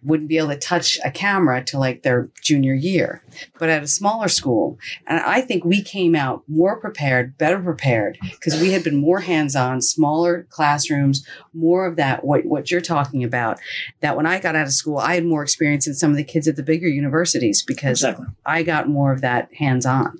wouldn't 0.03 0.29
be 0.29 0.39
able 0.39 0.49
to 0.49 0.59
touch 0.59 0.99
a 1.05 1.11
camera 1.11 1.63
till 1.63 1.81
like 1.81 2.03
their 2.03 2.29
junior 2.43 2.75
year. 2.75 3.23
But 3.59 3.69
at 3.69 3.83
a 3.83 3.87
smaller 3.87 4.29
school, 4.29 4.79
and 5.07 5.21
I 5.21 5.41
think 5.41 5.65
we 5.65 5.83
came 5.83 6.15
out 6.15 6.43
more 6.49 6.79
prepared, 6.81 7.39
better 7.39 7.61
prepared, 7.61 8.19
because 8.23 8.61
we 8.61 8.73
had 8.73 8.83
been 8.83 8.97
more 8.97 9.21
hands-on, 9.21 9.83
smaller 9.83 10.47
classrooms, 10.51 11.27
more 11.53 11.87
of 11.87 11.97
that 11.97 12.25
what 12.25 12.45
what 12.45 12.71
you're 12.71 12.81
talking 12.81 13.23
about. 13.23 13.59
That 14.01 14.17
when 14.17 14.27
I 14.27 14.41
got 14.41 14.57
out 14.57 14.67
of 14.67 14.73
school, 14.73 14.99
I 14.99 15.15
had 15.15 15.25
more 15.25 15.43
experience 15.43 15.85
than 15.85 15.95
some 15.95 16.11
of 16.11 16.17
the 16.17 16.25
kids 16.25 16.49
at 16.49 16.57
the 16.57 16.63
bigger 16.63 16.89
universities 16.89 17.63
because 17.63 18.03
Exactly. 18.03 18.27
I 18.45 18.63
got 18.63 18.89
more 18.89 19.13
of 19.13 19.21
that 19.21 19.53
hands-on. 19.55 20.19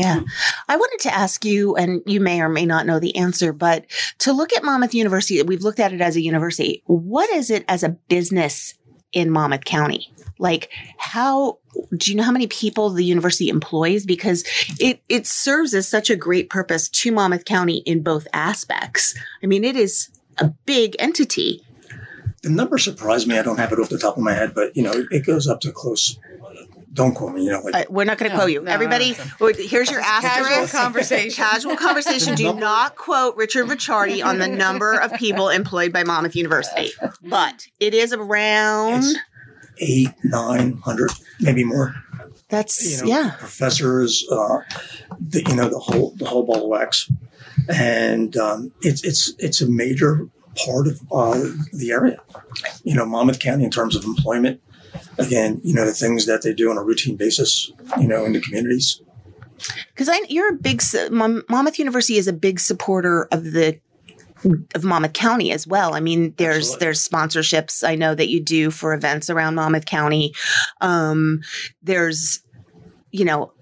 Yeah. 0.00 0.16
Mm-hmm. 0.16 0.26
I 0.68 0.76
wanted 0.76 1.00
to 1.00 1.14
ask 1.14 1.44
you, 1.44 1.76
and 1.76 2.02
you 2.06 2.20
may 2.20 2.40
or 2.40 2.48
may 2.48 2.66
not 2.66 2.86
know 2.86 2.98
the 2.98 3.16
answer, 3.16 3.52
but 3.52 3.84
to 4.18 4.32
look 4.32 4.52
at 4.56 4.64
Monmouth 4.64 4.94
University, 4.94 5.42
we've 5.42 5.62
looked 5.62 5.80
at 5.80 5.92
it 5.92 6.00
as 6.00 6.16
a 6.16 6.20
university. 6.20 6.82
What 6.86 7.28
is 7.30 7.50
it 7.50 7.64
as 7.68 7.82
a 7.82 7.90
business 8.08 8.74
in 9.12 9.30
Monmouth 9.30 9.64
County? 9.64 10.12
Like, 10.38 10.70
how 10.96 11.58
do 11.94 12.10
you 12.10 12.16
know 12.16 12.22
how 12.22 12.32
many 12.32 12.46
people 12.46 12.88
the 12.88 13.04
university 13.04 13.50
employs? 13.50 14.06
Because 14.06 14.42
it, 14.80 15.02
it 15.08 15.26
serves 15.26 15.74
as 15.74 15.86
such 15.86 16.08
a 16.08 16.16
great 16.16 16.48
purpose 16.48 16.88
to 16.88 17.12
Monmouth 17.12 17.44
County 17.44 17.78
in 17.84 18.02
both 18.02 18.26
aspects. 18.32 19.14
I 19.42 19.46
mean, 19.46 19.64
it 19.64 19.76
is 19.76 20.08
a 20.38 20.48
big 20.64 20.96
entity. 20.98 21.62
The 22.42 22.48
number 22.48 22.78
surprised 22.78 23.28
me. 23.28 23.38
I 23.38 23.42
don't 23.42 23.58
have 23.58 23.70
it 23.70 23.78
off 23.78 23.90
the 23.90 23.98
top 23.98 24.16
of 24.16 24.22
my 24.22 24.32
head, 24.32 24.54
but, 24.54 24.74
you 24.74 24.82
know, 24.82 24.92
it, 24.92 25.08
it 25.10 25.26
goes 25.26 25.46
up 25.46 25.60
to 25.60 25.72
close. 25.72 26.18
Don't 26.92 27.14
quote 27.14 27.34
me, 27.34 27.44
you 27.44 27.50
know, 27.52 27.60
like 27.60 27.74
Uh, 27.74 27.84
we're 27.88 28.04
not 28.04 28.18
going 28.18 28.30
to 28.30 28.36
No, 28.36 28.40
quote 28.42 28.50
you. 28.52 28.62
no, 28.62 28.70
Everybody, 28.72 29.12
no, 29.12 29.46
wait, 29.46 29.56
here's 29.56 29.90
your 29.90 30.00
Casual 30.00 30.46
asterisk. 30.46 30.72
conversation. 30.74 31.30
Casual 31.44 31.76
conversation. 31.76 32.34
Do 32.34 32.52
not 32.68 32.96
quote 32.96 33.36
Richard 33.36 33.66
Ricciardi 33.68 34.24
on 34.24 34.38
the 34.38 34.48
number 34.48 34.94
of 34.94 35.12
people 35.14 35.48
employed 35.50 35.92
by 35.92 36.02
Monmouth 36.02 36.34
University, 36.34 36.90
but 37.22 37.66
it 37.78 37.94
is 37.94 38.12
around. 38.12 39.04
It's- 39.04 39.14
eight, 39.82 40.10
nine 40.24 40.72
hundred, 40.84 41.10
maybe 41.40 41.64
more. 41.64 41.94
that's 42.50 42.84
you 42.84 43.06
know, 43.06 43.08
yeah. 43.08 43.30
professors, 43.38 44.26
uh, 44.30 44.58
the, 45.18 45.42
you 45.48 45.54
know, 45.56 45.68
the 45.70 45.78
whole 45.78 46.12
the 46.16 46.26
whole 46.26 46.42
ball 46.42 46.64
of 46.64 46.68
wax, 46.68 47.10
and 47.68 48.36
um, 48.36 48.72
it's 48.82 49.02
it's 49.04 49.32
it's 49.38 49.60
a 49.62 49.66
major 49.70 50.28
part 50.66 50.86
of 50.86 51.00
uh, 51.12 51.40
the 51.72 51.92
area. 51.92 52.18
You 52.82 52.94
know, 52.94 53.06
Monmouth 53.06 53.38
County 53.38 53.64
in 53.64 53.70
terms 53.70 53.94
of 53.96 54.04
employment. 54.04 54.60
Again, 55.18 55.60
you 55.62 55.74
know 55.74 55.84
the 55.84 55.92
things 55.92 56.26
that 56.26 56.42
they 56.42 56.52
do 56.52 56.70
on 56.70 56.78
a 56.78 56.82
routine 56.82 57.16
basis. 57.16 57.72
You 57.98 58.08
know, 58.08 58.24
in 58.24 58.32
the 58.32 58.40
communities. 58.40 59.00
Because 59.94 60.08
you're 60.28 60.54
a 60.54 60.56
big 60.56 60.82
Monmouth 61.10 61.78
University 61.78 62.16
is 62.16 62.26
a 62.26 62.32
big 62.32 62.60
supporter 62.60 63.28
of 63.30 63.52
the 63.52 63.78
of 64.74 64.84
Monmouth 64.84 65.12
County 65.12 65.52
as 65.52 65.66
well. 65.66 65.94
I 65.94 66.00
mean, 66.00 66.34
there's 66.38 66.56
Absolutely. 66.56 66.84
there's 66.84 67.08
sponsorships 67.08 67.86
I 67.86 67.94
know 67.94 68.14
that 68.14 68.28
you 68.28 68.40
do 68.40 68.70
for 68.70 68.94
events 68.94 69.28
around 69.28 69.54
Monmouth 69.54 69.84
County. 69.84 70.32
Um, 70.80 71.42
there's, 71.82 72.40
you 73.10 73.24
know, 73.24 73.52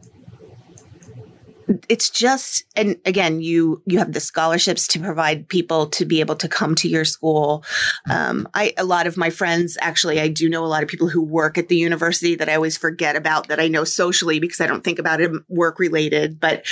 it's 1.88 2.10
just 2.10 2.64
and 2.76 2.96
again 3.04 3.40
you 3.40 3.82
you 3.86 3.98
have 3.98 4.12
the 4.12 4.20
scholarships 4.20 4.86
to 4.86 4.98
provide 4.98 5.48
people 5.48 5.86
to 5.86 6.04
be 6.04 6.20
able 6.20 6.36
to 6.36 6.48
come 6.48 6.74
to 6.74 6.88
your 6.88 7.04
school. 7.04 7.64
Um, 8.10 8.48
i 8.54 8.72
a 8.76 8.84
lot 8.84 9.06
of 9.06 9.16
my 9.16 9.30
friends 9.30 9.76
actually 9.80 10.20
i 10.20 10.28
do 10.28 10.48
know 10.48 10.64
a 10.64 10.66
lot 10.66 10.82
of 10.82 10.88
people 10.88 11.08
who 11.08 11.22
work 11.22 11.58
at 11.58 11.68
the 11.68 11.76
university 11.76 12.34
that 12.36 12.48
i 12.48 12.54
always 12.54 12.76
forget 12.76 13.16
about 13.16 13.48
that 13.48 13.60
i 13.60 13.68
know 13.68 13.84
socially 13.84 14.40
because 14.40 14.60
i 14.60 14.66
don't 14.66 14.84
think 14.84 14.98
about 14.98 15.20
it 15.20 15.30
work 15.48 15.78
related 15.78 16.40
but 16.40 16.64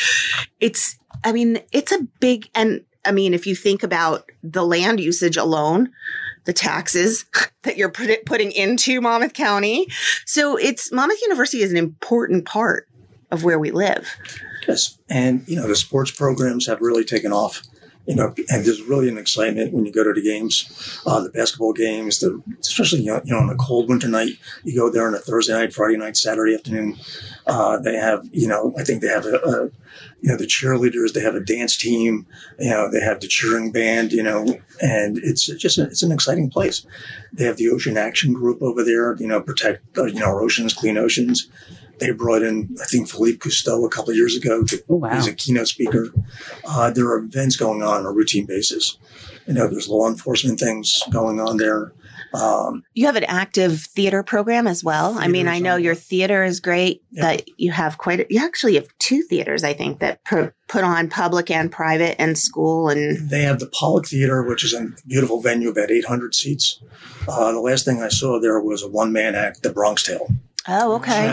it's 0.60 0.98
i 1.24 1.32
mean 1.32 1.58
it's 1.72 1.92
a 1.92 2.06
big 2.20 2.48
and 2.54 2.84
i 3.04 3.12
mean 3.12 3.34
if 3.34 3.46
you 3.46 3.54
think 3.54 3.82
about 3.82 4.30
the 4.42 4.64
land 4.64 5.00
usage 5.00 5.36
alone 5.36 5.90
the 6.46 6.52
taxes 6.52 7.24
that 7.62 7.76
you're 7.76 7.90
put, 7.90 8.24
putting 8.24 8.52
into 8.52 9.00
monmouth 9.00 9.34
county. 9.34 9.88
So 10.24 10.56
it's 10.56 10.90
monmouth 10.92 11.20
university 11.22 11.62
is 11.62 11.70
an 11.70 11.76
important 11.76 12.46
part 12.46 12.88
of 13.30 13.44
where 13.44 13.58
we 13.58 13.72
live 13.72 14.16
Yes. 14.66 14.98
And, 15.08 15.44
you 15.46 15.56
know, 15.56 15.68
the 15.68 15.76
sports 15.76 16.10
programs 16.10 16.66
have 16.66 16.80
really 16.80 17.04
taken 17.04 17.32
off, 17.32 17.62
you 18.06 18.14
know, 18.14 18.34
and 18.48 18.64
there's 18.64 18.82
really 18.82 19.08
an 19.08 19.18
excitement 19.18 19.72
when 19.72 19.84
you 19.84 19.92
go 19.92 20.04
to 20.04 20.12
the 20.12 20.22
games, 20.22 21.00
uh, 21.06 21.20
the 21.20 21.30
basketball 21.30 21.72
games, 21.72 22.20
the, 22.20 22.42
especially, 22.60 23.00
you 23.00 23.20
know, 23.24 23.38
on 23.38 23.50
a 23.50 23.56
cold 23.56 23.88
winter 23.88 24.08
night, 24.08 24.34
you 24.64 24.76
go 24.76 24.90
there 24.90 25.06
on 25.06 25.14
a 25.14 25.18
Thursday 25.18 25.52
night, 25.52 25.72
Friday 25.72 25.96
night, 25.96 26.16
Saturday 26.16 26.54
afternoon. 26.54 26.96
Uh, 27.46 27.78
they 27.78 27.94
have, 27.94 28.28
you 28.32 28.48
know, 28.48 28.74
I 28.78 28.84
think 28.84 29.02
they 29.02 29.08
have 29.08 29.26
a, 29.26 29.36
a, 29.36 29.70
you 30.20 30.30
know, 30.30 30.36
the 30.36 30.46
cheerleaders, 30.46 31.12
they 31.12 31.20
have 31.20 31.34
a 31.34 31.40
dance 31.40 31.76
team, 31.76 32.26
you 32.58 32.70
know, 32.70 32.90
they 32.90 33.00
have 33.00 33.20
the 33.20 33.28
cheering 33.28 33.70
band, 33.70 34.12
you 34.12 34.22
know, 34.22 34.58
and 34.80 35.18
it's 35.18 35.46
just, 35.46 35.78
a, 35.78 35.84
it's 35.84 36.02
an 36.02 36.12
exciting 36.12 36.50
place. 36.50 36.86
They 37.32 37.44
have 37.44 37.56
the 37.56 37.68
ocean 37.70 37.96
action 37.96 38.32
group 38.32 38.62
over 38.62 38.82
there, 38.82 39.14
you 39.16 39.26
know, 39.26 39.40
protect, 39.40 39.98
uh, 39.98 40.04
you 40.04 40.20
know, 40.20 40.26
our 40.26 40.42
oceans, 40.42 40.74
clean 40.74 40.98
oceans. 40.98 41.48
They 41.98 42.10
brought 42.10 42.42
in, 42.42 42.76
I 42.82 42.84
think, 42.86 43.08
Philippe 43.08 43.38
Cousteau 43.38 43.84
a 43.86 43.88
couple 43.88 44.10
of 44.10 44.16
years 44.16 44.36
ago. 44.36 44.62
To, 44.64 44.82
Oh, 44.88 44.96
wow. 44.96 45.14
He's 45.14 45.26
a 45.26 45.34
keynote 45.34 45.68
speaker. 45.68 46.08
Uh, 46.68 46.90
there 46.90 47.06
are 47.06 47.18
events 47.18 47.56
going 47.56 47.82
on 47.82 48.00
on 48.00 48.06
a 48.06 48.12
routine 48.12 48.46
basis. 48.46 48.98
You 49.46 49.54
know, 49.54 49.66
there's 49.68 49.88
law 49.88 50.08
enforcement 50.08 50.58
things 50.60 51.02
going 51.10 51.40
on 51.40 51.56
there. 51.56 51.92
Um, 52.34 52.82
You 52.92 53.06
have 53.06 53.16
an 53.16 53.24
active 53.24 53.80
theater 53.80 54.22
program 54.22 54.66
as 54.66 54.84
well. 54.84 55.14
I 55.16 55.28
mean, 55.28 55.48
I 55.48 55.58
know 55.58 55.76
your 55.76 55.94
theater 55.94 56.44
is 56.44 56.60
great. 56.60 57.02
Yeah. 57.12 57.22
That 57.22 57.48
you 57.56 57.70
have 57.72 57.96
quite. 57.96 58.20
A, 58.20 58.26
you 58.28 58.44
actually 58.44 58.74
have 58.74 58.88
two 58.98 59.22
theaters, 59.22 59.64
I 59.64 59.72
think, 59.72 60.00
that 60.00 60.22
pr- 60.24 60.46
put 60.68 60.84
on 60.84 61.08
public 61.08 61.50
and 61.50 61.70
private 61.72 62.20
and 62.20 62.36
school 62.36 62.88
and. 62.90 63.30
they 63.30 63.42
have 63.42 63.60
the 63.60 63.68
Pollak 63.68 64.08
Theater, 64.08 64.42
which 64.42 64.64
is 64.64 64.74
a 64.74 64.88
beautiful 65.06 65.40
venue, 65.40 65.70
about 65.70 65.90
800 65.90 66.34
seats. 66.34 66.80
Uh, 67.28 67.52
the 67.52 67.60
last 67.60 67.84
thing 67.84 68.02
I 68.02 68.08
saw 68.08 68.38
there 68.40 68.60
was 68.60 68.82
a 68.82 68.88
one 68.88 69.12
man 69.12 69.34
act, 69.34 69.62
The 69.62 69.70
Bronx 69.72 70.02
Tale. 70.02 70.28
Oh, 70.68 70.94
okay. 70.96 71.26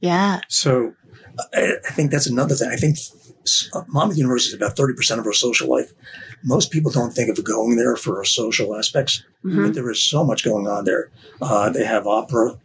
Yeah. 0.00 0.40
So 0.48 0.94
I, 1.54 1.74
I 1.86 1.90
think 1.92 2.10
that's 2.10 2.26
another 2.26 2.54
thing. 2.54 2.70
I 2.70 2.76
think 2.76 2.96
uh, 3.74 3.82
Monmouth 3.88 4.16
University 4.18 4.50
is 4.50 4.54
about 4.54 4.76
30% 4.76 5.18
of 5.18 5.26
our 5.26 5.32
social 5.32 5.68
life. 5.70 5.92
Most 6.44 6.70
people 6.70 6.90
don't 6.90 7.12
think 7.12 7.30
of 7.36 7.42
going 7.44 7.76
there 7.76 7.96
for 7.96 8.18
our 8.18 8.24
social 8.24 8.76
aspects, 8.76 9.24
Mhm. 9.44 9.66
but 9.66 9.74
there 9.74 9.90
is 9.90 10.02
so 10.02 10.24
much 10.24 10.44
going 10.44 10.66
on 10.66 10.84
there. 10.84 11.10
Uh, 11.40 11.70
they 11.70 11.84
have 11.84 12.06
opera, 12.06 12.58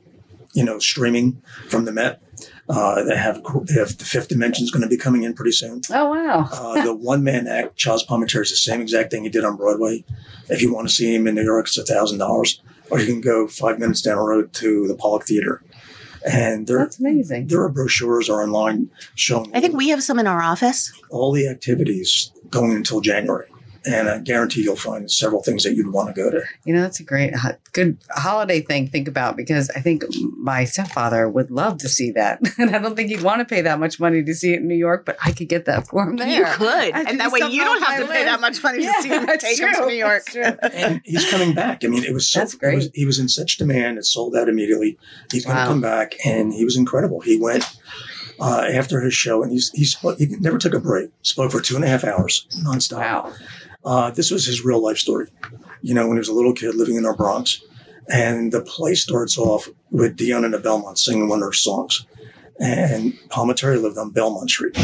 you 0.54 0.64
know, 0.64 0.80
streaming 0.80 1.42
from 1.70 1.86
the 1.86 1.92
Met. 1.92 2.22
Uh, 2.70 3.04
they 3.04 3.16
have 3.18 3.44
they 3.66 3.74
have 3.74 3.98
the 3.98 4.06
Fifth 4.06 4.30
Dimension 4.30 4.64
is 4.64 4.72
going 4.72 4.84
to 4.84 4.88
be 4.88 4.96
coming 4.98 5.24
in 5.24 5.34
pretty 5.34 5.52
soon. 5.52 5.82
Oh, 5.92 6.10
wow. 6.12 6.48
Uh, 6.52 6.84
the 6.86 6.96
one 6.96 7.24
man 7.24 7.46
act, 7.48 7.76
Charles 7.76 8.06
Palminteri, 8.06 8.44
is 8.44 8.52
the 8.52 8.56
same 8.56 8.80
exact 8.80 9.12
thing 9.12 9.24
he 9.24 9.30
did 9.30 9.44
on 9.44 9.58
Broadway. 9.58 10.06
If 10.50 10.62
you 10.62 10.74
want 10.74 10.88
to 10.88 10.94
see 10.94 11.14
him 11.14 11.28
in 11.28 11.36
New 11.36 11.44
York, 11.44 11.68
it's 11.68 11.78
a 11.78 11.84
thousand 11.84 12.20
dollars, 12.20 12.62
or 12.90 13.00
you 13.00 13.08
can 13.08 13.22
go 13.22 13.48
five 13.48 13.80
minutes 13.80 14.02
down 14.02 14.16
the 14.18 14.24
road 14.24 14.54
to 14.54 14.88
the 14.88 14.96
Pollak 14.96 15.24
Theater. 15.26 15.62
And 16.26 16.68
there, 16.68 16.78
That's 16.78 17.00
amazing. 17.00 17.48
there 17.48 17.62
are 17.62 17.70
brochures 17.70 18.30
are 18.30 18.42
online 18.44 18.90
showing 19.16 19.54
I 19.54 19.60
think 19.60 19.76
we 19.76 19.90
have 19.90 20.02
some 20.02 20.20
in 20.20 20.26
our 20.28 20.42
office. 20.42 20.94
all 21.10 21.34
the 21.34 21.50
activities 21.50 22.32
going 22.50 22.72
until 22.72 23.02
January. 23.02 23.48
And 23.86 24.08
I 24.10 24.20
guarantee 24.20 24.64
you'll 24.64 24.76
find 24.78 25.12
several 25.12 25.44
things 25.44 25.64
that 25.64 25.74
you'd 25.76 25.92
want 25.92 26.08
to 26.08 26.14
go 26.14 26.30
to. 26.32 26.42
You 26.64 26.74
know, 26.74 26.82
that's 26.82 27.00
a 27.02 27.04
great, 27.04 27.34
good 27.74 27.98
holiday 28.12 28.62
thing. 28.62 28.86
to 28.86 28.92
Think 28.92 29.08
about 29.10 29.36
because 29.36 29.70
I 29.72 29.82
think 29.82 30.04
my 30.38 30.64
stepfather 30.64 31.28
would 31.30 31.52
love 31.52 31.80
to 31.80 31.90
see 31.90 32.12
that, 32.12 32.40
and 32.58 32.74
I 32.76 32.80
don't 32.80 32.96
think 32.96 33.10
he'd 33.10 33.22
want 33.24 33.40
to 33.40 33.46
pay 33.46 33.62
that 33.62 33.80
much 33.80 34.00
money 34.00 34.24
to 34.24 34.34
see 34.34 34.54
it 34.54 34.62
in 34.62 34.68
New 34.68 34.76
York. 34.76 35.04
But 35.06 35.18
I 35.24 35.32
could 35.32 35.50
get 35.50 35.66
that 35.66 35.88
for 35.88 36.04
him 36.08 36.16
there. 36.16 36.30
You 36.30 36.46
could, 36.56 36.68
I 36.94 37.04
and 37.10 37.20
that 37.20 37.32
way 37.32 37.40
you 37.50 37.64
don't 37.64 37.82
have 37.84 38.00
to 38.00 38.06
my 38.06 38.14
pay 38.14 38.24
that 38.26 38.40
much 38.40 38.64
money 38.64 38.84
Yeah, 38.84 38.94
to 38.94 39.02
see 39.02 39.10
him 39.10 39.26
that's 39.26 39.44
take 39.44 39.60
him 39.60 39.74
to. 39.74 39.86
New 39.88 39.94
York. 39.96 40.24
That's. 40.34 40.76
And 40.76 41.02
he's 41.04 41.30
coming 41.30 41.54
back. 41.54 41.84
I 41.84 41.88
mean, 41.88 42.04
it 42.04 42.14
was 42.14 42.30
so, 42.30 42.40
That's 42.40 42.56
great. 42.56 42.74
it 42.74 42.76
was- 42.78 42.90
he 42.94 43.06
was 43.06 43.20
in 43.20 43.28
such 43.28 43.58
demand. 43.58 43.98
It 43.98 44.06
sold 44.06 44.36
out 44.36 44.48
immediately. 44.50 44.98
He's 45.32 45.46
going 45.46 45.58
to 45.58 45.62
Wow. 45.64 45.68
come 45.68 45.82
back, 45.82 46.16
and 46.26 46.54
he 46.54 46.64
was 46.64 46.76
incredible. 46.78 47.20
He 47.22 47.38
went 47.40 47.66
uh, 48.40 48.66
after 48.74 49.02
his 49.02 49.14
show, 49.14 49.44
and 49.44 49.52
he's, 49.52 49.70
he 49.72 49.86
spoke. 49.86 50.18
He 50.18 50.26
never 50.40 50.58
took 50.58 50.74
a 50.74 50.80
break. 50.80 51.10
Spoke 51.22 51.52
for 51.52 51.62
two 51.62 51.76
and 51.76 51.84
a 51.86 51.88
half 51.88 52.04
hours 52.04 52.48
nonstop. 52.66 52.98
Wow. 53.00 53.34
Uh, 53.86 54.12
this 54.12 54.32
was 54.32 54.46
his 54.46 54.64
real 54.64 54.82
life 54.82 54.98
story. 54.98 55.28
You 55.82 55.94
know, 55.94 56.08
when 56.08 56.18
he 56.18 56.20
was 56.20 56.30
a 56.30 56.34
little 56.34 56.54
kid 56.54 56.76
living 56.76 56.96
in 56.96 57.06
our 57.06 57.16
Bronx, 57.16 57.62
and 58.10 58.52
the 58.52 58.62
play 58.62 58.96
starts 58.96 59.38
off 59.38 59.68
with 59.92 60.16
Dion 60.16 60.46
and 60.46 60.54
the 60.54 60.60
Belmont 60.60 60.98
singing 60.98 61.28
one 61.28 61.40
of 61.40 61.46
their 61.46 61.54
songs, 61.54 62.06
and 62.60 63.14
Palminteri 63.30 63.82
lived 63.82 63.98
on 63.98 64.12
Belmont 64.12 64.50
Street, 64.50 64.78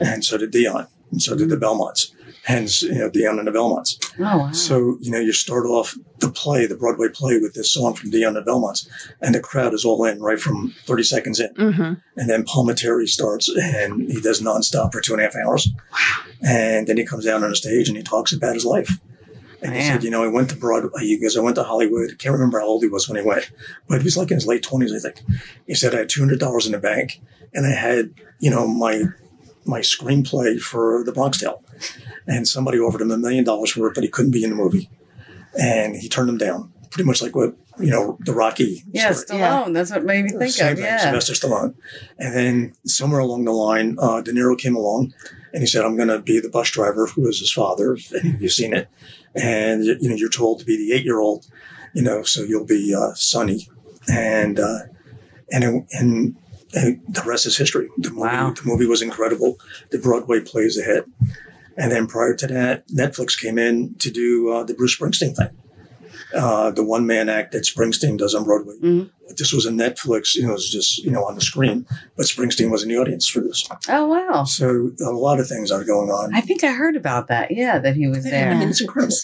and 0.00 0.24
so 0.24 0.38
did 0.38 0.50
Dion, 0.50 0.86
and 1.10 1.20
so 1.20 1.36
did 1.36 1.48
the 1.48 1.56
Belmonts, 1.56 2.12
hence 2.46 2.82
you 2.82 2.94
know 2.94 3.10
Dion 3.10 3.38
and 3.38 3.48
the 3.48 3.52
Belmonts. 3.52 3.98
Oh, 4.18 4.22
wow. 4.38 4.52
So, 4.52 4.96
you 5.00 5.10
know, 5.10 5.18
you 5.20 5.32
start 5.32 5.66
off 5.66 5.96
the 6.20 6.30
play, 6.30 6.64
the 6.66 6.76
Broadway 6.76 7.08
play 7.08 7.38
with 7.38 7.54
this 7.54 7.70
song 7.70 7.94
from 7.94 8.10
Dion 8.10 8.36
and 8.36 8.46
Belmonts, 8.46 8.88
and 9.20 9.34
the 9.34 9.40
crowd 9.40 9.74
is 9.74 9.84
all 9.84 10.04
in 10.04 10.20
right 10.20 10.40
from 10.40 10.72
30 10.86 11.02
seconds 11.02 11.40
in. 11.40 11.50
hmm 11.54 11.92
And 12.16 12.30
then 12.30 12.44
Palminteri 12.44 13.08
starts 13.08 13.48
and 13.48 14.10
he 14.10 14.20
does 14.20 14.40
nonstop 14.40 14.92
for 14.92 15.00
two 15.00 15.12
and 15.12 15.20
a 15.20 15.24
half 15.24 15.36
hours. 15.36 15.68
wow. 15.92 15.98
And 16.42 16.86
then 16.86 16.96
he 16.96 17.04
comes 17.04 17.24
down 17.24 17.42
on 17.44 17.50
the 17.50 17.56
stage 17.56 17.88
and 17.88 17.96
he 17.96 18.02
talks 18.02 18.32
about 18.32 18.54
his 18.54 18.64
life. 18.64 18.98
And 19.62 19.74
he 19.74 19.80
said, 19.82 20.04
you 20.04 20.10
know, 20.10 20.22
I 20.22 20.28
went 20.28 20.50
to 20.50 20.56
Broadway. 20.56 21.00
He 21.00 21.18
goes, 21.18 21.36
I 21.36 21.40
went 21.40 21.56
to 21.56 21.64
Hollywood. 21.64 22.10
I 22.12 22.14
can't 22.14 22.34
remember 22.34 22.60
how 22.60 22.66
old 22.66 22.82
he 22.82 22.88
was 22.88 23.08
when 23.08 23.20
he 23.20 23.26
went, 23.26 23.50
but 23.88 23.98
he 24.00 24.04
was 24.04 24.16
like 24.16 24.30
in 24.30 24.36
his 24.36 24.46
late 24.46 24.62
20s, 24.62 24.94
I 24.94 25.00
think. 25.00 25.22
He 25.66 25.74
said, 25.74 25.94
I 25.94 25.98
had 26.00 26.08
$200 26.08 26.66
in 26.66 26.72
the 26.72 26.78
bank 26.78 27.20
and 27.52 27.66
I 27.66 27.70
had, 27.70 28.14
you 28.38 28.50
know, 28.50 28.66
my 28.68 29.04
my 29.66 29.80
screenplay 29.80 30.60
for 30.60 31.04
The 31.04 31.12
Bronx 31.12 31.38
Tale. 31.38 31.62
And 32.26 32.46
somebody 32.48 32.78
offered 32.78 33.02
him 33.02 33.10
a 33.10 33.18
million 33.18 33.44
dollars 33.44 33.70
for 33.72 33.86
it, 33.88 33.94
but 33.94 34.02
he 34.04 34.10
couldn't 34.10 34.32
be 34.32 34.42
in 34.44 34.50
the 34.50 34.56
movie. 34.56 34.90
And 35.58 35.96
he 35.96 36.08
turned 36.08 36.28
him 36.28 36.38
down. 36.38 36.72
Pretty 36.90 37.06
much 37.06 37.20
like 37.20 37.34
what, 37.34 37.54
you 37.78 37.90
know, 37.90 38.16
the 38.20 38.32
Rocky 38.32 38.82
yeah, 38.90 39.12
story. 39.12 39.40
Stallone. 39.40 39.66
Yeah. 39.66 39.72
That's 39.72 39.90
what 39.90 40.04
made 40.04 40.24
me 40.24 40.30
think 40.30 40.52
Same 40.52 40.72
of. 40.72 40.76
thing, 40.78 40.86
Yeah. 40.86 40.98
Sylvester 40.98 41.34
Stallone. 41.34 41.74
And 42.18 42.34
then 42.34 42.74
somewhere 42.86 43.20
along 43.20 43.44
the 43.44 43.52
line, 43.52 43.96
uh, 44.00 44.22
De 44.22 44.32
Niro 44.32 44.56
came 44.58 44.74
along 44.76 45.12
and 45.52 45.62
he 45.62 45.66
said, 45.66 45.84
I'm 45.84 45.96
going 45.96 46.08
to 46.08 46.20
be 46.20 46.40
the 46.40 46.48
bus 46.48 46.70
driver 46.70 47.06
who 47.06 47.28
is 47.28 47.38
his 47.38 47.52
father. 47.52 47.94
If 47.94 48.14
any 48.14 48.34
of 48.34 48.42
you 48.42 48.48
seen 48.48 48.72
it. 48.72 48.88
And, 49.34 49.84
you 49.84 49.96
you 50.00 50.08
know, 50.08 50.16
you're 50.16 50.30
told 50.30 50.60
to 50.60 50.64
be 50.64 50.76
the 50.76 50.92
eight 50.94 51.04
year 51.04 51.20
old, 51.20 51.46
you 51.92 52.02
know, 52.02 52.22
so 52.22 52.42
you'll 52.42 52.64
be, 52.64 52.94
uh, 52.94 53.12
Sonny. 53.14 53.68
And, 54.08 54.58
uh, 54.58 54.78
and, 55.52 55.64
it, 55.64 55.84
and, 55.92 56.36
and 56.76 57.00
the 57.08 57.22
rest 57.22 57.46
is 57.46 57.56
history. 57.56 57.88
The 57.98 58.10
movie, 58.10 58.20
Wow. 58.20 58.50
the 58.50 58.62
movie 58.64 58.86
was 58.86 59.02
incredible. 59.02 59.58
The 59.90 59.98
Broadway 59.98 60.40
plays 60.40 60.78
a 60.78 60.82
hit. 60.84 61.06
And 61.76 61.90
then 61.92 62.06
prior 62.06 62.34
to 62.34 62.46
that, 62.46 62.86
Netflix 62.88 63.38
came 63.38 63.58
in 63.58 63.94
to 63.96 64.10
do 64.10 64.50
uh, 64.50 64.62
the 64.64 64.74
Bruce 64.74 64.96
Springsteen 64.98 65.34
thing, 65.36 65.50
uh, 66.34 66.70
the 66.70 66.84
one 66.84 67.06
man 67.06 67.28
act 67.28 67.52
that 67.52 67.64
Springsteen 67.64 68.18
does 68.18 68.34
on 68.34 68.44
Broadway. 68.44 68.74
Mhm. 68.82 69.10
This 69.36 69.52
was 69.52 69.66
a 69.66 69.70
Netflix, 69.70 70.36
you 70.36 70.42
know, 70.42 70.50
it 70.50 70.52
was 70.54 70.70
just 70.70 70.98
you 70.98 71.10
know 71.10 71.24
on 71.24 71.34
the 71.34 71.40
screen, 71.40 71.84
but 72.16 72.26
Springsteen 72.26 72.70
was 72.70 72.82
in 72.82 72.88
the 72.88 72.96
audience 72.96 73.26
for 73.26 73.40
this. 73.40 73.68
Oh, 73.88 74.06
wow. 74.06 74.44
So 74.44 74.92
a 75.04 75.10
lot 75.10 75.40
of 75.40 75.48
things 75.48 75.70
are 75.72 75.82
going 75.84 76.10
on. 76.10 76.34
I 76.34 76.40
think 76.40 76.62
I 76.62 76.72
heard 76.72 76.94
about 76.96 77.26
that. 77.28 77.50
Yeah, 77.50 77.78
that 77.80 77.96
he 77.96 78.06
was 78.06 78.24
there. 78.24 78.50
I 78.50 78.54
mean, 78.54 78.68
it's 78.68 78.80
incredible. 78.80 79.16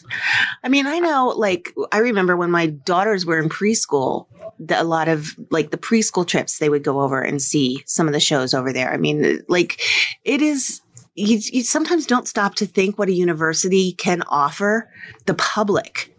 I 0.64 0.68
mean, 0.68 0.86
I 0.86 0.98
know, 0.98 1.28
like, 1.36 1.72
I 1.92 1.98
remember 1.98 2.36
when 2.36 2.50
my 2.50 2.66
daughters 2.66 3.24
were 3.24 3.38
in 3.38 3.48
preschool, 3.48 4.26
the, 4.58 4.80
a 4.80 4.84
lot 4.84 5.08
of 5.08 5.36
like 5.50 5.70
the 5.70 5.78
preschool 5.78 6.26
trips, 6.26 6.58
they 6.58 6.68
would 6.68 6.82
go 6.82 7.00
over 7.00 7.20
and 7.20 7.40
see 7.40 7.82
some 7.86 8.06
of 8.08 8.12
the 8.12 8.20
shows 8.20 8.54
over 8.54 8.72
there. 8.72 8.92
I 8.92 8.96
mean, 8.96 9.42
like, 9.48 9.80
it 10.24 10.42
is. 10.42 10.80
You, 11.14 11.40
you 11.52 11.62
sometimes 11.62 12.06
don't 12.06 12.26
stop 12.26 12.54
to 12.54 12.64
think 12.66 12.98
what 12.98 13.08
a 13.08 13.12
university 13.12 13.92
can 13.92 14.22
offer 14.28 14.88
the 15.26 15.34
public. 15.34 16.11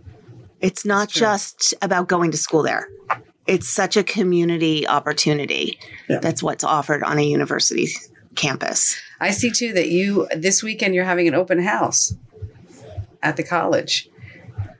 It's 0.64 0.86
not 0.86 1.10
That's 1.10 1.14
just 1.14 1.74
about 1.82 2.08
going 2.08 2.32
to 2.32 2.38
school 2.38 2.64
there. 2.64 2.88
It's 3.46 3.68
such 3.68 3.98
a 3.98 4.04
community 4.04 4.88
opportunity. 4.88 5.78
Yeah. 6.08 6.20
That's 6.20 6.42
what's 6.42 6.64
offered 6.64 7.04
on 7.04 7.20
a 7.20 7.22
university 7.22 7.90
campus. 8.36 8.96
I 9.20 9.32
see 9.32 9.52
too 9.52 9.74
that 9.74 9.90
you 9.90 10.28
this 10.34 10.64
weekend 10.64 10.96
you're 10.96 11.04
having 11.04 11.28
an 11.28 11.36
open 11.36 11.62
house 11.62 12.16
at 13.22 13.36
the 13.36 13.44
college. 13.44 14.10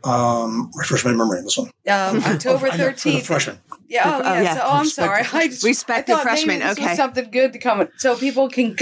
Um, 0.06 0.72
refresh 0.76 1.04
my 1.04 1.12
memory 1.12 1.40
on 1.40 1.44
this 1.44 1.58
one. 1.58 1.72
Um, 1.86 2.24
October 2.26 2.68
Oh, 2.68 2.72
I 2.72 2.78
know, 2.78 2.92
for 2.94 3.10
the 3.10 3.18
13th. 3.18 3.22
freshman. 3.24 3.60
Yeah, 3.90 4.04
oh, 4.06 4.22
Oh, 4.24 4.34
yeah. 4.36 4.42
yeah. 4.42 4.54
So, 4.56 4.62
oh, 4.64 4.72
I'm 4.72 4.80
Respect 4.84 5.06
sorry. 5.06 5.24
the 5.24 5.30
I 5.38 5.48
just, 5.48 5.64
Respect 5.64 6.10
I 6.10 6.14
the 6.14 6.16
thought 6.18 6.24
freshmen. 6.24 6.48
maybe 6.60 6.64
this 6.70 6.78
was 6.80 6.86
Okay. 6.88 6.96
something 6.96 7.30
good 7.32 7.54
to 7.54 7.60
come. 7.60 7.88
So 7.98 8.16
people 8.16 8.50
can, 8.50 8.76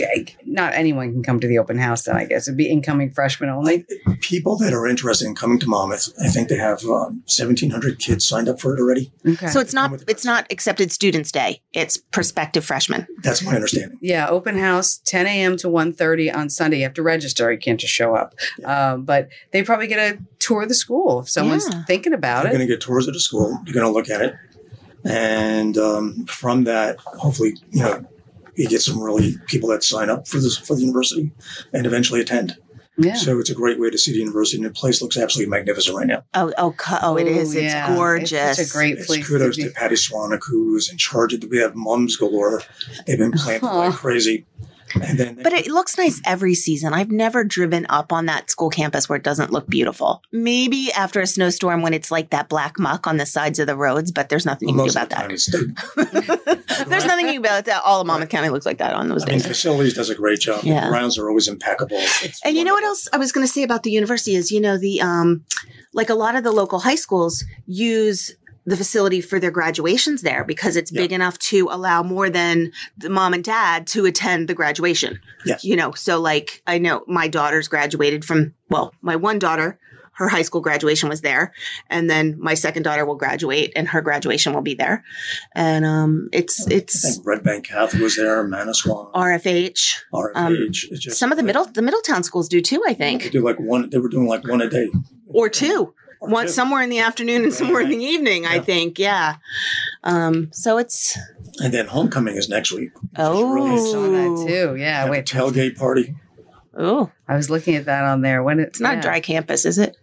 not 0.46 0.74
anyone 0.74 1.12
can 1.12 1.24
come 1.24 1.40
to 1.40 1.48
the 1.48 1.58
open 1.58 1.80
house 1.80 2.04
then, 2.04 2.16
I 2.16 2.26
guess. 2.26 2.48
It'd 2.48 2.58
be 2.58 2.70
incoming 2.70 3.12
freshmen 3.12 3.50
only. 3.50 3.86
People 4.22 4.58
that 4.60 4.72
are 4.74 4.86
interested 4.88 5.26
in 5.26 5.34
coming 5.36 5.60
to 5.60 5.68
Monmouth, 5.68 6.14
I 6.24 6.28
think 6.30 6.48
they 6.50 6.58
have 6.58 6.84
um, 6.84 7.24
1,700 7.26 7.98
kids 8.00 8.24
signed 8.24 8.48
up 8.48 8.62
for 8.62 8.76
it 8.76 8.80
already. 8.80 9.12
Okay. 9.28 9.48
So 9.48 9.60
it's 9.60 9.74
not 9.74 9.86
Come 9.86 9.92
with 9.94 10.06
the 10.06 10.12
it's 10.12 10.24
not 10.24 10.46
accepted 10.52 10.92
students 10.92 11.32
day. 11.32 11.62
It's 11.74 11.98
prospective 11.98 12.64
freshmen. 12.64 13.08
That's 13.24 13.44
my 13.44 13.56
understanding. 13.56 13.98
yeah, 14.02 14.30
open 14.30 14.58
house, 14.58 15.02
10 15.06 15.26
a.m. 15.26 15.58
to 15.58 15.68
1.30 15.68 16.34
on 16.36 16.50
Sunday. 16.50 16.78
You 16.78 16.84
have 16.84 16.94
to 16.94 17.04
register. 17.04 17.52
You 17.52 17.58
can't 17.60 17.80
just 17.80 17.94
show 17.94 18.16
up. 18.16 18.36
Um, 18.64 19.04
but 19.06 19.30
they 19.52 19.64
probably 19.64 19.88
get 19.88 19.98
a 20.14 20.20
tour 20.40 20.64
of 20.64 20.70
the 20.70 20.76
school 20.76 21.22
if 21.22 21.30
someone's 21.30 21.68
Yeah. 21.70 21.84
thinking 21.86 22.14
about 22.14 22.44
You're 22.44 22.54
it. 22.54 22.58
going 22.58 22.68
to 22.68 22.74
get 22.74 22.82
tours 22.92 23.08
of 23.08 23.14
the 23.14 23.20
school. 23.20 23.58
You're 23.66 23.74
going 23.74 23.86
to 23.86 23.92
look 23.92 24.10
at 24.10 24.22
it, 24.22 24.36
and 25.06 25.78
um, 25.78 26.26
from 26.26 26.66
that, 26.66 26.98
hopefully, 27.00 27.56
you 27.72 27.82
know, 27.82 28.06
you 28.56 28.68
get 28.68 28.82
some 28.82 29.02
really 29.02 29.36
people 29.48 29.70
that 29.70 29.84
sign 29.84 30.10
up 30.10 30.28
for 30.28 30.38
this 30.38 30.58
for 30.58 30.76
the 30.76 30.82
university 30.82 31.32
and 31.74 31.86
eventually 31.86 32.20
attend. 32.22 32.58
Yeah. 32.98 33.14
So 33.16 33.40
it's 33.40 33.50
a 33.50 33.56
great 33.56 33.80
way 33.80 33.90
to 33.90 33.98
see 33.98 34.12
the 34.12 34.20
university, 34.20 34.58
and 34.58 34.66
the 34.66 34.72
place 34.72 35.02
looks 35.02 35.18
absolutely 35.18 35.50
magnificent 35.50 35.96
right 35.96 36.06
now. 36.06 36.24
Oh, 36.34 36.52
oh, 36.58 36.76
oh! 37.02 37.18
It 37.18 37.28
is. 37.28 37.56
Ooh, 37.56 37.60
It's 37.60 37.74
yeah. 37.74 37.96
gorgeous. 37.96 38.34
It's 38.34 38.58
such 38.58 38.68
a 38.68 38.78
great 38.78 38.98
It's 38.98 39.08
place. 39.08 39.26
kudos 39.28 39.56
to 39.56 39.64
to, 39.64 39.68
be. 39.70 39.74
Patty 39.74 39.96
Swanick, 39.96 40.42
who's 40.46 40.92
in 40.92 40.98
charge 40.98 41.34
of. 41.34 41.42
The, 41.42 41.48
we 41.48 41.58
have 41.60 41.74
mums 41.76 42.18
galore. 42.18 42.62
They've 43.08 43.18
been 43.18 43.32
planted 43.32 43.66
like 43.66 43.94
crazy, 43.94 44.46
and 44.60 44.71
then 44.96 45.40
But 45.42 45.54
it 45.54 45.68
looks 45.68 45.98
nice 45.98 46.22
every 46.26 46.54
season. 46.54 46.94
I've 46.94 47.12
never 47.12 47.44
driven 47.44 47.86
up 47.90 48.12
on 48.12 48.26
that 48.28 48.50
school 48.50 48.70
campus 48.70 49.08
where 49.08 49.18
it 49.18 49.24
doesn't 49.24 49.52
look 49.52 49.68
beautiful. 49.68 50.22
Maybe 50.32 50.92
after 50.96 51.20
a 51.22 51.28
snowstorm 51.28 51.82
when 51.82 51.94
it's 51.94 52.12
like 52.12 52.30
that 52.32 52.50
black 52.50 52.80
muck 52.80 53.08
on 53.08 53.18
the 53.18 53.26
sides 53.26 53.60
of 53.60 53.68
the 53.68 53.76
roads, 53.76 54.12
but 54.12 54.30
there's 54.30 54.46
nothing 54.46 54.70
you 54.70 54.76
can 54.76 54.86
do 54.86 54.92
about 54.92 55.10
that. 55.10 55.30
There's 56.88 57.06
nothing 57.06 57.28
you 57.28 57.34
can 57.34 57.42
do 57.42 57.48
about 57.48 57.66
that. 57.66 57.84
All 57.86 58.02
of 58.02 58.08
Monmouth 58.08 58.30
County 58.30 58.50
looks 58.50 58.66
like 58.66 58.78
that 58.80 58.94
on 58.94 59.10
those 59.10 59.24
I 59.24 59.28
mean, 59.28 59.38
days. 59.38 59.48
facilities 59.48 59.94
does 59.94 60.10
a 60.10 60.16
great 60.16 60.40
job. 60.40 60.64
Yeah. 60.64 60.86
The 60.86 60.90
grounds 60.90 61.18
are 61.18 61.28
always 61.30 61.48
impeccable. 61.48 61.98
It's 62.24 62.42
And 62.44 62.56
you 62.56 62.64
know 62.64 62.74
what 62.74 62.84
else 62.84 63.08
I 63.14 63.18
was 63.18 63.32
going 63.32 63.46
to 63.46 63.52
say 63.52 63.64
about 63.64 63.84
the 63.84 63.92
university 63.92 64.36
is, 64.36 64.52
you 64.52 64.62
know, 64.62 64.78
the 64.78 65.02
um, 65.02 65.46
like 65.94 66.10
a 66.10 66.16
lot 66.16 66.36
of 66.36 66.44
the 66.44 66.52
local 66.52 66.80
high 66.80 66.96
schools 66.96 67.44
use 67.66 68.34
the 68.66 68.78
facility 68.78 69.22
for 69.22 69.40
their 69.40 69.52
graduations 69.52 70.22
there 70.22 70.44
because 70.44 70.76
it's 70.76 70.92
big 70.92 71.12
enough 71.12 71.38
to 71.40 71.68
allow 71.72 72.04
more 72.04 72.30
than 72.30 72.72
the 72.98 73.10
mom 73.10 73.34
and 73.34 73.44
dad 73.44 73.88
to 73.88 74.06
attend 74.06 74.48
the 74.48 74.54
graduation. 74.54 75.20
Yes. 75.46 75.64
You 75.64 75.76
know, 75.76 75.94
so 75.94 76.20
like 76.20 76.62
I 76.68 76.78
know 76.78 77.04
my 77.08 77.28
daughter's 77.28 77.68
graduated 77.68 78.24
from 78.24 78.54
well, 78.70 78.94
my 79.02 79.16
one 79.16 79.40
daughter, 79.40 79.80
her 80.14 80.28
high 80.28 80.44
school 80.44 80.62
graduation 80.62 81.10
was 81.10 81.22
there, 81.22 81.52
and 81.90 82.08
then 82.08 82.36
my 82.40 82.54
second 82.54 82.84
daughter 82.84 83.04
will 83.06 83.16
graduate 83.16 83.74
and 83.76 83.88
her 83.88 84.02
graduation 84.02 84.54
will 84.54 84.62
be 84.62 84.76
there. 84.76 85.04
And 85.56 85.84
um 85.84 86.30
it's 86.32 86.68
it's 86.70 87.02
think 87.16 87.26
Red 87.26 87.44
Bank 87.44 87.66
Catholic 87.68 88.04
was 88.04 88.16
there, 88.16 88.48
Manasquan, 88.48 89.12
RFH. 89.14 89.96
RFH. 90.14 90.36
um, 90.36 90.74
Some 91.14 91.32
of 91.32 91.38
the 91.38 91.44
middle 91.44 91.66
the 91.66 91.82
Middletown 91.82 92.22
schools 92.22 92.48
do 92.48 92.62
too, 92.62 92.84
I 92.88 92.94
think. 92.94 93.24
They 93.24 93.30
do 93.30 93.44
like 93.44 93.60
one. 93.60 93.90
They 93.90 93.98
were 93.98 94.10
doing 94.10 94.28
like 94.28 94.48
one 94.48 94.62
a 94.62 94.70
day. 94.70 94.88
Or 95.34 95.50
two. 95.50 95.94
Or 96.22 96.30
one 96.30 96.46
two. 96.46 96.52
somewhere 96.54 96.82
in 96.84 96.90
the 96.90 97.00
afternoon 97.00 97.44
and 97.44 97.54
somewhere 97.54 97.82
in 97.82 97.90
the 97.90 97.98
evening 98.04 98.46
i 98.46 98.60
think 98.60 98.98
yeah 99.00 99.36
um 100.04 100.50
so 100.54 100.78
it's 100.78 101.18
And 101.60 101.74
then 101.74 101.88
homecoming 101.88 102.36
is 102.38 102.48
next 102.48 102.72
week. 102.72 102.92
which 103.02 103.12
Oh. 103.18 103.52
really 103.54 103.72
I 103.72 103.78
saw 103.78 104.02
that 104.04 104.48
too. 104.48 104.76
Yeah. 104.78 105.00
have 105.00 105.08
a 105.10 105.12
Wait. 105.12 105.26
tailgate 105.26 105.76
party. 105.78 106.16
oh 106.78 107.12
I 107.28 107.36
was 107.36 107.50
looking 107.50 107.76
at 107.76 107.86
that 107.86 108.04
on 108.06 108.22
there. 108.22 108.42
When 108.44 108.60
it, 108.60 108.68
it's 108.70 108.80
not 108.80 108.96
yeah. 108.96 109.02
dry 109.02 109.20
campus 109.20 109.66
is 109.66 109.78
it 109.78 109.98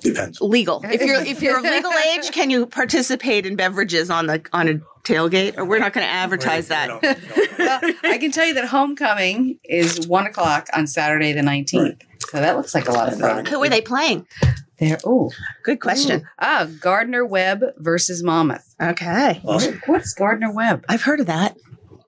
Depends. 0.00 0.40
legal 0.40 0.80
if 0.84 1.02
you're 1.02 1.20
if 1.22 1.42
you're 1.42 1.58
of 1.58 1.64
legal 1.76 1.90
age 2.14 2.30
can 2.30 2.50
you 2.50 2.66
participate 2.66 3.44
in 3.46 3.56
beverages 3.56 4.10
on 4.10 4.26
the 4.26 4.40
on 4.52 4.68
a 4.68 4.74
tailgate 5.02 5.58
or 5.58 5.64
we're 5.64 5.80
not 5.80 5.92
going 5.92 6.06
to 6.06 6.12
advertise 6.12 6.66
We 6.66 6.68
that 6.68 6.86
don't- 6.86 7.02
we 7.02 7.64
well, 7.64 7.80
I 8.04 8.18
can 8.18 8.30
tell 8.30 8.46
you 8.46 8.54
that 8.54 8.66
homecoming 8.66 9.58
is 9.64 10.06
one 10.06 10.26
o'clock 10.26 10.68
on 10.72 10.86
Saturday 10.86 11.32
the 11.32 11.42
nineteenth. 11.42 12.00
So 12.30 12.38
that 12.38 12.56
looks 12.56 12.74
like 12.74 12.88
a 12.88 12.92
lot 12.92 13.12
of 13.12 13.18
fun. 13.18 13.46
who 13.46 13.62
are 13.64 13.68
they 13.68 13.80
playing 13.80 14.26
There. 14.78 14.98
Oh, 15.04 15.30
good 15.64 15.80
question 15.80 16.26
ah, 16.38 16.68
Gardner 16.80 17.24
Webb 17.24 17.62
versus 17.78 18.22
Monmouth. 18.22 18.74
okay 18.80 19.40
Awesome. 19.44 19.80
What 19.86 20.02
is 20.02 20.14
Gardner 20.14 20.52
Webb? 20.52 20.84
i've 20.88 21.02
heard 21.02 21.20
of 21.20 21.26
that 21.26 21.56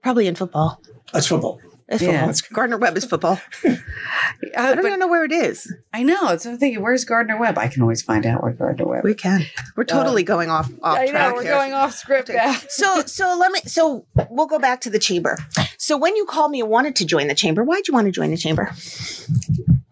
probably 0.03 0.27
in 0.27 0.35
football 0.35 0.81
That's 1.12 1.27
football. 1.27 1.61
It's 1.89 2.01
Yeah. 2.03 2.27
football. 2.33 2.55
Gardner 2.55 2.79
Webb 2.79 2.97
is 2.97 3.05
football. 3.05 3.41
Uh, 3.66 3.71
I 4.57 4.66
don't 4.68 4.77
but 4.77 4.87
even 4.87 5.01
know 5.01 5.09
where 5.09 5.25
it 5.25 5.33
is. 5.33 5.75
I 5.93 6.05
know. 6.05 6.37
So 6.37 6.51
I'm 6.53 6.57
thinking, 6.59 6.81
where's 6.81 7.05
Gardner 7.05 7.37
Webb? 7.37 7.59
I 7.59 7.66
can 7.66 7.83
always 7.83 8.01
find 8.01 8.25
out 8.25 8.45
where 8.45 8.53
Gardner 8.53 8.87
Webb. 8.87 9.03
We 9.03 9.14
can. 9.14 9.45
We're 9.77 9.83
totally 9.83 10.23
going 10.23 10.51
off 10.51 10.71
off 10.85 10.97
I 10.99 11.09
track 11.09 11.31
know 11.31 11.35
we're 11.35 11.43
here. 11.43 11.51
going 11.53 11.73
off 11.73 11.93
script 11.95 12.29
now. 12.29 12.55
so 12.68 13.03
so 13.07 13.37
let 13.37 13.51
me 13.51 13.59
so 13.66 14.07
we'll 14.31 14.47
go 14.47 14.61
back 14.61 14.83
to 14.83 14.91
the 14.91 15.01
chamber. 15.01 15.37
So 15.79 15.97
when 15.97 16.14
you 16.14 16.27
called 16.27 16.53
me 16.53 16.61
and 16.61 16.71
wanted 16.71 16.95
to 16.97 17.05
join 17.05 17.27
the 17.27 17.35
chamber, 17.35 17.64
why'd 17.64 17.89
you 17.89 17.95
want 17.95 18.07
to 18.07 18.12
join 18.12 18.31
the 18.31 18.37
chamber? 18.37 18.71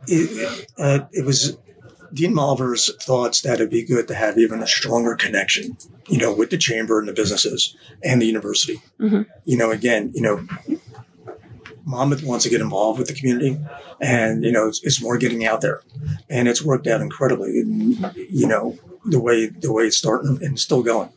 It, 0.06 0.68
uh, 0.78 1.00
it 1.12 1.24
was 1.26 1.56
Dean 2.14 2.34
Moliver's 2.34 2.94
thoughts 3.02 3.40
that 3.42 3.54
it'd 3.54 3.70
be 3.70 3.82
good 3.82 4.08
to 4.08 4.14
have 4.14 4.38
even 4.38 4.62
a 4.62 4.66
stronger 4.66 5.14
connection, 5.14 5.76
you 6.08 6.18
know, 6.18 6.32
with 6.34 6.50
the 6.50 6.56
chamber 6.58 6.98
and 6.98 7.08
the 7.08 7.12
businesses 7.12 7.76
and 8.02 8.20
the 8.22 8.26
university. 8.26 8.80
Mhm. 9.00 9.26
You 9.44 9.56
know, 9.56 9.70
again, 9.70 10.10
you 10.14 10.22
know, 10.22 10.46
Monmouth 11.84 12.22
wants 12.22 12.44
to 12.44 12.50
get 12.50 12.60
involved 12.60 12.98
with 12.98 13.08
the 13.08 13.14
community, 13.14 13.58
and 14.00 14.44
you 14.44 14.52
know, 14.52 14.68
it's, 14.68 14.82
it's 14.84 15.00
more 15.02 15.16
getting 15.16 15.46
out 15.46 15.60
there, 15.62 15.80
and 16.28 16.46
it's 16.46 16.62
worked 16.62 16.86
out 16.86 17.00
incredibly. 17.00 17.50
You 18.30 18.46
know, 18.46 18.78
the 19.06 19.18
way 19.18 19.46
the 19.46 19.72
way 19.72 19.84
it's 19.84 19.96
starting 19.96 20.38
and 20.42 20.58
still 20.58 20.82
going. 20.82 21.10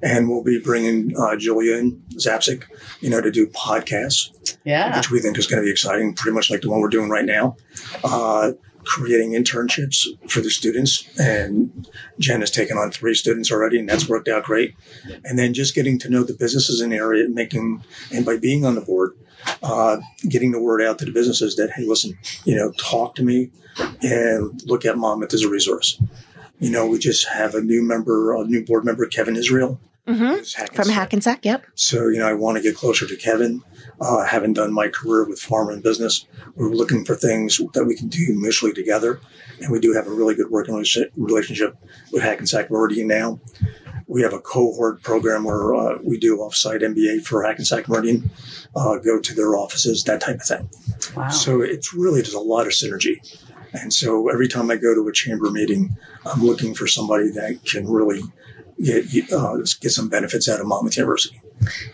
And 0.00 0.28
we'll 0.28 0.44
be 0.44 0.60
bringing 0.60 1.12
uh, 1.18 1.34
Julia 1.36 1.76
and 1.76 2.00
Zapsik, 2.14 2.62
you 3.00 3.10
know, 3.10 3.20
to 3.20 3.32
do 3.32 3.48
podcasts 3.48 4.56
Yeah. 4.64 4.96
which 4.96 5.10
we 5.10 5.18
think 5.18 5.36
is 5.38 5.48
going 5.48 5.60
to 5.60 5.66
be 5.66 5.72
exciting, 5.72 6.14
pretty 6.14 6.36
much 6.36 6.50
like 6.52 6.60
the 6.60 6.70
one 6.70 6.78
we're 6.80 6.88
doing 6.88 7.08
right 7.10 7.24
now. 7.24 7.56
Uh, 8.04 8.52
creating 8.88 9.32
internships 9.32 10.06
for 10.30 10.40
the 10.40 10.48
students, 10.50 11.06
and 11.18 11.86
Jen 12.18 12.40
has 12.40 12.50
taken 12.50 12.78
on 12.78 12.90
three 12.90 13.14
students 13.14 13.52
already, 13.52 13.78
and 13.78 13.86
that's 13.86 14.08
worked 14.08 14.28
out 14.28 14.44
great. 14.44 14.74
And 15.26 15.38
then 15.38 15.52
just 15.52 15.74
getting 15.74 15.98
to 15.98 16.08
know 16.08 16.24
the 16.24 16.32
businesses 16.32 16.80
in 16.80 16.88
the 16.88 16.96
area, 16.96 17.28
making 17.28 17.84
and 18.10 18.24
by 18.24 18.38
being 18.38 18.64
on 18.64 18.74
the 18.74 18.80
board, 18.80 19.12
uh, 19.62 19.98
getting 20.26 20.52
the 20.52 20.60
word 20.60 20.80
out 20.80 20.98
to 21.00 21.04
the 21.04 21.12
businesses 21.12 21.56
that 21.56 21.70
hey, 21.76 21.84
listen, 21.84 22.18
you 22.44 22.56
know, 22.56 22.72
talk 22.78 23.14
to 23.16 23.22
me 23.22 23.50
and 24.02 24.62
look 24.64 24.86
at 24.86 24.96
Monmouth 24.96 25.34
as 25.34 25.42
a 25.42 25.50
resource. 25.50 26.00
You 26.58 26.70
know, 26.70 26.86
we 26.86 26.98
just 26.98 27.28
have 27.28 27.54
a 27.54 27.60
new 27.60 27.82
member, 27.82 28.34
a 28.34 28.44
new 28.44 28.64
board 28.64 28.86
member, 28.86 29.06
Kevin 29.06 29.36
Israel. 29.36 29.78
Mm-hmm. 30.08 30.24
who's 30.26 30.54
From 30.54 30.64
Hackensack. 30.66 30.94
Hackensack, 30.94 31.44
yep. 31.44 31.66
So, 31.74 32.08
you 32.08 32.18
know, 32.18 32.26
I 32.26 32.32
want 32.32 32.56
to 32.56 32.62
get 32.62 32.74
closer 32.74 33.06
to 33.06 33.16
Kevin. 33.16 33.62
Uh, 34.00 34.24
having 34.24 34.52
done 34.52 34.72
my 34.72 34.88
career 34.88 35.28
with 35.28 35.40
pharma 35.40 35.72
and 35.72 35.82
business, 35.82 36.26
we're 36.54 36.70
looking 36.70 37.04
for 37.04 37.14
things 37.14 37.60
that 37.74 37.84
we 37.84 37.96
can 37.96 38.08
do 38.08 38.26
mutually 38.34 38.72
together. 38.72 39.20
And 39.60 39.70
we 39.72 39.80
do 39.80 39.92
have 39.92 40.06
a 40.06 40.10
really 40.10 40.34
good 40.34 40.50
working 40.50 40.74
relationship- 40.74 41.12
relationship 41.16 41.76
with 42.12 42.22
Hackensack 42.22 42.70
Meridian 42.70 43.08
now. 43.08 43.40
We 44.06 44.22
have 44.22 44.32
a 44.32 44.38
cohort 44.40 45.02
program 45.02 45.44
where 45.44 45.74
uh, 45.74 45.98
we 46.02 46.18
do 46.18 46.38
offsite 46.38 46.80
MBA 46.80 47.26
for 47.26 47.42
Hackensack 47.42 47.88
Meridian, 47.88 48.30
uh, 48.74 48.96
go 48.98 49.20
to 49.20 49.34
their 49.34 49.54
offices, 49.56 50.04
that 50.04 50.20
type 50.22 50.36
of 50.36 50.46
thing. 50.46 50.70
Wow. 51.14 51.28
So 51.28 51.60
it's 51.60 51.92
really, 51.92 52.22
there's 52.22 52.32
a 52.32 52.40
lot 52.40 52.66
of 52.66 52.72
synergy. 52.72 53.16
And 53.74 53.92
so 53.92 54.30
every 54.30 54.48
time 54.48 54.70
I 54.70 54.76
go 54.76 54.94
to 54.94 55.06
a 55.08 55.12
chamber 55.12 55.50
meeting, 55.50 55.96
I'm 56.24 56.42
looking 56.42 56.72
for 56.74 56.86
somebody 56.86 57.30
that 57.32 57.60
can 57.66 57.86
really 57.86 58.22
get, 58.82 59.32
uh, 59.32 59.56
get 59.80 59.90
some 59.90 60.08
benefits 60.08 60.48
out 60.48 60.60
of 60.60 60.66
Monmouth 60.66 60.96
University. 60.96 61.40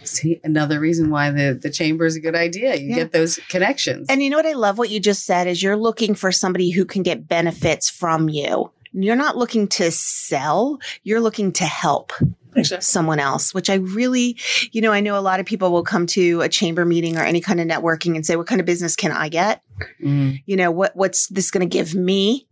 See, 0.03 0.41
another 0.45 0.78
reason 0.78 1.11
why 1.11 1.30
the, 1.30 1.59
the 1.61 1.70
chamber 1.70 2.05
is 2.05 2.16
a 2.16 2.20
good 2.20 2.35
idea. 2.35 2.74
You 2.76 2.91
Yeah. 2.91 2.95
get 2.97 3.12
those 3.12 3.39
connections. 3.49 4.07
And 4.11 4.22
you 4.22 4.30
know 4.30 4.37
what 4.37 4.47
I 4.47 4.53
love 4.53 4.76
what 4.78 4.91
you 4.91 5.01
just 5.01 5.24
said 5.24 5.47
is 5.47 5.62
you're 5.62 5.76
looking 5.76 6.14
for 6.14 6.30
somebody 6.30 6.70
who 6.70 6.85
can 6.85 7.03
get 7.03 7.26
benefits 7.26 7.89
from 7.89 8.28
you. 8.28 8.70
You're 8.93 9.16
not 9.16 9.37
looking 9.37 9.66
to 9.68 9.91
sell, 9.91 10.78
you're 11.03 11.20
looking 11.20 11.51
to 11.53 11.64
help 11.64 12.12
Exactly. 12.55 12.85
someone 12.85 13.18
else, 13.18 13.53
which 13.53 13.68
I 13.68 13.74
really, 13.74 14.37
you 14.70 14.80
know, 14.80 14.93
I 14.93 15.01
know 15.01 15.18
a 15.18 15.20
lot 15.20 15.41
of 15.41 15.47
people 15.47 15.72
will 15.72 15.82
come 15.82 16.07
to 16.09 16.43
a 16.43 16.49
chamber 16.49 16.85
meeting 16.85 17.16
or 17.16 17.24
any 17.24 17.41
kind 17.41 17.61
of 17.61 17.66
networking 17.66 18.14
and 18.14 18.24
say, 18.24 18.37
what 18.37 18.47
kind 18.47 18.61
of 18.61 18.66
business 18.66 18.95
can 18.95 19.11
I 19.11 19.28
get? 19.28 19.62
Mm. 20.01 20.43
You 20.47 20.57
know, 20.57 20.70
what, 20.70 20.95
what's 20.95 21.26
this 21.28 21.51
going 21.51 21.68
to 21.68 21.72
give 21.72 21.95
me? 21.97 22.47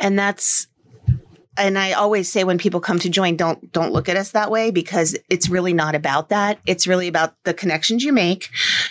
And 0.00 0.18
that's, 0.18 0.66
and 1.56 1.78
I 1.78 1.92
always 1.92 2.30
say 2.30 2.44
when 2.44 2.58
people 2.58 2.80
come 2.80 2.98
to 3.00 3.08
join, 3.08 3.36
don't, 3.36 3.70
don't 3.72 3.92
look 3.92 4.08
at 4.08 4.16
us 4.16 4.32
that 4.32 4.50
way 4.50 4.70
because 4.70 5.16
it's 5.30 5.48
really 5.48 5.72
not 5.72 5.94
about 5.94 6.28
that. 6.30 6.58
It's 6.66 6.86
really 6.86 7.08
about 7.08 7.34
the 7.44 7.54
connections 7.54 8.02
you 8.04 8.12
make, 8.12 8.50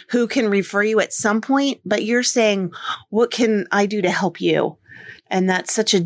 who 0.09 0.27
can 0.27 0.49
refer 0.49 0.83
you 0.83 0.99
at 0.99 1.13
some 1.13 1.41
point, 1.41 1.81
but 1.85 2.03
you're 2.03 2.23
saying, 2.23 2.71
what 3.09 3.31
can 3.31 3.67
I 3.71 3.85
do 3.85 4.01
to 4.01 4.09
help 4.09 4.39
you? 4.39 4.77
And 5.29 5.49
that's 5.49 5.73
such 5.73 5.93
a, 5.93 6.05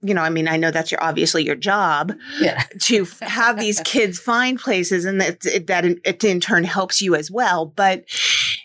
you 0.00 0.14
know, 0.14 0.22
I 0.22 0.30
mean, 0.30 0.46
I 0.48 0.56
know 0.56 0.70
that's 0.70 0.90
your 0.92 1.02
obviously 1.02 1.44
your 1.44 1.56
job, 1.56 2.12
Yeah. 2.40 2.62
to 2.82 3.06
have 3.20 3.58
these 3.58 3.80
kids 3.84 4.18
find 4.18 4.58
places 4.58 5.04
and 5.04 5.20
that 5.20 5.44
it, 5.44 5.66
that 5.66 5.84
in- 5.84 6.00
it 6.04 6.22
in 6.24 6.40
turn 6.40 6.64
helps 6.64 7.02
you 7.02 7.14
as 7.14 7.30
well 7.30 7.66
but 7.66 8.04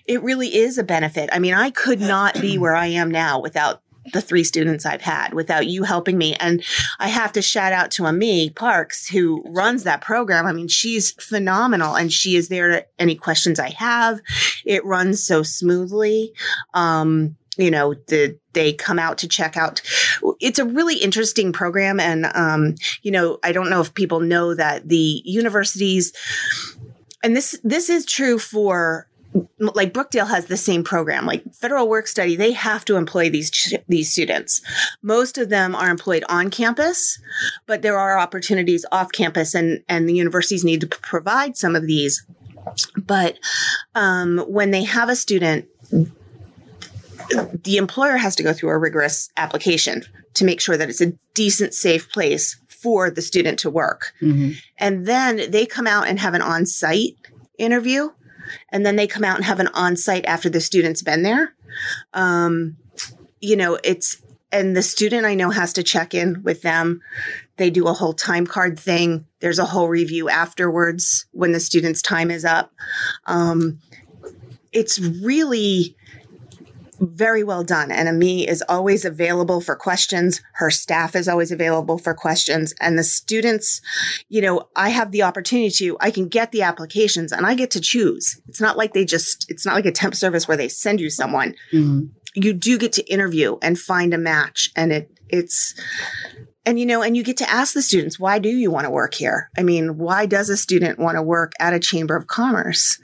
it 0.05 0.21
really 0.23 0.55
is 0.55 0.77
a 0.77 0.83
benefit 0.83 1.29
i 1.33 1.39
mean 1.39 1.53
i 1.53 1.69
could 1.69 1.99
not 2.15 2.39
be 2.39 2.57
where 2.57 2.75
i 2.75 2.85
am 2.87 3.09
now 3.09 3.39
without 3.39 3.81
the 4.13 4.21
three 4.21 4.43
students 4.43 4.85
I've 4.85 5.01
had 5.01 5.33
without 5.33 5.67
you 5.67 5.83
helping 5.83 6.17
me. 6.17 6.35
And 6.35 6.63
I 6.99 7.07
have 7.07 7.31
to 7.33 7.41
shout 7.41 7.73
out 7.73 7.91
to 7.91 8.05
Ami 8.05 8.49
Parks, 8.49 9.07
who 9.07 9.43
runs 9.47 9.83
that 9.83 10.01
program. 10.01 10.45
I 10.45 10.53
mean, 10.53 10.67
she's 10.67 11.11
phenomenal 11.11 11.95
and 11.95 12.11
she 12.11 12.35
is 12.35 12.47
there 12.47 12.69
to 12.69 12.85
any 12.99 13.15
questions 13.15 13.59
I 13.59 13.69
have. 13.71 14.19
It 14.65 14.85
runs 14.85 15.23
so 15.23 15.43
smoothly. 15.43 16.33
Um, 16.73 17.35
you 17.57 17.71
know, 17.71 17.95
the, 18.07 18.37
they 18.53 18.71
come 18.73 18.99
out 18.99 19.17
to 19.19 19.27
check 19.27 19.57
out. 19.57 19.81
It's 20.39 20.59
a 20.59 20.65
really 20.65 20.97
interesting 20.97 21.51
program. 21.51 21.99
And, 21.99 22.27
um, 22.33 22.75
you 23.01 23.11
know, 23.11 23.39
I 23.43 23.51
don't 23.51 23.69
know 23.69 23.81
if 23.81 23.93
people 23.93 24.19
know 24.19 24.53
that 24.53 24.87
the 24.87 25.21
universities, 25.25 26.13
and 27.23 27.35
this, 27.35 27.59
this 27.63 27.89
is 27.89 28.05
true 28.05 28.37
for 28.37 29.07
like 29.59 29.93
Brookdale 29.93 30.27
has 30.27 30.45
the 30.45 30.57
same 30.57 30.83
program. 30.83 31.25
Like 31.25 31.43
Federal 31.53 31.87
Work 31.87 32.07
Study, 32.07 32.35
they 32.35 32.51
have 32.53 32.85
to 32.85 32.95
employ 32.95 33.29
these 33.29 33.73
these 33.87 34.11
students. 34.11 34.61
Most 35.01 35.37
of 35.37 35.49
them 35.49 35.75
are 35.75 35.89
employed 35.89 36.23
on 36.29 36.49
campus, 36.49 37.19
but 37.65 37.81
there 37.81 37.97
are 37.97 38.17
opportunities 38.17 38.85
off 38.91 39.11
campus, 39.11 39.53
and 39.53 39.83
and 39.89 40.07
the 40.07 40.13
universities 40.13 40.63
need 40.63 40.81
to 40.81 40.87
provide 40.87 41.57
some 41.57 41.75
of 41.75 41.87
these. 41.87 42.25
But 42.97 43.39
um, 43.95 44.39
when 44.47 44.71
they 44.71 44.83
have 44.83 45.09
a 45.09 45.15
student, 45.15 45.67
the 47.29 47.77
employer 47.77 48.17
has 48.17 48.35
to 48.35 48.43
go 48.43 48.53
through 48.53 48.69
a 48.69 48.77
rigorous 48.77 49.29
application 49.37 50.03
to 50.33 50.45
make 50.45 50.61
sure 50.61 50.77
that 50.77 50.89
it's 50.89 51.01
a 51.01 51.13
decent, 51.33 51.73
safe 51.73 52.11
place 52.11 52.59
for 52.67 53.09
the 53.09 53.21
student 53.21 53.59
to 53.59 53.69
work. 53.69 54.13
Mm-hmm. 54.21 54.51
And 54.77 55.07
then 55.07 55.49
they 55.49 55.65
come 55.65 55.87
out 55.87 56.07
and 56.07 56.19
have 56.19 56.33
an 56.33 56.41
on 56.41 56.65
site 56.65 57.15
interview 57.57 58.09
and 58.69 58.85
then 58.85 58.95
they 58.95 59.07
come 59.07 59.23
out 59.23 59.35
and 59.35 59.45
have 59.45 59.59
an 59.59 59.67
on-site 59.69 60.25
after 60.25 60.49
the 60.49 60.61
student's 60.61 61.01
been 61.01 61.23
there. 61.23 61.53
Um, 62.13 62.77
you 63.39 63.55
know, 63.55 63.77
it's 63.83 64.21
and 64.51 64.77
the 64.77 64.81
student 64.81 65.25
I 65.25 65.35
know 65.35 65.49
has 65.49 65.73
to 65.73 65.83
check 65.83 66.13
in 66.13 66.41
with 66.43 66.61
them. 66.61 67.01
They 67.57 67.69
do 67.69 67.87
a 67.87 67.93
whole 67.93 68.13
time 68.13 68.47
card 68.47 68.79
thing. 68.79 69.25
There's 69.39 69.59
a 69.59 69.65
whole 69.65 69.89
review 69.89 70.29
afterwards 70.29 71.25
when 71.31 71.51
the 71.51 71.59
student's 71.59 72.01
time 72.01 72.31
is 72.31 72.45
up. 72.45 72.71
Um, 73.25 73.79
it's 74.71 74.99
really 74.99 75.96
very 76.99 77.43
well 77.43 77.63
done. 77.63 77.91
And 77.91 78.09
Ami 78.09 78.47
is 78.47 78.63
always 78.67 79.05
available 79.05 79.61
for 79.61 79.75
questions. 79.75 80.41
Her 80.53 80.69
staff 80.69 81.15
is 81.15 81.27
always 81.27 81.51
available 81.51 81.97
for 81.97 82.13
questions. 82.13 82.73
And 82.79 82.97
the 82.97 83.03
students, 83.03 83.81
you 84.29 84.41
know, 84.41 84.67
I 84.75 84.89
have 84.89 85.11
the 85.11 85.23
opportunity 85.23 85.69
to, 85.71 85.97
I 85.99 86.11
can 86.11 86.27
get 86.27 86.51
the 86.51 86.63
applications 86.63 87.31
and 87.31 87.45
I 87.45 87.55
get 87.55 87.71
to 87.71 87.81
choose. 87.81 88.39
It's 88.47 88.61
not 88.61 88.77
like 88.77 88.93
they 88.93 89.05
just, 89.05 89.45
it's 89.49 89.65
not 89.65 89.75
like 89.75 89.85
a 89.85 89.91
temp 89.91 90.15
service 90.15 90.47
where 90.47 90.57
they 90.57 90.69
send 90.69 90.99
you 90.99 91.09
someone. 91.09 91.55
Mm-hmm. 91.71 92.07
You 92.35 92.53
do 92.53 92.77
get 92.77 92.93
to 92.93 93.11
interview 93.11 93.57
and 93.61 93.79
find 93.79 94.13
a 94.13 94.17
match. 94.17 94.69
And 94.75 94.91
it, 94.91 95.11
it's, 95.29 95.73
and 96.65 96.79
you 96.79 96.85
know, 96.85 97.01
and 97.01 97.15
you 97.15 97.23
get 97.23 97.37
to 97.37 97.49
ask 97.49 97.73
the 97.73 97.81
students, 97.81 98.19
why 98.19 98.39
do 98.39 98.49
you 98.49 98.69
want 98.69 98.85
to 98.85 98.91
work 98.91 99.13
here? 99.13 99.49
I 99.57 99.63
mean, 99.63 99.97
why 99.97 100.25
does 100.25 100.49
a 100.49 100.57
student 100.57 100.99
want 100.99 101.15
to 101.15 101.23
work 101.23 101.53
at 101.59 101.73
a 101.73 101.79
chamber 101.79 102.15
of 102.15 102.27
commerce? 102.27 102.99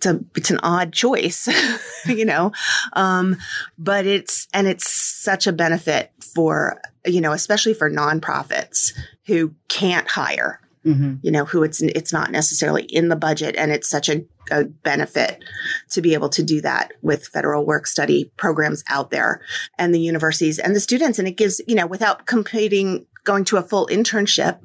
It's 0.00 0.06
a 0.06 0.20
it's 0.34 0.50
an 0.50 0.60
odd 0.62 0.92
choice, 0.92 1.48
you 2.06 2.24
know, 2.24 2.52
um, 2.94 3.36
but 3.78 4.06
it's 4.06 4.48
and 4.54 4.66
it's 4.66 4.90
such 4.90 5.46
a 5.46 5.52
benefit 5.52 6.10
for 6.34 6.80
you 7.06 7.20
know, 7.20 7.32
especially 7.32 7.74
for 7.74 7.90
nonprofits 7.90 8.92
who 9.26 9.54
can't 9.68 10.08
hire. 10.08 10.60
Mm-hmm. 10.86 11.16
You 11.20 11.30
know, 11.30 11.44
who 11.44 11.62
it's 11.62 11.82
it's 11.82 12.12
not 12.12 12.30
necessarily 12.30 12.84
in 12.84 13.08
the 13.08 13.16
budget, 13.16 13.54
and 13.56 13.70
it's 13.70 13.90
such 13.90 14.08
a, 14.08 14.24
a 14.50 14.64
benefit 14.64 15.44
to 15.90 16.00
be 16.00 16.14
able 16.14 16.30
to 16.30 16.42
do 16.42 16.62
that 16.62 16.94
with 17.02 17.26
federal 17.26 17.66
work 17.66 17.86
study 17.86 18.32
programs 18.38 18.82
out 18.88 19.10
there, 19.10 19.42
and 19.76 19.94
the 19.94 20.00
universities 20.00 20.58
and 20.58 20.74
the 20.74 20.80
students, 20.80 21.18
and 21.18 21.28
it 21.28 21.36
gives 21.36 21.60
you 21.68 21.74
know 21.74 21.86
without 21.86 22.24
competing 22.24 23.04
going 23.24 23.44
to 23.44 23.58
a 23.58 23.62
full 23.62 23.86
internship, 23.88 24.58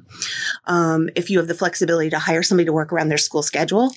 um, 0.64 1.10
if 1.14 1.28
you 1.28 1.36
have 1.36 1.48
the 1.48 1.54
flexibility 1.54 2.08
to 2.08 2.18
hire 2.18 2.42
somebody 2.42 2.64
to 2.64 2.72
work 2.72 2.94
around 2.94 3.10
their 3.10 3.18
school 3.18 3.42
schedule, 3.42 3.92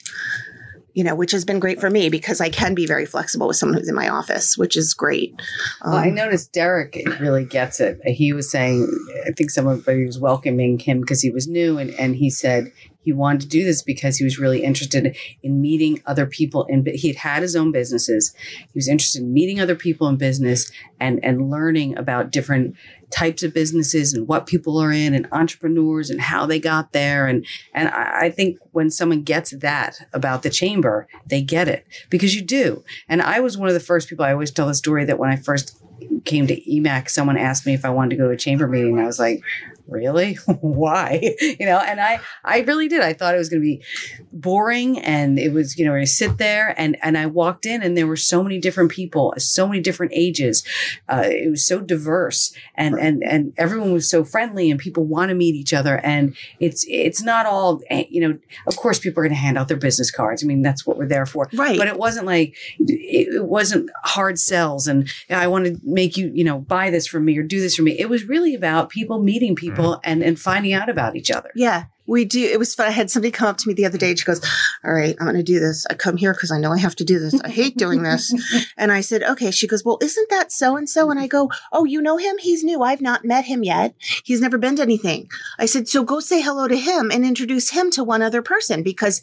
you 0.94 1.04
know, 1.04 1.16
which 1.16 1.32
has 1.32 1.46
been 1.46 1.60
great 1.60 1.80
for 1.80 1.90
me 1.90 2.10
because 2.10 2.42
I 2.42 2.50
can 2.50 2.74
be 2.74 2.86
very 2.86 3.06
flexible 3.06 3.48
with 3.48 3.58
someone 3.58 3.78
who's 3.78 3.90
in 3.90 3.96
my 3.96 4.10
office, 4.10 4.58
which 4.58 4.76
is 4.76 4.94
great. 4.94 5.34
Um, 5.82 5.92
well, 5.92 6.02
I 6.02 6.10
um, 6.10 6.16
noticed 6.16 6.52
Derek 6.54 6.98
really 7.20 7.46
gets 7.46 7.80
it. 7.80 8.00
He 8.06 8.34
was 8.34 8.50
saying, 8.50 8.88
I 9.28 9.32
think 9.32 9.52
somebody 9.52 10.06
was 10.06 10.20
welcoming 10.20 10.80
him 10.80 11.02
because 11.02 11.22
he 11.22 11.30
was 11.30 11.48
new, 11.48 11.78
and, 11.78 11.92
and 11.92 12.16
he 12.16 12.30
said 12.30 12.72
he 13.02 13.14
wanted 13.14 13.42
to 13.42 13.48
do 13.48 13.64
this 13.64 13.82
because 13.82 14.18
he 14.18 14.24
was 14.24 14.38
really 14.38 14.64
interested 14.64 15.16
in 15.42 15.62
meeting 15.62 16.02
other 16.06 16.26
people 16.26 16.68
and 16.70 16.86
he 16.88 17.08
had 17.08 17.18
had 17.18 17.42
his 17.42 17.56
own 17.56 17.72
businesses. 17.72 18.34
He 18.60 18.72
was 18.76 18.88
interested 18.88 19.22
in 19.22 19.34
meeting 19.34 19.60
other 19.60 19.76
people 19.76 20.08
in 20.08 20.18
business 20.18 20.72
and 21.00 21.24
and 21.24 21.50
learning 21.50 21.98
about 21.98 22.32
different 22.32 22.76
types 23.10 23.42
of 23.42 23.54
businesses 23.54 24.14
and 24.14 24.28
what 24.28 24.46
people 24.46 24.78
are 24.78 24.92
in 24.92 25.14
and 25.14 25.28
entrepreneurs 25.32 26.10
and 26.10 26.22
how 26.22 26.46
they 26.46 26.60
got 26.60 26.92
there. 26.92 27.28
And 27.28 27.46
and 27.74 27.90
I, 27.90 28.30
think 28.30 28.60
when 28.72 28.92
someone 28.92 29.24
gets 29.24 29.52
that 29.52 29.98
about 30.14 30.44
the 30.44 30.52
chamber 30.52 31.08
they 31.26 31.42
get 31.42 31.68
it 31.68 31.86
because 32.10 32.36
you 32.36 32.42
do. 32.42 32.84
And 33.08 33.22
i 33.22 33.40
was 33.40 33.58
one 33.58 33.68
of 33.68 33.74
the 33.74 33.80
first 33.80 34.08
people 34.08 34.24
i 34.24 34.32
always 34.32 34.52
tell 34.52 34.68
the 34.68 34.76
story 34.76 35.04
that 35.06 35.18
when 35.18 35.32
i 35.32 35.36
first 35.36 35.82
came 36.26 36.46
to 36.48 36.62
EMACC 36.62 37.10
someone 37.10 37.38
asked 37.38 37.66
me 37.66 37.74
if 37.74 37.84
i 37.84 37.90
wanted 37.90 38.12
to 38.12 38.16
go 38.18 38.28
to 38.28 38.34
a 38.34 38.38
chamber 38.38 38.68
meeting 38.68 39.00
i 39.00 39.06
was 39.06 39.20
like 39.20 39.42
really? 39.90 40.36
Why? 40.62 41.36
You 41.60 41.66
know 41.66 41.80
and 41.80 42.00
i 42.00 42.20
i 42.44 42.60
really 42.62 42.88
did. 42.88 43.02
I 43.02 43.14
thought 43.14 43.34
it 43.34 43.38
was 43.38 43.50
going 43.50 43.62
to 43.62 43.66
be 43.66 43.82
boring 44.32 45.00
and 45.00 45.40
it 45.40 45.52
was 45.52 45.78
you 45.78 45.86
know 45.86 45.96
i 45.96 46.04
sit 46.04 46.38
there 46.38 46.74
and 46.80 46.96
and 47.02 47.18
i 47.18 47.26
walked 47.26 47.66
in 47.66 47.82
and 47.82 47.98
there 47.98 48.08
were 48.08 48.16
so 48.16 48.44
many 48.44 48.60
different 48.60 48.92
people 48.92 49.34
so 49.38 49.68
many 49.68 49.82
different 49.82 50.12
ages. 50.16 50.64
Uh, 51.08 51.24
it 51.26 51.50
was 51.50 51.66
so 51.66 51.80
diverse 51.80 52.54
and 52.76 52.96
right. 52.96 53.04
and 53.04 53.24
and 53.24 53.54
everyone 53.58 53.92
was 53.92 54.10
so 54.10 54.24
friendly 54.24 54.70
and 54.70 54.80
people 54.80 55.04
want 55.04 55.30
to 55.30 55.36
meet 55.36 55.56
each 55.56 55.74
other 55.74 55.98
and 55.98 56.36
it's 56.60 56.86
it's 56.88 57.22
not 57.22 57.46
all 57.46 57.82
eh, 57.90 58.06
you 58.10 58.22
know 58.22 58.38
of 58.68 58.76
course 58.78 59.00
people 59.00 59.20
are 59.22 59.24
going 59.24 59.36
to 59.36 59.42
hand 59.42 59.58
out 59.58 59.68
their 59.68 59.78
business 59.78 60.12
cards. 60.12 60.44
I 60.44 60.48
mean 60.48 60.62
that's 60.62 60.86
what 60.86 60.98
we're 60.98 61.08
there 61.08 61.26
for. 61.26 61.50
Right. 61.54 61.78
But 61.78 61.88
it 61.88 61.98
wasn't 61.98 62.26
like 62.26 62.56
it, 62.80 63.46
wasn't 63.46 63.90
hard 64.04 64.38
sells 64.40 64.88
and 64.88 65.10
i 65.30 65.48
want 65.48 65.66
to 65.66 65.78
make 65.84 66.18
you 66.18 66.32
you 66.34 66.44
know 66.44 66.60
buy 66.60 66.90
this 66.90 67.08
for 67.08 67.20
me 67.20 67.38
or 67.38 67.44
do 67.44 67.60
this 67.60 67.76
for 67.76 67.84
me. 67.84 67.98
It 67.98 68.10
was 68.10 68.26
really 68.26 68.54
about 68.56 68.90
people 68.90 69.22
meeting 69.22 69.56
people 69.56 69.79
people 69.80 70.02
and, 70.04 70.24
and 70.24 70.40
finding 70.40 70.74
out 70.74 70.90
about 70.90 71.16
each 71.16 71.32
other. 71.32 71.52
Yeah, 71.56 71.86
we 72.10 72.26
do. 72.26 72.44
It 72.44 72.58
was 72.58 72.74
fun. 72.74 72.88
I 72.88 72.92
had 72.92 73.12
somebody 73.12 73.32
come 73.32 73.48
up 73.48 73.58
to 73.58 73.68
me 73.68 73.74
the 73.74 73.86
other 73.86 73.98
day 73.98 74.16
she 74.16 74.26
goes, 74.26 74.44
All 74.84 74.92
right, 74.92 75.16
I'm 75.20 75.26
going 75.26 75.38
to 75.38 75.44
do 75.44 75.60
this. 75.60 75.86
I 75.90 75.94
come 75.94 76.18
here 76.18 76.34
because 76.34 76.52
I 76.52 76.58
know 76.58 76.72
I 76.72 76.80
have 76.80 76.96
to 76.96 77.06
do 77.06 77.20
this. 77.20 77.40
I 77.42 77.50
hate 77.50 77.78
doing 77.78 78.02
this. 78.02 78.34
and 78.78 78.92
I 78.92 79.02
said, 79.02 79.24
Okay. 79.24 79.52
She 79.52 79.68
goes, 79.68 79.86
Well, 79.86 80.00
isn't 80.02 80.30
that 80.30 80.52
so 80.52 80.76
and 80.76 80.90
so? 80.90 81.12
And 81.12 81.20
I 81.20 81.28
go, 81.28 81.52
Oh, 81.72 81.86
you 81.86 82.02
know 82.02 82.18
him? 82.18 82.38
He's 82.40 82.64
new. 82.64 82.82
I've 82.82 83.02
not 83.02 83.26
met 83.26 83.46
him 83.46 83.64
yet. 83.64 83.94
He's 84.24 84.42
never 84.42 84.58
been 84.58 84.76
to 84.78 84.82
anything. 84.82 85.30
I 85.60 85.68
said, 85.68 85.88
So 85.88 86.04
go 86.04 86.20
say 86.20 86.42
hello 86.42 86.68
to 86.68 86.78
him 86.78 87.12
and 87.12 87.24
introduce 87.24 87.70
him 87.70 87.92
to 87.92 88.04
one 88.04 88.22
other 88.24 88.42
person 88.42 88.82
because 88.82 89.22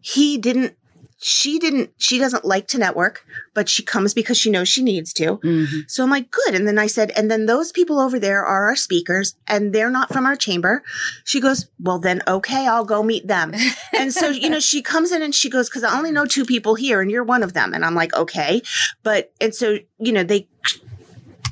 he 0.00 0.38
didn't 0.38 0.76
she 1.22 1.58
didn't 1.58 1.90
she 1.98 2.18
doesn't 2.18 2.44
like 2.44 2.66
to 2.66 2.78
network 2.78 3.24
but 3.54 3.68
she 3.68 3.82
comes 3.82 4.12
because 4.12 4.36
she 4.36 4.50
knows 4.50 4.68
she 4.68 4.82
needs 4.82 5.12
to 5.12 5.36
mm-hmm. 5.38 5.80
so 5.86 6.02
i'm 6.02 6.10
like 6.10 6.30
good 6.30 6.54
and 6.54 6.66
then 6.66 6.78
i 6.78 6.86
said 6.86 7.12
and 7.12 7.30
then 7.30 7.46
those 7.46 7.70
people 7.70 8.00
over 8.00 8.18
there 8.18 8.44
are 8.44 8.66
our 8.68 8.76
speakers 8.76 9.36
and 9.46 9.72
they're 9.72 9.90
not 9.90 10.12
from 10.12 10.26
our 10.26 10.34
chamber 10.34 10.82
she 11.24 11.40
goes 11.40 11.68
well 11.78 12.00
then 12.00 12.20
okay 12.26 12.66
i'll 12.66 12.84
go 12.84 13.04
meet 13.04 13.28
them 13.28 13.52
and 13.96 14.12
so 14.12 14.28
you 14.28 14.50
know 14.50 14.60
she 14.60 14.82
comes 14.82 15.12
in 15.12 15.22
and 15.22 15.34
she 15.34 15.48
goes 15.48 15.68
because 15.68 15.84
i 15.84 15.96
only 15.96 16.10
know 16.10 16.26
two 16.26 16.44
people 16.44 16.74
here 16.74 17.00
and 17.00 17.10
you're 17.10 17.22
one 17.22 17.44
of 17.44 17.52
them 17.52 17.72
and 17.72 17.84
i'm 17.84 17.94
like 17.94 18.12
okay 18.14 18.60
but 19.04 19.32
and 19.40 19.54
so 19.54 19.78
you 19.98 20.12
know 20.12 20.24
they 20.24 20.48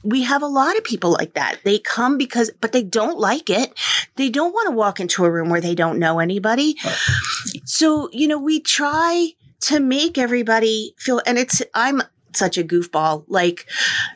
we 0.02 0.22
have 0.22 0.42
a 0.42 0.46
lot 0.46 0.78
of 0.78 0.84
people 0.84 1.12
like 1.12 1.34
that. 1.34 1.60
They 1.64 1.78
come 1.78 2.16
because, 2.16 2.50
but 2.60 2.72
they 2.72 2.82
don't 2.82 3.18
like 3.18 3.50
it. 3.50 3.78
They 4.16 4.30
don't 4.30 4.52
want 4.52 4.68
to 4.68 4.74
walk 4.74 4.98
into 4.98 5.24
a 5.24 5.30
room 5.30 5.50
where 5.50 5.60
they 5.60 5.74
don't 5.74 5.98
know 5.98 6.20
anybody. 6.20 6.76
So, 7.64 8.08
you 8.12 8.26
know, 8.26 8.38
we 8.38 8.60
try 8.60 9.32
to 9.62 9.80
make 9.80 10.18
everybody 10.18 10.94
feel, 10.98 11.20
and 11.26 11.38
it's, 11.38 11.62
I'm 11.74 12.02
such 12.34 12.58
a 12.58 12.64
goofball. 12.64 13.24
Like 13.28 13.66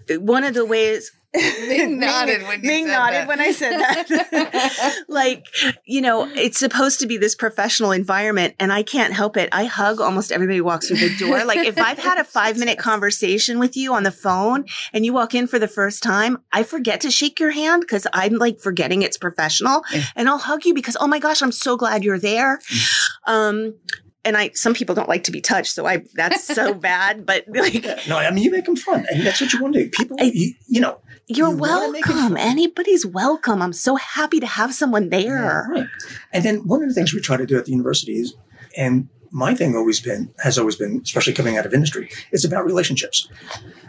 one 0.09 0.45
of 0.45 0.55
the 0.55 0.65
ways, 0.65 1.11
Ming 1.35 1.99
nodded 1.99 2.43
when 2.43 2.63
you 2.63 2.69
Ming 2.69 2.87
nodded 2.87 3.23
that. 3.23 3.29
when 3.29 3.41
I 3.41 3.51
said 3.51 3.77
that. 3.77 5.05
like, 5.09 5.45
you 5.85 6.01
know, 6.01 6.31
it's 6.33 6.61
supposed 6.61 7.01
to 7.01 7.09
be 7.09 7.17
this 7.17 7.35
professional 7.35 7.91
environment 7.91 8.55
and 8.61 8.73
I 8.73 8.85
can't 8.85 9.13
help 9.13 9.37
it. 9.37 9.49
I 9.51 9.65
hug 9.65 10.01
almost 10.01 10.31
everybody 10.31 10.59
who 10.59 10.65
walks 10.65 10.87
through 10.87 10.99
the 10.99 11.17
door. 11.19 11.45
Like 11.45 11.67
if 11.67 11.77
I've 11.77 11.99
had 11.99 12.19
a 12.19 12.25
five 12.25 12.57
minute 12.57 12.79
conversation 12.79 13.59
with 13.59 13.77
you 13.77 13.95
on 13.95 14.05
the 14.05 14.13
phone 14.13 14.65
and 14.93 15.05
you 15.05 15.13
walk 15.13 15.35
in 15.35 15.49
for 15.49 15.59
the 15.59 15.67
first 15.67 16.05
time, 16.05 16.39
I 16.53 16.63
forget 16.63 17.01
to 17.01 17.11
shake 17.11 17.41
your 17.41 17.51
hand 17.51 17.81
because 17.81 18.07
I'm 18.13 18.35
like 18.35 18.61
forgetting 18.61 19.03
it's 19.03 19.19
professional 19.19 19.83
and 20.15 20.29
I'll 20.29 20.39
hug 20.39 20.65
you 20.65 20.73
because, 20.73 20.97
oh 21.01 21.09
my 21.09 21.19
gosh, 21.19 21.43
I'm 21.43 21.53
so 21.53 21.77
glad 21.77 22.05
you're 22.05 22.19
there. 22.21 22.59
Mm. 22.59 23.11
Um, 23.27 23.75
and 24.25 24.37
I 24.37 24.51
some 24.55 24.75
people 24.75 24.95
don't 24.95 25.09
like 25.09 25.25
to 25.25 25.33
be 25.33 25.41
touched, 25.41 25.73
so 25.73 25.87
I 25.87 26.05
that's 26.15 26.45
so 26.45 26.75
bad. 26.91 27.27
But 27.27 27.45
like, 27.49 27.85
no, 28.09 28.19
I 28.19 28.31
mean 28.31 28.45
you 28.45 28.51
make 28.51 28.65
them 28.65 28.77
fun, 28.77 29.07
and 29.11 29.27
that's 29.27 29.41
what 29.41 29.53
you 29.53 29.61
want 29.61 29.75
to 29.75 29.85
do. 29.85 29.91
People, 29.91 30.17
I, 30.21 30.31
you, 30.35 30.55
you, 30.67 30.81
know, 30.81 31.01
you're 31.27 31.51
you 31.51 31.57
welcome. 31.57 32.37
Anybody's 32.37 33.07
welcome. 33.07 33.63
I'm 33.63 33.73
so 33.73 33.97
happy 33.97 34.41
to 34.41 34.47
have 34.47 34.75
someone 34.75 35.11
there. 35.11 35.69
Yeah, 35.75 35.81
right. 35.81 35.89
And 36.33 36.45
then 36.45 36.67
one 36.67 36.83
of 36.83 36.89
the 36.89 36.95
things 36.95 37.13
we 37.13 37.21
try 37.21 37.37
to 37.37 37.47
do 37.47 37.59
at 37.59 37.67
the 37.67 37.73
university 37.73 38.15
is, 38.15 38.35
and 38.77 39.09
my 39.31 39.55
thing 39.55 39.77
always 39.77 40.01
been 40.01 40.33
has 40.43 40.59
always 40.59 40.77
been, 40.77 41.01
especially 41.03 41.33
coming 41.33 41.59
out 41.59 41.67
of 41.67 41.75
industry, 41.75 42.11
it's 42.31 42.45
about 42.45 42.65
relationships. 42.65 43.29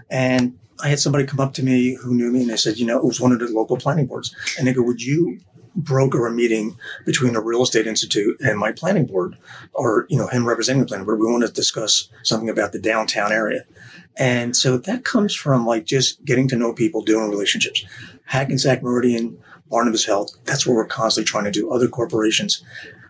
And 0.10 0.58
I 0.84 0.90
had 0.90 1.00
somebody 1.00 1.26
come 1.26 1.40
up 1.40 1.54
to 1.54 1.64
me 1.64 1.96
who 1.96 2.14
knew 2.14 2.32
me 2.32 2.42
and 2.42 2.50
they 2.50 2.58
said, 2.58 2.78
you 2.78 2.86
know, 2.86 2.98
it 2.98 3.06
was 3.06 3.22
one 3.22 3.32
of 3.32 3.40
the 3.40 3.48
local 3.48 3.78
planning 3.78 4.08
boards. 4.08 4.36
And 4.58 4.68
they 4.68 4.74
go, 4.74 4.82
would 4.82 5.02
you 5.02 5.40
broker 5.76 6.26
a 6.26 6.32
meeting 6.32 6.78
between 7.06 7.36
a 7.36 7.42
real 7.42 7.64
estate 7.64 7.88
institute 7.88 8.40
and 8.40 8.58
my 8.58 8.72
planning 8.72 9.06
board 9.06 9.38
or, 9.74 10.06
you 10.10 10.18
know, 10.18 10.28
him 10.28 10.48
representing 10.48 10.82
the 10.82 10.88
planning 10.88 11.06
board? 11.06 11.20
We 11.20 11.32
want 11.32 11.46
to 11.46 11.52
discuss 11.52 12.10
something 12.24 12.50
about 12.50 12.72
the 12.72 12.80
downtown 12.80 13.32
area. 13.32 13.66
And 14.18 14.56
so 14.56 14.78
that 14.78 15.04
comes 15.04 15.36
from 15.36 15.66
like 15.66 15.86
just 15.86 16.24
getting 16.24 16.48
to 16.48 16.56
know 16.56 16.74
people, 16.74 17.02
doing 17.02 17.30
relationships. 17.30 17.86
Hackensack 18.26 18.82
Meridian, 18.82 19.38
Barnabas 19.70 20.06
Health, 20.06 20.36
that's 20.46 20.66
what 20.66 20.76
we're 20.76 20.86
constantly 20.86 21.28
trying 21.28 21.44
to 21.46 21.52
do. 21.52 21.72
Other 21.72 21.88
corporations 21.88 22.64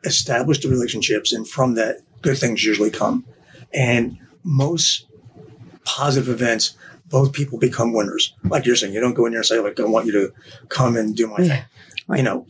establish 0.04 0.60
the 0.62 0.70
relationships, 0.70 1.34
and 1.34 1.48
from 1.48 1.76
that, 1.76 1.98
good 2.22 2.38
things 2.38 2.64
usually 2.64 2.92
come. 2.92 3.26
And 3.74 4.18
most 4.44 5.06
positive 5.84 6.30
events, 6.30 6.78
both 7.08 7.34
people 7.34 7.60
become 7.60 7.94
winners. 7.94 8.34
Like 8.44 8.66
you're 8.66 8.76
saying, 8.76 8.94
you 8.94 9.02
don't 9.02 9.14
go 9.14 9.26
in 9.26 9.34
there 9.34 9.42
and 9.42 9.46
say, 9.46 9.60
like, 9.60 9.80
I 9.80 9.84
want 9.84 10.06
you 10.06 10.12
to 10.14 10.34
come 10.70 10.96
and 10.96 11.16
do 11.16 11.28
my 11.28 11.38
thing. 11.38 11.64
You 12.10 12.24
know, 12.24 12.46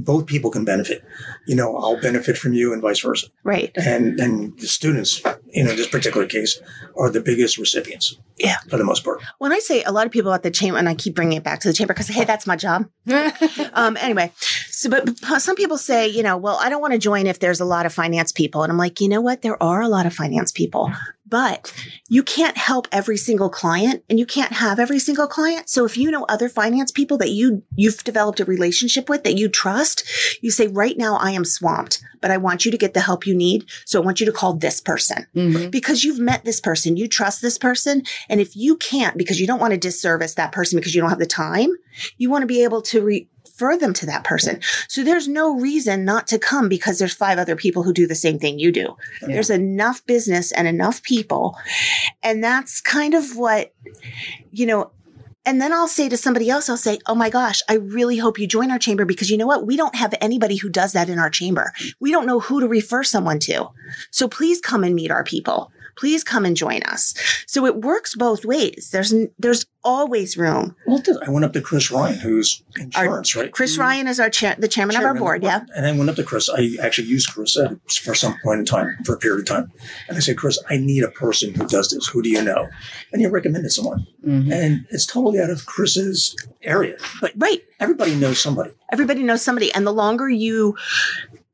both 0.00 0.26
people 0.26 0.50
can 0.50 0.64
benefit. 0.64 1.04
You 1.46 1.56
know, 1.56 1.76
I'll 1.76 2.00
benefit 2.00 2.36
from 2.36 2.52
you 2.52 2.72
and 2.72 2.82
vice 2.82 3.00
versa. 3.00 3.28
Right. 3.44 3.72
And 3.76 4.18
and 4.20 4.58
the 4.58 4.66
students, 4.66 5.22
you 5.52 5.64
know, 5.64 5.70
in 5.70 5.76
this 5.76 5.88
particular 5.88 6.26
case, 6.26 6.60
are 6.96 7.10
the 7.10 7.20
biggest 7.20 7.58
recipients. 7.58 8.18
Yeah. 8.38 8.58
For 8.68 8.76
the 8.76 8.84
most 8.84 9.04
part. 9.04 9.20
When 9.38 9.52
I 9.52 9.58
say 9.58 9.82
a 9.82 9.90
lot 9.90 10.06
of 10.06 10.12
people 10.12 10.32
at 10.32 10.42
the 10.42 10.50
chamber, 10.50 10.78
and 10.78 10.88
I 10.88 10.94
keep 10.94 11.14
bringing 11.14 11.38
it 11.38 11.44
back 11.44 11.60
to 11.60 11.68
the 11.68 11.74
chamber 11.74 11.92
because, 11.92 12.08
hey, 12.08 12.24
that's 12.24 12.46
my 12.46 12.56
job. 12.56 12.88
um, 13.72 13.96
anyway, 13.96 14.32
so, 14.70 14.88
but 14.90 15.18
some 15.40 15.56
people 15.56 15.76
say, 15.76 16.06
you 16.06 16.22
know, 16.22 16.36
well, 16.36 16.58
I 16.60 16.68
don't 16.68 16.80
want 16.80 16.92
to 16.92 16.98
join 16.98 17.26
if 17.26 17.40
there's 17.40 17.60
a 17.60 17.64
lot 17.64 17.84
of 17.84 17.92
finance 17.92 18.30
people. 18.30 18.62
And 18.62 18.70
I'm 18.70 18.78
like, 18.78 19.00
you 19.00 19.08
know 19.08 19.20
what? 19.20 19.42
There 19.42 19.60
are 19.60 19.82
a 19.82 19.88
lot 19.88 20.06
of 20.06 20.14
finance 20.14 20.52
people, 20.52 20.92
but 21.26 21.72
you 22.08 22.22
can't 22.22 22.56
help 22.56 22.86
every 22.92 23.16
single 23.16 23.50
client 23.50 24.04
and 24.08 24.18
you 24.18 24.26
can't 24.26 24.52
have 24.52 24.78
every 24.78 24.98
single 24.98 25.26
client. 25.26 25.68
So 25.68 25.84
if 25.84 25.96
you 25.96 26.10
know 26.10 26.24
other 26.28 26.48
finance 26.48 26.92
people 26.92 27.18
that 27.18 27.30
you, 27.30 27.62
you've 27.74 28.04
developed 28.04 28.40
a 28.40 28.44
relationship 28.44 29.08
with 29.08 29.24
that 29.24 29.36
you 29.36 29.48
trust, 29.48 30.04
you 30.42 30.50
say, 30.50 30.68
right 30.68 30.96
now 30.96 31.16
I 31.16 31.32
am 31.32 31.44
swamped, 31.44 32.02
but 32.20 32.30
I 32.30 32.36
want 32.36 32.64
you 32.64 32.70
to 32.70 32.78
get 32.78 32.94
the 32.94 33.00
help 33.00 33.26
you 33.26 33.34
need. 33.34 33.68
So 33.84 34.00
I 34.00 34.04
want 34.04 34.20
you 34.20 34.26
to 34.26 34.32
call 34.32 34.54
this 34.54 34.80
person 34.80 35.26
Mhm. 35.38 35.70
because 35.70 36.04
you've 36.04 36.18
met 36.18 36.44
this 36.44 36.60
person, 36.60 36.96
you 36.96 37.08
trust 37.08 37.40
this 37.42 37.58
person. 37.58 38.02
And 38.28 38.40
if 38.40 38.56
you 38.56 38.76
can't, 38.76 39.16
because 39.16 39.40
you 39.40 39.46
don't 39.46 39.60
want 39.60 39.72
to 39.72 39.78
disservice 39.78 40.34
that 40.34 40.52
person 40.52 40.78
because 40.78 40.94
you 40.94 41.00
don't 41.00 41.10
have 41.10 41.18
the 41.18 41.26
time, 41.26 41.70
you 42.16 42.30
want 42.30 42.42
to 42.42 42.46
be 42.46 42.62
able 42.64 42.82
to 42.82 43.00
refer 43.02 43.76
them 43.76 43.92
to 43.92 44.06
that 44.06 44.24
person. 44.24 44.60
So 44.88 45.02
there's 45.02 45.26
no 45.28 45.58
reason 45.58 46.04
not 46.04 46.26
to 46.28 46.38
come 46.38 46.68
because 46.68 46.98
there's 46.98 47.14
five 47.14 47.38
other 47.38 47.56
people 47.56 47.82
who 47.82 47.92
do 47.92 48.06
the 48.06 48.14
same 48.14 48.38
thing 48.38 48.58
you 48.58 48.70
do. 48.70 48.96
Yeah. 49.22 49.28
There's 49.28 49.50
enough 49.50 50.04
business 50.06 50.52
and 50.52 50.68
enough 50.68 51.02
people. 51.02 51.56
And 52.22 52.42
that's 52.42 52.80
kind 52.80 53.14
of 53.14 53.36
what, 53.36 53.72
you 54.52 54.66
know, 54.66 54.90
and 55.48 55.62
then 55.62 55.72
I'll 55.72 55.88
say 55.88 56.10
to 56.10 56.16
somebody 56.18 56.50
else, 56.50 56.68
I'll 56.68 56.76
say, 56.76 56.98
Oh 57.06 57.14
my 57.14 57.30
gosh, 57.30 57.62
I 57.70 57.76
really 57.76 58.18
hope 58.18 58.38
you 58.38 58.46
join 58.46 58.70
our 58.70 58.78
chamber 58.78 59.06
because 59.06 59.30
you 59.30 59.38
know 59.38 59.46
what? 59.46 59.66
We 59.66 59.78
don't 59.78 59.94
have 59.94 60.12
anybody 60.20 60.56
who 60.56 60.68
does 60.68 60.92
that 60.92 61.08
in 61.08 61.18
our 61.18 61.30
chamber. 61.30 61.72
We 62.00 62.10
don't 62.10 62.26
know 62.26 62.38
who 62.38 62.60
to 62.60 62.68
refer 62.68 63.02
someone 63.02 63.38
to. 63.40 63.70
So 64.10 64.28
please 64.28 64.60
come 64.60 64.84
and 64.84 64.94
meet 64.94 65.10
our 65.10 65.24
people. 65.24 65.72
Please 65.98 66.22
come 66.22 66.44
and 66.44 66.56
join 66.56 66.82
us. 66.84 67.12
So 67.46 67.66
it 67.66 67.82
works 67.82 68.14
both 68.14 68.44
ways. 68.44 68.90
There's, 68.92 69.12
there's 69.38 69.66
always 69.82 70.36
room. 70.36 70.76
Well. 70.86 71.02
I 71.26 71.30
went 71.30 71.44
up 71.44 71.52
to 71.54 71.60
Chris 71.60 71.90
Ryan, 71.90 72.18
who's 72.18 72.62
insurance, 72.78 73.34
right? 73.34 73.50
Chris 73.50 73.76
Ryan 73.78 74.06
is 74.06 74.20
our 74.20 74.30
chair, 74.30 74.54
the 74.58 74.68
chairman, 74.68 74.94
of 74.96 75.00
our 75.00 75.06
Chairman 75.08 75.22
board. 75.22 75.42
Yeah. 75.42 75.60
And 75.74 75.86
I 75.86 75.92
went 75.92 76.08
up 76.08 76.16
to 76.16 76.22
Chris. 76.24 76.48
I 76.48 76.76
actually 76.82 77.08
used 77.08 77.30
Chris 77.32 77.56
for 78.02 78.14
some 78.14 78.36
point 78.44 78.60
in 78.60 78.64
time, 78.64 78.96
for 79.04 79.14
a 79.14 79.18
period 79.18 79.40
of 79.40 79.46
time. 79.46 79.72
And 80.08 80.16
I 80.16 80.20
said, 80.20 80.36
Chris, 80.36 80.62
I 80.70 80.76
need 80.76 81.02
a 81.02 81.10
person 81.10 81.52
who 81.54 81.66
does 81.66 81.90
this. 81.90 82.06
Who 82.08 82.22
do 82.22 82.28
you 82.28 82.42
know? 82.42 82.68
And 83.12 83.20
he 83.20 83.26
recommended 83.26 83.70
someone. 83.72 84.06
Mhm. 84.24 84.52
And 84.52 84.86
it's 84.90 85.06
totally 85.06 85.40
out 85.40 85.50
of 85.50 85.66
Chris's 85.66 86.36
area. 86.62 86.96
But 87.20 87.32
Right. 87.36 87.62
everybody 87.80 88.14
knows 88.14 88.40
somebody. 88.40 88.70
everybody 88.92 89.22
knows 89.22 89.42
somebody 89.42 89.72
and 89.72 89.86
the 89.86 89.92
longer 89.92 90.28
you 90.30 90.74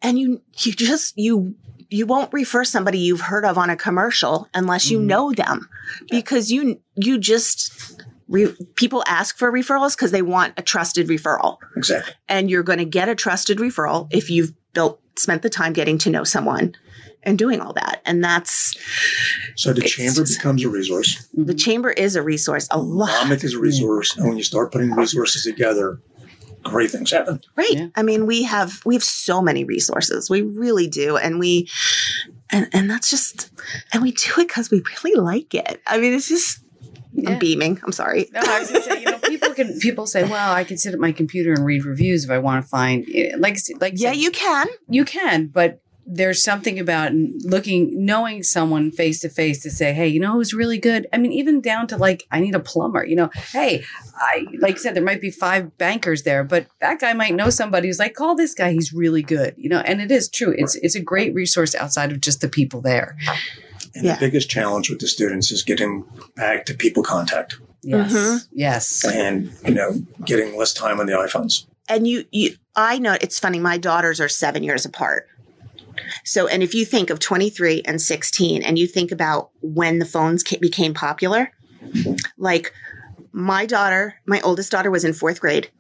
and 0.02 0.18
you 0.18 0.40
you 0.60 0.72
just 0.72 1.16
you 1.16 1.54
you 1.94 2.06
won't 2.06 2.32
refer 2.32 2.64
somebody 2.64 2.98
you've 2.98 3.20
heard 3.20 3.44
of 3.44 3.56
on 3.56 3.70
a 3.70 3.76
commercial 3.76 4.48
unless 4.54 4.90
you 4.90 4.98
Mhm. 4.98 5.04
know 5.04 5.32
them 5.32 5.68
because 6.10 6.50
you 6.50 6.80
you 6.96 7.18
just 7.18 7.70
re, 8.28 8.52
people 8.74 9.04
ask 9.06 9.36
for 9.38 9.52
referrals 9.52 9.96
because 9.96 10.10
they 10.10 10.22
want 10.22 10.54
a 10.56 10.62
trusted 10.62 11.08
referral 11.08 11.58
Exactly. 11.76 12.12
and 12.28 12.50
you're 12.50 12.62
going 12.62 12.78
to 12.78 12.84
get 12.84 13.08
a 13.08 13.14
trusted 13.14 13.58
referral 13.58 14.08
if 14.10 14.28
you've 14.30 14.52
built 14.72 15.00
spent 15.16 15.42
the 15.42 15.50
time 15.50 15.72
getting 15.72 15.98
to 15.98 16.10
know 16.10 16.24
someone 16.24 16.74
and 17.22 17.38
doing 17.38 17.60
all 17.60 17.72
that 17.72 18.00
and 18.04 18.22
that's 18.24 18.74
So 19.56 19.72
the 19.72 19.82
chamber 19.82 20.24
becomes 20.24 20.64
a 20.64 20.68
resource. 20.68 21.28
the 21.32 21.54
chamber 21.54 21.90
is 21.90 22.16
a 22.16 22.22
resource 22.22 22.66
a 22.72 22.78
lot 22.80 23.08
Monmouth 23.20 23.44
is 23.44 23.54
a 23.54 23.58
resource. 23.60 24.16
And 24.16 24.26
when 24.28 24.36
you 24.36 24.42
start 24.42 24.72
putting 24.72 24.90
resources 24.92 25.44
together, 25.44 26.00
great 26.64 26.90
things 26.90 27.10
happen. 27.10 27.40
Right. 27.56 27.68
Yeah. 27.72 27.88
I 27.94 28.02
mean, 28.02 28.26
we 28.26 28.42
have 28.44 28.80
we 28.84 28.94
have 28.94 29.04
so 29.04 29.40
many 29.40 29.64
resources. 29.64 30.28
We 30.28 30.42
really 30.42 30.88
do, 30.88 31.16
and 31.16 31.38
we 31.38 31.68
and 32.50 32.66
and 32.72 32.90
that's 32.90 33.08
just 33.10 33.50
and 33.92 34.02
we 34.02 34.12
do 34.12 34.40
it 34.40 34.48
because 34.48 34.70
we 34.70 34.82
really 35.04 35.20
like 35.20 35.54
it. 35.54 35.80
I 35.86 35.98
mean, 35.98 36.12
it's 36.14 36.28
just 36.28 36.60
Yeah. 37.12 37.30
I'm 37.30 37.38
beaming. 37.38 37.80
I'm 37.84 37.92
sorry. 37.92 38.28
No, 38.32 38.40
I 38.42 38.58
was 38.60 38.70
gonna 38.70 38.82
say, 38.82 39.00
you 39.00 39.06
know, 39.06 39.18
people 39.18 39.54
can 39.54 39.78
people 39.86 40.06
say, 40.06 40.24
"Well, 40.24 40.52
I 40.52 40.64
can 40.64 40.78
sit 40.78 40.94
at 40.94 40.98
my 41.00 41.12
computer 41.12 41.52
and 41.52 41.64
read 41.64 41.84
reviews 41.84 42.24
if 42.24 42.30
I 42.30 42.38
want 42.38 42.64
to 42.64 42.68
find." 42.68 43.06
eh, 43.14 43.36
Like, 43.38 43.56
like, 43.80 43.92
Yeah, 43.96 44.10
said, 44.10 44.16
you 44.18 44.30
can. 44.32 44.66
you 44.88 45.04
can, 45.04 45.46
but 45.46 45.80
there's 46.06 46.42
something 46.42 46.78
about 46.78 47.12
looking, 47.44 48.04
knowing 48.04 48.42
someone 48.42 48.90
face 48.90 49.20
to 49.20 49.28
face 49.28 49.62
to 49.62 49.70
say, 49.70 49.92
"Hey, 49.92 50.08
you 50.08 50.20
know 50.20 50.32
who's 50.34 50.52
really 50.54 50.78
good?" 50.78 51.06
I 51.12 51.18
mean, 51.18 51.32
even 51.32 51.60
down 51.60 51.86
to 51.88 51.96
like, 51.96 52.24
I 52.30 52.40
need 52.40 52.54
a 52.54 52.60
plumber. 52.60 53.04
You 53.06 53.16
know, 53.16 53.30
hey, 53.52 53.84
I 54.16 54.46
like 54.60 54.74
I 54.76 54.78
said, 54.78 54.94
there 54.94 55.02
might 55.02 55.20
be 55.20 55.30
five 55.30 55.76
bankers 55.78 56.22
there, 56.24 56.44
but 56.44 56.66
that 56.80 57.00
guy 57.00 57.12
might 57.14 57.34
know 57.34 57.50
somebody 57.50 57.88
who's 57.88 57.98
like, 57.98 58.14
"Call 58.14 58.34
this 58.34 58.54
guy; 58.54 58.72
he's 58.72 58.92
really 58.92 59.22
good." 59.22 59.54
You 59.56 59.68
know, 59.70 59.80
and 59.80 60.00
it 60.00 60.10
is 60.10 60.28
true. 60.28 60.54
It's 60.56 60.74
it's 60.76 60.94
a 60.94 61.00
great 61.00 61.34
resource 61.34 61.74
outside 61.74 62.12
of 62.12 62.20
just 62.20 62.40
the 62.40 62.48
people 62.48 62.80
there. 62.80 63.16
And 63.94 64.04
Yeah. 64.04 64.14
the 64.14 64.20
biggest 64.26 64.50
challenge 64.50 64.90
with 64.90 64.98
the 64.98 65.06
students 65.06 65.52
is 65.52 65.62
getting 65.62 66.04
back 66.36 66.66
to 66.66 66.74
people 66.74 67.02
contact 67.04 67.56
Yes, 67.82 68.12
Mhm. 68.12 68.46
yes. 68.52 69.04
and, 69.04 69.52
you 69.64 69.72
know, 69.74 70.02
getting 70.24 70.56
less 70.56 70.72
time 70.72 70.98
on 70.98 71.06
the 71.06 71.12
iPhones. 71.12 71.66
And 71.88 72.08
you, 72.08 72.24
you, 72.32 72.56
I 72.74 72.98
know 72.98 73.16
it's 73.20 73.38
funny. 73.38 73.58
My 73.60 73.76
daughters 73.78 74.20
are 74.20 74.28
seven 74.28 74.62
years 74.64 74.84
apart. 74.84 75.28
So, 76.24 76.46
and 76.46 76.62
if 76.62 76.74
you 76.74 76.84
think 76.84 77.10
of 77.10 77.18
23 77.18 77.82
and 77.84 78.00
16, 78.00 78.62
and 78.62 78.78
you 78.78 78.86
think 78.86 79.10
about 79.12 79.50
when 79.60 79.98
the 79.98 80.06
phones 80.06 80.42
ca- 80.42 80.58
became 80.60 80.94
popular, 80.94 81.52
like 82.38 82.72
my 83.32 83.66
daughter, 83.66 84.14
my 84.26 84.40
oldest 84.42 84.70
daughter 84.70 84.90
was 84.90 85.04
in 85.04 85.12
fourth 85.12 85.40
grade 85.40 85.70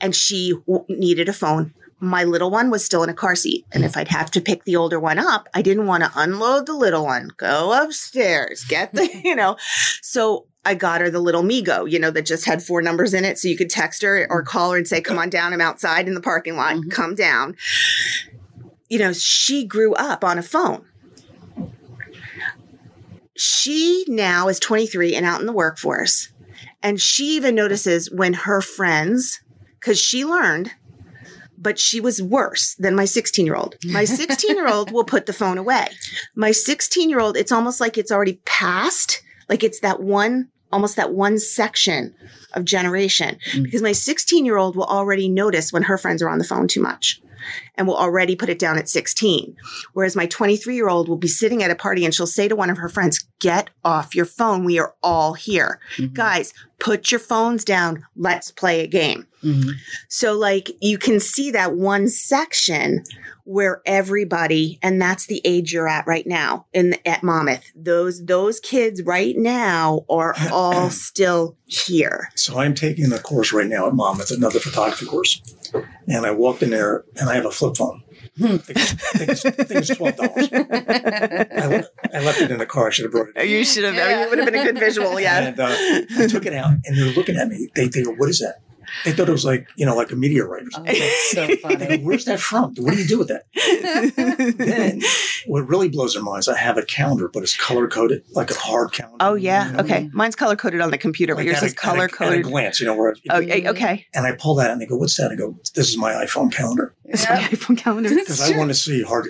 and 0.00 0.14
she 0.14 0.54
w- 0.66 0.84
needed 0.88 1.28
a 1.28 1.32
phone. 1.32 1.74
My 2.00 2.24
little 2.24 2.50
one 2.50 2.70
was 2.70 2.84
still 2.84 3.04
in 3.04 3.08
a 3.10 3.14
car 3.14 3.36
seat. 3.36 3.64
And 3.72 3.84
if 3.84 3.96
I'd 3.96 4.08
have 4.08 4.30
to 4.32 4.40
pick 4.40 4.64
the 4.64 4.74
older 4.74 4.98
one 4.98 5.18
up, 5.18 5.48
I 5.54 5.62
didn't 5.62 5.86
want 5.86 6.02
to 6.02 6.10
unload 6.16 6.66
the 6.66 6.74
little 6.74 7.04
one, 7.04 7.30
go 7.36 7.72
upstairs, 7.84 8.64
get 8.64 8.92
the, 8.92 9.08
you 9.24 9.36
know. 9.36 9.56
So 10.02 10.46
I 10.64 10.74
got 10.74 11.00
her 11.00 11.10
the 11.10 11.20
little 11.20 11.42
Migo, 11.44 11.88
you 11.88 12.00
know, 12.00 12.10
that 12.10 12.26
just 12.26 12.44
had 12.44 12.62
four 12.62 12.82
numbers 12.82 13.14
in 13.14 13.24
it. 13.24 13.38
So 13.38 13.46
you 13.46 13.56
could 13.56 13.70
text 13.70 14.02
her 14.02 14.26
or 14.30 14.42
call 14.42 14.72
her 14.72 14.76
and 14.78 14.86
say, 14.88 15.00
come 15.00 15.18
on 15.18 15.30
down. 15.30 15.52
I'm 15.52 15.60
outside 15.60 16.08
in 16.08 16.14
the 16.14 16.20
parking 16.20 16.56
lot. 16.56 16.74
Mhm. 16.74 16.90
Come 16.90 17.14
down. 17.14 17.56
You 18.92 18.98
know, 18.98 19.14
she 19.14 19.64
grew 19.64 19.94
up 19.94 20.22
on 20.22 20.36
a 20.36 20.42
phone. 20.42 20.84
She 23.34 24.04
now 24.06 24.48
is 24.48 24.60
23 24.60 25.14
and 25.14 25.24
out 25.24 25.40
in 25.40 25.46
the 25.46 25.52
workforce. 25.54 26.28
And 26.82 27.00
she 27.00 27.36
even 27.36 27.54
notices 27.54 28.10
when 28.10 28.34
her 28.34 28.60
friends, 28.60 29.40
because 29.80 29.98
she 29.98 30.26
learned, 30.26 30.72
but 31.56 31.78
she 31.78 32.02
was 32.02 32.20
worse 32.20 32.74
than 32.74 32.94
my 32.94 33.06
16 33.06 33.46
year 33.46 33.56
old. 33.56 33.76
My 33.82 34.04
16 34.04 34.56
year 34.56 34.68
old 34.68 34.92
will 34.92 35.04
put 35.04 35.24
the 35.24 35.32
phone 35.32 35.56
away. 35.56 35.86
My 36.34 36.50
16 36.52 37.08
year 37.08 37.20
old, 37.20 37.34
it's 37.34 37.50
almost 37.50 37.80
like 37.80 37.96
it's 37.96 38.12
already 38.12 38.42
past, 38.44 39.22
like 39.48 39.64
it's 39.64 39.80
that 39.80 40.02
one, 40.02 40.50
almost 40.70 40.96
that 40.96 41.14
one 41.14 41.38
section 41.38 42.14
of 42.52 42.66
generation. 42.66 43.38
Mm. 43.54 43.62
Because 43.62 43.80
my 43.80 43.92
16 43.92 44.44
year 44.44 44.58
old 44.58 44.76
will 44.76 44.84
already 44.84 45.30
notice 45.30 45.72
when 45.72 45.84
her 45.84 45.96
friends 45.96 46.20
are 46.20 46.28
on 46.28 46.36
the 46.36 46.44
phone 46.44 46.68
too 46.68 46.82
much 46.82 47.22
and 47.76 47.86
will 47.86 47.96
already 47.96 48.36
put 48.36 48.48
it 48.48 48.58
down 48.58 48.78
at 48.78 48.88
16. 48.88 49.56
Whereas 49.92 50.16
my 50.16 50.26
23 50.26 50.74
year 50.74 50.88
old 50.88 51.08
will 51.08 51.16
be 51.16 51.28
sitting 51.28 51.62
at 51.62 51.70
a 51.70 51.74
party 51.74 52.04
and 52.04 52.14
she'll 52.14 52.26
say 52.26 52.48
to 52.48 52.56
one 52.56 52.70
of 52.70 52.78
her 52.78 52.88
friends, 52.88 53.24
Get 53.40 53.70
off 53.84 54.14
your 54.14 54.24
phone. 54.24 54.64
We 54.64 54.78
are 54.78 54.94
all 55.02 55.34
here. 55.34 55.80
Mhm. 55.96 56.12
Guys, 56.12 56.54
put 56.78 57.10
your 57.10 57.18
phones 57.18 57.64
down. 57.64 58.04
Let's 58.14 58.52
play 58.52 58.82
a 58.82 58.86
game. 58.86 59.26
Mhm. 59.42 59.72
So, 60.08 60.34
like, 60.34 60.70
you 60.80 60.96
can 60.96 61.18
see 61.18 61.50
that 61.50 61.74
one 61.74 62.06
section 62.08 63.02
where 63.42 63.82
everybody, 63.84 64.78
and 64.80 65.02
that's 65.02 65.26
the 65.26 65.40
age 65.44 65.72
you're 65.72 65.88
at 65.88 66.06
right 66.06 66.24
now 66.24 66.66
in 66.72 66.96
at 67.04 67.24
Monmouth. 67.24 67.64
Those 67.74 68.24
those 68.24 68.60
kids 68.60 69.02
right 69.02 69.36
now 69.36 70.04
are 70.08 70.36
all 70.52 70.88
still 70.90 71.56
here. 71.66 72.28
So 72.36 72.60
I'm 72.60 72.74
taking 72.74 73.12
a 73.12 73.18
course 73.18 73.52
right 73.52 73.66
now 73.66 73.88
at 73.88 73.94
Monmouth, 73.94 74.30
another 74.30 74.60
photography 74.60 75.06
course. 75.06 75.42
And 76.08 76.26
I 76.26 76.30
walked 76.32 76.62
in 76.62 76.70
there 76.70 77.04
and 77.16 77.28
I 77.28 77.34
have 77.34 77.46
a 77.46 77.50
flip 77.50 77.76
phone. 77.76 78.02
I 78.42 78.56
think, 78.58 78.70
it's- 78.70 78.92
I 79.14 79.18
think 79.18 79.30
it's, 79.30 79.44
I 79.44 79.50
think 79.50 79.70
it's 79.72 79.96
twelve 79.96 80.16
dollars. 80.16 80.48
I, 80.52 81.84
I 82.14 82.20
left 82.24 82.40
it 82.40 82.50
in 82.50 82.58
the 82.58 82.66
car. 82.66 82.86
I 82.86 82.90
should 82.90 83.04
have 83.04 83.12
brought 83.12 83.28
it. 83.28 83.36
In. 83.36 83.48
You 83.50 83.64
should 83.64 83.84
have. 83.84 83.94
Yeah. 83.94 84.24
It 84.24 84.30
would 84.30 84.38
have 84.38 84.50
been 84.50 84.60
a 84.60 84.64
good 84.64 84.78
visual. 84.78 85.20
Yeah. 85.20 85.40
And 85.48 85.60
uh, 85.60 85.66
I 86.18 86.26
took 86.28 86.46
it 86.46 86.54
out, 86.54 86.72
and 86.84 86.96
they're 86.96 87.12
looking 87.14 87.36
at 87.36 87.48
me. 87.48 87.68
They 87.74 87.88
they 87.88 88.02
go, 88.02 88.12
"What 88.14 88.30
is 88.30 88.38
that?" 88.40 88.56
They 89.04 89.12
thought 89.12 89.28
it 89.28 89.32
was 89.32 89.44
like 89.44 89.68
you 89.76 89.86
know, 89.86 89.96
like 89.96 90.12
a 90.12 90.16
meteorite 90.16 90.62
or 90.64 90.66
Oh, 90.66 90.70
something. 90.76 90.98
that's 90.98 91.30
so 91.32 91.46
They 91.46 91.56
go, 91.56 91.68
funny. 91.86 92.02
Where's 92.02 92.24
that 92.26 92.40
from? 92.40 92.74
What 92.76 92.94
do 92.94 93.00
you 93.02 93.06
do 93.08 93.18
with 93.18 93.28
that? 93.28 93.46
Then, 94.58 95.00
what 95.46 95.68
really 95.68 95.88
blows 95.88 96.14
their 96.14 96.22
minds, 96.22 96.48
I 96.48 96.56
have 96.56 96.76
a 96.78 96.82
calendar, 96.84 97.28
but 97.28 97.42
it's 97.42 97.56
color 97.56 97.88
coded, 97.88 98.22
like 98.32 98.50
a 98.50 98.54
hard 98.54 98.92
calendar. 98.92 99.16
oh 99.20 99.34
yeah. 99.34 99.66
you 99.66 99.72
know? 99.72 99.78
Okay. 99.80 100.10
Mine's 100.12 100.36
color 100.36 100.56
coded 100.56 100.80
on 100.80 100.90
the 100.90 100.98
computer, 100.98 101.34
but 101.34 101.38
Like 101.44 101.46
yours 101.46 101.62
is 101.62 101.74
color 101.74 102.04
at 102.04 102.20
a, 102.20 102.24
at 102.24 102.32
a 102.34 102.42
glance, 102.42 102.80
you 102.80 102.86
know, 102.86 102.94
where 102.94 103.14
Oh, 103.30 103.40
yeah, 103.40 103.56
mm-hmm. 103.56 103.68
okay. 103.68 104.06
and 104.14 104.26
I 104.26 104.32
pull 104.32 104.54
that 104.56 104.66
out 104.66 104.72
and 104.72 104.80
they 104.80 104.86
go, 104.86 104.96
"What's 104.96 105.16
that?" 105.16 105.30
I 105.30 105.34
go, 105.34 105.56
"This 105.74 105.88
is 105.88 105.96
my 105.96 106.12
iPhone 106.12 106.52
calendar 106.52 106.94
It's 107.04 107.28
my 107.28 107.36
iPhone 107.36 107.76
calendar. 107.78 108.08
because 108.10 108.40
I 108.40 108.56
want 108.56 108.70
to 108.70 108.74
see 108.74 109.02
hard." 109.02 109.28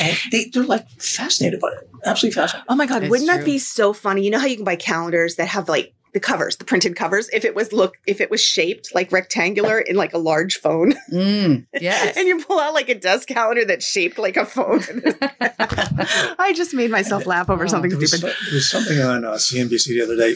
And 0.00 0.16
they 0.30 0.46
they're 0.52 0.64
like 0.64 0.88
fascinated 0.98 1.60
by 1.60 1.68
it, 1.68 1.88
absolutely 2.04 2.34
fascinated. 2.40 2.66
Oh 2.68 2.74
my 2.76 2.86
god, 2.86 3.02
It's 3.04 3.10
wouldn't 3.10 3.28
that 3.30 3.44
be 3.44 3.58
so 3.58 3.92
funny? 3.92 4.22
You 4.24 4.30
know 4.30 4.38
how 4.38 4.46
you 4.46 4.56
can 4.56 4.64
buy 4.64 4.76
calendars 4.76 5.36
that 5.36 5.48
have 5.48 5.68
like 5.68 5.94
the 6.12 6.20
covers, 6.20 6.56
the 6.58 6.64
printed 6.64 6.94
covers. 6.96 7.28
If 7.32 7.44
it 7.44 7.54
was 7.54 7.72
look, 7.72 7.96
if 8.06 8.20
it 8.20 8.30
was 8.30 8.40
shaped 8.42 8.94
like 8.94 9.10
rectangular 9.12 9.78
in 9.78 9.96
like 9.96 10.12
a 10.12 10.18
large 10.18 10.56
phone, 10.56 10.92
Mm, 11.10 11.66
yes. 11.80 12.16
and 12.16 12.26
you 12.28 12.42
pull 12.44 12.58
out 12.58 12.74
like 12.74 12.88
a 12.88 12.94
desk 12.94 13.28
calendar 13.28 13.64
that's 13.64 13.86
shaped 13.86 14.18
like 14.18 14.36
a 14.36 14.44
phone. 14.44 14.82
I 16.38 16.52
just 16.54 16.74
made 16.74 16.90
myself 16.90 17.26
laugh 17.26 17.48
over 17.50 17.64
Oh. 17.64 17.66
something 17.68 17.90
There 17.90 18.06
stupid. 18.06 18.20
so- 18.36 18.44
there 18.46 18.54
was 18.54 18.70
something 18.70 19.00
on 19.00 19.24
uh, 19.24 19.32
CNBC 19.34 19.86
the 19.88 20.02
other 20.02 20.16
day. 20.16 20.34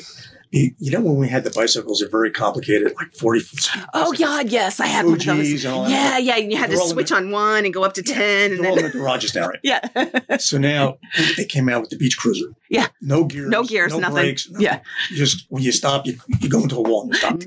You, 0.53 0.73
know 0.93 1.01
when 1.01 1.17
we 1.17 1.29
had 1.29 1.45
the 1.45 1.51
bicycles, 1.51 1.99
they're 2.01 2.09
very 2.09 2.31
complicated, 2.31 2.95
like 2.97 3.13
forty. 3.15 3.41
foot 3.41 3.69
Oh 3.93 4.11
bicycles. 4.13 4.19
God, 4.19 4.49
yes, 4.49 4.81
I 4.81 4.87
had 4.87 5.05
one 5.05 5.15
of 5.15 5.19
those. 5.25 5.37
Fuji's 5.37 5.65
and 5.65 5.75
all 5.75 5.83
that. 5.85 5.91
Yeah, 5.91 6.19
yeah, 6.19 6.37
and 6.43 6.51
you 6.53 6.57
had 6.57 6.71
to 6.71 6.77
They're 6.77 6.85
in 6.85 6.91
switch 6.91 7.09
the- 7.11 7.17
on 7.17 7.31
one 7.31 7.65
and 7.65 7.75
go 7.75 7.83
up 7.83 7.95
to 7.95 8.03
ten, 8.03 8.53
and 8.53 8.61
They're 8.65 8.71
all 8.71 8.79
in 8.79 8.85
the 8.85 8.91
garages 8.91 9.35
now, 9.35 9.49
right? 9.49 9.59
yeah, 9.63 10.37
So 10.39 10.57
now 10.57 10.99
they 11.37 11.45
came 11.45 11.69
out 11.69 11.81
with 11.83 11.91
the 11.91 11.97
beach 11.97 12.17
cruiser. 12.17 12.47
Yeah. 12.71 12.87
No 13.03 13.25
gears. 13.25 13.51
no 13.51 13.65
gears, 13.65 13.93
no 13.93 13.99
nothing. 13.99 14.15
Brakes, 14.15 14.49
Yeah, 14.59 14.81
You 15.11 15.17
just 15.17 15.47
when 15.51 15.63
you 15.63 15.73
stop, 15.73 16.07
you, 16.07 16.19
you 16.41 16.49
go 16.49 16.63
into 16.63 16.77
a 16.77 16.81
wall 16.83 17.03
and 17.03 17.15
stop. 17.17 17.35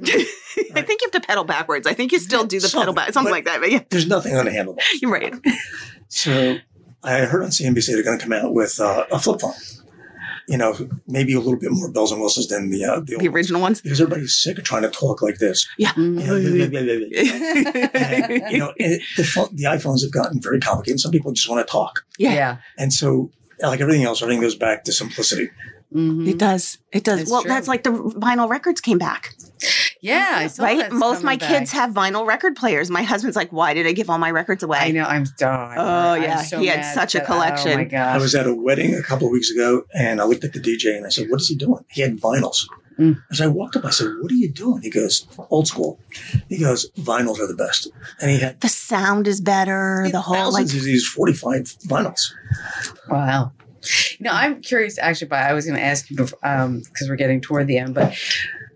I 0.75 0.81
think 0.81 1.01
you 1.01 1.09
have 1.11 1.21
to 1.21 1.21
pedal 1.21 1.45
backwards. 1.45 1.87
I 1.87 1.93
think 1.93 2.11
you 2.11 2.19
still 2.19 2.45
do 2.45 2.59
the 2.59 2.67
pedal 2.67 2.79
Something, 2.93 2.95
back, 2.95 3.13
something 3.13 3.31
like 3.31 3.45
that. 3.45 3.59
But 3.61 3.71
yeah, 3.71 3.83
There's 3.89 4.07
nothing 4.07 4.35
on 4.35 4.45
the 4.45 4.51
handlebar. 4.51 4.79
you're 5.01 5.11
right. 5.11 5.33
So 6.09 6.57
I 7.03 7.19
heard 7.21 7.43
on 7.43 7.49
CNBC 7.49 7.87
they're 7.93 8.03
going 8.03 8.17
to 8.19 8.23
come 8.23 8.33
out 8.33 8.53
with 8.53 8.79
uh, 8.79 9.05
a 9.11 9.19
flip 9.19 9.41
phone. 9.41 9.53
You 10.49 10.57
know, 10.57 10.73
maybe 11.07 11.33
a 11.33 11.39
little 11.39 11.59
bit 11.59 11.71
more 11.71 11.91
bells 11.91 12.11
and 12.11 12.19
whistles 12.21 12.47
than 12.47 12.71
the 12.71 12.83
uh, 12.83 12.99
the, 13.01 13.13
old 13.15 13.21
The 13.21 13.27
original 13.27 13.61
ones. 13.61 13.81
because 13.81 14.01
everybody's 14.01 14.35
sick 14.35 14.57
of 14.57 14.63
trying 14.63 14.81
to 14.81 14.89
talk 14.89 15.21
like 15.21 15.37
this. 15.37 15.67
Yeah. 15.77 15.93
You 15.95 16.09
know. 16.09 16.35
And, 17.19 18.51
you 18.51 18.59
the, 19.17 19.49
the 19.53 19.63
iPhones 19.65 20.01
have 20.01 20.11
gotten 20.11 20.41
very 20.41 20.59
complicated. 20.59 20.99
Some 20.99 21.11
people 21.11 21.31
just 21.31 21.49
want 21.49 21.65
to 21.65 21.71
talk, 21.71 22.05
yeah. 22.17 22.33
yeah, 22.33 22.57
and 22.77 22.91
so 22.91 23.31
like 23.61 23.79
everything 23.81 24.03
else, 24.03 24.21
everything 24.21 24.41
goes 24.41 24.55
back 24.55 24.83
to 24.85 24.91
simplicity. 24.91 25.49
Mhm. 25.93 26.27
It 26.27 26.37
does. 26.37 26.77
It 26.91 27.03
does. 27.03 27.21
It's 27.21 27.31
well, 27.31 27.41
true. 27.41 27.49
that's 27.49 27.67
like 27.67 27.83
the 27.83 27.91
vinyl 27.91 28.49
records 28.49 28.81
came 28.81 28.97
back, 28.97 29.35
Yeah. 30.01 30.33
I 30.35 30.47
saw 30.47 30.63
right? 30.63 30.79
that's 30.79 30.93
Most 30.93 31.23
my 31.23 31.37
coming 31.37 31.59
kids 31.59 31.71
have 31.71 31.91
vinyl 31.91 32.25
record 32.25 32.55
players. 32.55 32.89
My 32.89 33.03
husband's 33.03 33.35
like, 33.35 33.51
"Why 33.51 33.73
did 33.73 33.85
I 33.87 33.91
give 33.91 34.09
all 34.09 34.17
my 34.17 34.31
records 34.31 34.63
away?" 34.63 34.79
I 34.79 34.91
know. 34.91 35.03
I'm. 35.03 35.25
done. 35.37 35.77
Oh, 35.77 36.13
I'm 36.13 36.21
yeah, 36.23 36.41
so 36.41 36.59
he 36.59 36.67
had 36.67 36.79
mad 36.79 36.93
such 36.93 37.15
a 37.15 37.21
collection. 37.21 37.73
Oh 37.73 37.77
my 37.77 37.83
gosh. 37.83 38.15
I 38.15 38.17
was 38.17 38.35
at 38.35 38.47
a 38.47 38.53
wedding 38.53 38.95
a 38.95 39.03
couple 39.03 39.27
of 39.27 39.31
weeks 39.31 39.51
ago, 39.51 39.83
and 39.93 40.21
I 40.21 40.25
looked 40.25 40.43
at 40.43 40.53
the 40.53 40.59
DJ 40.59 40.95
and 40.95 41.05
I 41.05 41.09
said, 41.09 41.29
"What 41.29 41.41
is 41.41 41.47
he 41.47 41.55
doing?" 41.55 41.83
He 41.89 42.01
had 42.01 42.19
vinyls. 42.19 42.67
Mm. 42.97 43.21
As 43.31 43.39
I 43.39 43.47
walked 43.47 43.77
up, 43.77 43.85
I 43.85 43.91
said, 43.91 44.07
"What 44.21 44.29
are 44.31 44.35
you 44.35 44.51
doing?" 44.51 44.81
He 44.81 44.89
goes, 44.89 45.25
"Old 45.49 45.67
school." 45.67 45.99
He 46.49 46.57
goes, 46.57 46.89
"Vinyls 46.99 47.39
are 47.39 47.47
the 47.47 47.55
best," 47.55 47.87
and 48.19 48.29
he 48.29 48.39
had 48.39 48.59
The 48.59 48.67
sound 48.67 49.27
is 49.27 49.39
better. 49.39 50.07
The 50.11 50.19
whole 50.19 50.51
like 50.51 50.63
thousands 50.63 50.75
of 50.75 50.83
these 50.83 51.07
forty-five 51.07 51.63
vinyls. 51.87 52.33
Wow. 53.09 53.53
You 54.17 54.25
know, 54.25 54.31
I'm 54.33 54.61
curious 54.61 54.97
actually, 54.99 55.29
but 55.29 55.39
I 55.39 55.53
was 55.53 55.65
going 55.65 55.77
to 55.77 55.83
ask 55.83 56.09
you 56.09 56.17
before, 56.17 56.39
um, 56.43 56.81
because 56.81 57.07
we're 57.07 57.15
getting 57.15 57.39
toward 57.39 57.67
the 57.67 57.77
end, 57.77 57.95
but 57.95 58.13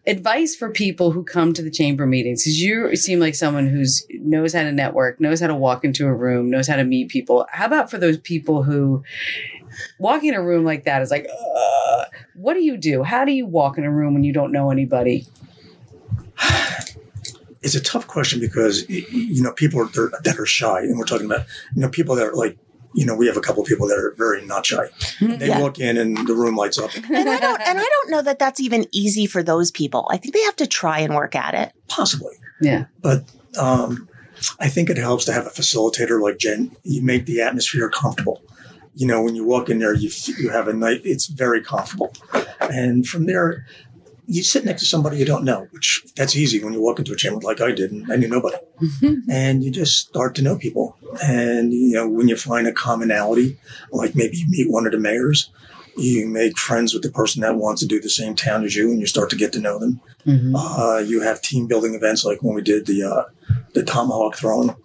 advice 0.06 0.56
for 0.56 0.70
people 0.70 1.12
who 1.12 1.24
come 1.24 1.54
to 1.54 1.62
the 1.62 1.72
chamber 1.72 2.06
meetings, 2.06 2.44
because 2.44 2.62
you 2.62 2.96
seem 2.96 3.20
like 3.20 3.36
someone 3.36 3.68
who's 3.68 4.06
knows 4.12 4.54
how 4.54 4.64
to 4.64 4.72
network, 4.72 5.20
knows 5.20 5.40
how 5.40 5.48
to 5.48 5.56
walk 5.56 5.86
into 5.86 6.06
a 6.08 6.14
room, 6.14 6.50
knows 6.50 6.68
how 6.68 6.76
to 6.76 6.84
meet 6.84 7.10
people. 7.10 7.46
How 7.52 7.66
about 7.66 7.90
for 7.90 7.98
those 7.98 8.18
people 8.18 8.64
who 8.64 9.04
walking 10.00 10.30
in 10.30 10.36
a 10.36 10.44
room 10.44 10.66
like 10.66 10.84
that 10.84 11.02
is 11.02 11.10
like, 11.12 11.28
what 12.36 12.54
do 12.54 12.62
you 12.62 12.78
do? 12.78 13.04
How 13.04 13.24
do 13.26 13.32
you 13.32 13.46
walk 13.46 13.78
in 13.78 13.84
a 13.86 13.92
room 13.92 14.14
when 14.14 14.24
you 14.24 14.34
don't 14.34 14.52
know 14.52 14.72
anybody? 14.72 15.26
It's 17.62 17.76
a 17.76 17.82
tough 17.82 18.08
question 18.08 18.42
because 18.42 18.88
you 18.90 19.42
know 19.42 19.54
people 19.54 19.86
they're- 19.88 20.12
that 20.26 20.38
are 20.38 20.46
shy, 20.46 20.80
and 20.82 20.98
we're 20.98 21.06
talking 21.06 21.28
about 21.28 21.46
you 21.74 21.82
know 21.82 21.88
people 21.90 22.16
that 22.16 22.28
are 22.28 22.34
like 22.36 22.58
you 22.94 23.06
know 23.06 23.16
we 23.16 23.28
have 23.28 23.38
a 23.38 23.42
couple 23.42 23.62
of 23.62 23.68
people 23.68 23.88
that 23.88 23.98
are 23.98 24.14
very 24.18 24.46
not 24.46 24.66
shy. 24.66 24.90
They 25.22 25.48
Yeah. 25.48 25.60
walk 25.60 25.80
in 25.80 25.98
and 25.98 26.28
the 26.28 26.36
room 26.36 26.56
lights 26.56 26.78
up. 26.78 26.92
and 26.96 27.30
I 27.30 27.40
don't 27.40 27.62
and 27.62 27.80
I 27.80 27.84
don't 27.90 28.12
know 28.12 28.22
that 28.22 28.40
that's 28.40 28.60
even 28.60 28.86
easy 28.92 29.26
for 29.26 29.44
those 29.44 29.72
people. 29.72 30.08
I 30.12 30.18
think 30.18 30.34
they 30.34 30.42
have 30.44 30.56
to 30.58 30.68
try 30.68 31.00
and 31.00 31.16
work 31.16 31.36
at 31.36 31.54
it. 31.54 31.74
Possibly, 31.88 32.36
Yeah. 32.62 32.86
but 33.02 33.24
um, 33.60 34.08
I 34.60 34.68
think 34.70 34.90
it 34.90 34.98
helps 34.98 35.26
to 35.26 35.34
have 35.34 35.46
a 35.46 35.50
facilitator 35.52 36.22
like 36.22 36.38
Jen. 36.38 36.76
You 36.84 37.02
make 37.02 37.26
the 37.26 37.42
atmosphere 37.42 37.90
comfortable. 37.90 38.42
You 38.96 39.08
know, 39.08 39.22
when 39.24 39.36
you 39.36 39.44
walk 39.44 39.70
in 39.70 39.80
there, 39.80 39.94
you 39.94 40.10
you 40.38 40.50
have 40.50 40.68
a 40.68 40.74
night. 40.74 41.02
It's 41.04 41.26
very 41.28 41.62
comfortable, 41.64 42.14
and 42.62 43.08
from 43.08 43.26
there, 43.26 43.66
you 44.26 44.44
sit 44.44 44.64
next 44.66 44.82
to 44.82 44.88
somebody 44.88 45.18
you 45.18 45.26
don't 45.26 45.44
know, 45.44 45.68
which 45.72 46.04
that's 46.16 46.36
easy 46.36 46.64
when 46.64 46.74
you 46.74 46.82
walk 46.82 47.00
into 47.00 47.12
a 47.14 47.16
chamber 47.16 47.40
like 47.42 47.60
I 47.62 47.72
did, 47.72 47.92
and 47.92 48.12
I 48.12 48.16
knew 48.16 48.28
nobody, 48.30 48.58
and 49.30 49.64
you 49.64 49.72
just 49.72 49.98
start 50.08 50.36
to 50.36 50.42
know 50.42 50.58
people. 50.58 50.98
And 51.24 51.74
you 51.74 51.94
know, 51.96 52.08
when 52.08 52.28
you 52.28 52.36
find 52.38 52.68
a 52.68 52.72
commonality, 52.74 53.58
like 53.92 54.16
maybe 54.16 54.38
you 54.38 54.46
meet 54.50 54.70
one 54.72 54.86
of 54.86 54.92
the 54.92 55.00
mayors. 55.00 55.50
You 55.96 56.26
make 56.28 56.58
friends 56.58 56.92
with 56.94 57.04
the 57.04 57.12
person 57.12 57.42
that 57.42 57.56
wants 57.58 57.82
to 57.82 57.88
do 57.88 58.02
the 58.02 58.10
same 58.10 58.34
town 58.36 58.64
as 58.64 58.76
you, 58.76 58.90
and 58.90 59.00
you 59.00 59.06
start 59.06 59.30
to 59.30 59.36
get 59.36 59.54
to 59.54 59.60
know 59.60 59.78
them. 59.78 60.02
Mhm. 60.26 60.54
Uh, 60.56 61.00
you 61.00 61.22
have 61.22 61.42
team 61.42 61.68
building 61.68 61.94
events 61.94 62.26
like 62.26 62.42
when 62.42 62.56
we 62.56 62.64
did 62.64 62.88
the 62.88 63.04
uh, 63.04 63.26
the 63.74 63.84
tomahawk 63.84 64.36
throwing, 64.36 64.76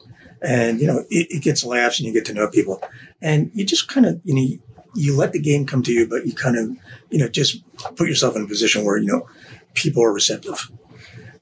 and 0.43 0.80
you 0.80 0.86
know 0.86 1.05
it, 1.11 1.28
it 1.30 1.43
gets 1.43 1.64
laughs 1.64 1.99
and 1.99 2.07
you 2.07 2.12
get 2.12 2.26
to 2.26 2.34
know 2.34 2.49
people, 2.49 2.82
and 3.22 3.51
you 3.55 3.64
just 3.64 3.89
kind 3.89 4.05
of 4.05 4.20
you 4.24 4.34
know 4.34 4.59
you 4.95 5.16
let 5.16 5.32
the 5.32 5.41
game 5.41 5.64
come 5.64 5.82
to 5.82 5.93
you, 5.93 6.07
but 6.07 6.26
you 6.26 6.34
kind 6.34 6.57
of 6.59 6.76
you 7.11 7.19
know 7.19 7.29
just 7.29 7.63
put 7.97 8.09
yourself 8.09 8.37
in 8.37 8.43
a 8.43 8.47
position 8.47 8.85
where 8.85 8.97
you 8.97 9.07
know 9.07 9.29
people 9.75 10.03
are 10.03 10.13
receptive, 10.13 10.71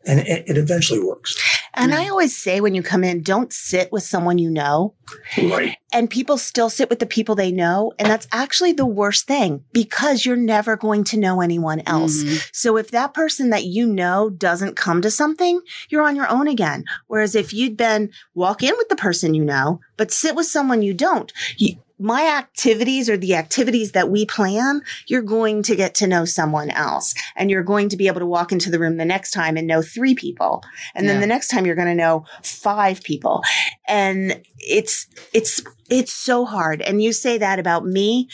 and 0.07 0.21
it, 0.21 0.45
it 0.49 0.59
eventually 0.59 1.01
works. 1.01 1.37
And 1.75 1.95
I 1.95 2.09
always 2.09 2.37
say 2.37 2.61
when 2.61 2.75
you 2.75 2.83
come 2.83 3.05
in, 3.05 3.23
don't 3.23 3.53
sit 3.53 3.93
with 3.93 4.03
someone 4.03 4.39
you 4.39 4.51
know. 4.51 4.95
Right? 5.37 5.77
And 5.93 6.11
people 6.11 6.37
still 6.37 6.69
sit 6.69 6.91
with 6.91 6.99
the 6.99 7.07
people 7.07 7.35
they 7.35 7.53
know. 7.53 7.93
And 7.99 8.09
that's 8.09 8.27
actually 8.33 8.73
the 8.73 8.87
worst 8.87 9.27
thing 9.27 9.65
because 9.73 10.27
you're 10.27 10.37
never 10.37 10.77
going 10.77 11.05
to 11.05 11.17
know 11.17 11.41
anyone 11.41 11.83
else. 11.87 12.23
Mhm. 12.23 12.49
So 12.53 12.77
if 12.77 12.91
that 12.91 13.15
person 13.15 13.51
that 13.51 13.65
you 13.65 13.87
know 13.87 14.29
doesn't 14.31 14.77
come 14.77 15.01
to 15.03 15.11
something, 15.11 15.61
you're 15.89 16.03
on 16.03 16.17
your 16.17 16.29
own 16.29 16.49
again. 16.49 16.85
Whereas 17.07 17.35
if 17.35 17.53
you'd 17.53 17.77
been 17.77 18.11
walk 18.35 18.63
in 18.63 18.75
with 18.77 18.89
the 18.89 18.97
person 18.97 19.35
you 19.35 19.45
know, 19.45 19.81
but 19.97 20.11
sit 20.11 20.35
with 20.35 20.47
someone 20.47 20.83
you 20.83 20.93
don't, 20.93 21.33
you, 21.57 21.77
my 21.99 22.27
activities 22.27 23.09
or 23.09 23.17
the 23.17 23.35
activities 23.35 23.93
that 23.93 24.11
we 24.11 24.27
plan, 24.27 24.83
you're 25.07 25.23
going 25.23 25.63
to 25.63 25.75
get 25.75 25.95
to 25.95 26.07
know 26.07 26.27
someone 26.27 26.69
else 26.71 27.15
and 27.37 27.51
you're 27.51 27.63
going 27.63 27.89
to 27.89 27.97
be 27.97 28.07
able 28.07 28.21
to 28.21 28.27
walk 28.27 28.53
into 28.53 28.71
the 28.71 28.79
room 28.79 28.99
the 28.99 29.05
next 29.05 29.31
time 29.31 29.57
and 29.57 29.67
know 29.67 29.81
three 29.81 30.15
people. 30.15 30.63
And 30.95 31.09
then 31.09 31.21
the 31.21 31.27
next 31.27 31.49
time 31.49 31.65
you're 31.65 31.75
going 31.75 31.89
to 31.89 31.95
know 31.95 32.27
five 32.43 33.03
people. 33.03 33.43
And 33.89 34.43
it's, 34.59 35.07
it's, 35.33 35.63
it's 35.91 36.13
so 36.13 36.45
hard. 36.45 36.83
And 36.83 37.03
you 37.03 37.13
say 37.13 37.39
that 37.39 37.59
about 37.59 37.85
me. 37.87 38.29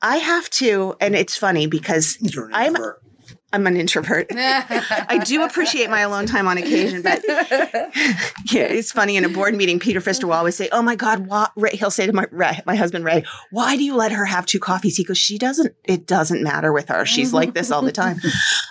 I 0.00 0.16
have 0.18 0.48
to, 0.50 0.94
and 1.00 1.16
it's 1.16 1.36
funny 1.36 1.66
because 1.66 2.18
I'm- 2.52 2.74
introvert. 2.76 3.02
I'm 3.50 3.66
an 3.66 3.78
introvert. 3.78 4.26
I 4.34 5.22
do 5.24 5.42
appreciate 5.42 5.88
my 5.88 6.00
alone 6.00 6.26
time 6.26 6.46
on 6.46 6.58
occasion, 6.58 7.00
but 7.00 7.22
yeah, 7.28 8.64
it's 8.64 8.92
funny 8.92 9.16
in 9.16 9.24
a 9.24 9.28
board 9.30 9.54
meeting. 9.54 9.78
Peter 9.78 10.00
Fister 10.00 10.24
will 10.24 10.34
always 10.34 10.54
say, 10.54 10.68
"Oh 10.70 10.82
my 10.82 10.94
God, 10.96 11.26
why?" 11.26 11.48
Ray, 11.56 11.70
he'll 11.72 11.90
say 11.90 12.06
to 12.06 12.12
my 12.12 12.26
Ray, 12.30 12.60
my 12.66 12.74
husband 12.74 13.06
Ray, 13.06 13.24
"Why 13.50 13.76
do 13.76 13.84
you 13.84 13.96
let 13.96 14.12
her 14.12 14.26
have 14.26 14.44
two 14.44 14.58
coffees?" 14.58 14.96
He 14.96 15.04
goes, 15.04 15.16
"She 15.16 15.38
doesn't. 15.38 15.74
It 15.84 16.06
doesn't 16.06 16.42
matter 16.42 16.74
with 16.74 16.88
her. 16.88 17.06
She's 17.06 17.32
like 17.32 17.54
this 17.54 17.70
all 17.70 17.82
the 17.82 17.92
time." 17.92 18.20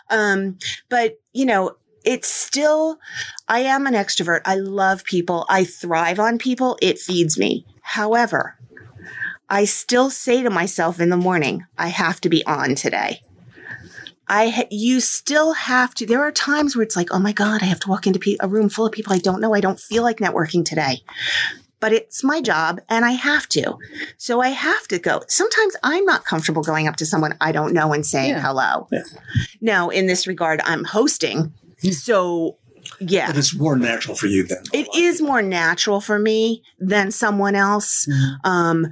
Um, 0.10 0.58
but 0.90 1.16
you 1.34 1.46
know, 1.46 1.72
it's 2.06 2.30
still. 2.30 2.98
I 3.48 3.60
am 3.62 3.88
an 3.88 3.94
extrovert. 3.94 4.42
I 4.46 4.56
love 4.56 5.04
people. 5.04 5.46
I 5.50 5.64
thrive 5.66 6.20
on 6.20 6.38
people. 6.38 6.78
It 6.82 7.00
feeds 7.00 7.38
me. 7.38 7.66
However, 7.88 8.58
I 9.50 9.64
still 9.64 10.10
say 10.10 10.44
to 10.44 10.50
myself 10.50 11.00
in 11.00 11.10
the 11.10 11.16
morning, 11.16 11.66
"I 11.78 11.88
have 11.88 12.20
to 12.22 12.30
be 12.30 12.46
on 12.46 12.76
today." 12.76 13.22
I 14.28 14.68
you 14.70 15.00
still 15.00 15.54
have 15.54 15.94
to. 15.96 16.06
There 16.06 16.22
are 16.22 16.34
times 16.34 16.76
where 16.76 16.84
it's 16.84 16.98
like, 16.98 17.08
oh 17.12 17.20
my 17.20 17.32
god, 17.32 17.64
I 17.64 17.66
have 17.66 17.80
to 17.82 17.90
walk 17.90 18.06
into 18.06 18.20
pe- 18.20 18.36
a 18.42 18.48
room 18.50 18.68
full 18.68 18.86
of 18.86 18.92
people 18.92 19.14
I 19.14 19.20
don't 19.20 19.40
know. 19.40 19.54
I 19.54 19.62
don't 19.62 19.80
feel 19.80 20.04
like 20.04 20.18
networking 20.18 20.66
today, 20.66 21.02
but 21.80 21.94
it's 21.94 22.26
my 22.26 22.42
job 22.42 22.82
and 22.90 23.06
I 23.06 23.12
have 23.12 23.48
to. 23.50 23.78
So 24.18 24.42
I 24.42 24.50
have 24.50 24.86
to 24.90 25.00
go. 25.00 25.22
Sometimes 25.30 25.78
I'm 25.82 26.04
not 26.04 26.26
comfortable 26.26 26.62
going 26.62 26.90
up 26.90 26.98
to 26.98 27.06
someone 27.06 27.38
I 27.40 27.54
don't 27.54 27.72
know 27.74 27.94
and 27.94 28.06
saying 28.06 28.32
Yeah. 28.32 28.42
hello. 28.42 28.88
Yeah. 28.92 29.04
Now, 29.62 29.88
in 29.88 30.08
this 30.08 30.28
regard, 30.28 30.60
I'm 30.66 30.84
hosting, 30.84 31.54
hmm. 31.82 31.92
so 31.92 32.58
Yeah. 33.00 33.28
But 33.28 33.38
it's 33.38 33.56
more 33.56 33.76
natural 33.78 34.16
for 34.16 34.28
you 34.28 34.46
than 34.46 34.58
a 34.74 34.78
It 34.78 34.88
lot 34.88 34.98
of 34.98 35.02
is 35.04 35.16
people. 35.18 35.28
more 35.28 35.42
natural 35.42 36.02
for 36.02 36.18
me 36.20 36.64
than 36.80 37.12
someone 37.12 37.56
else. 37.56 38.08
Um, 38.44 38.88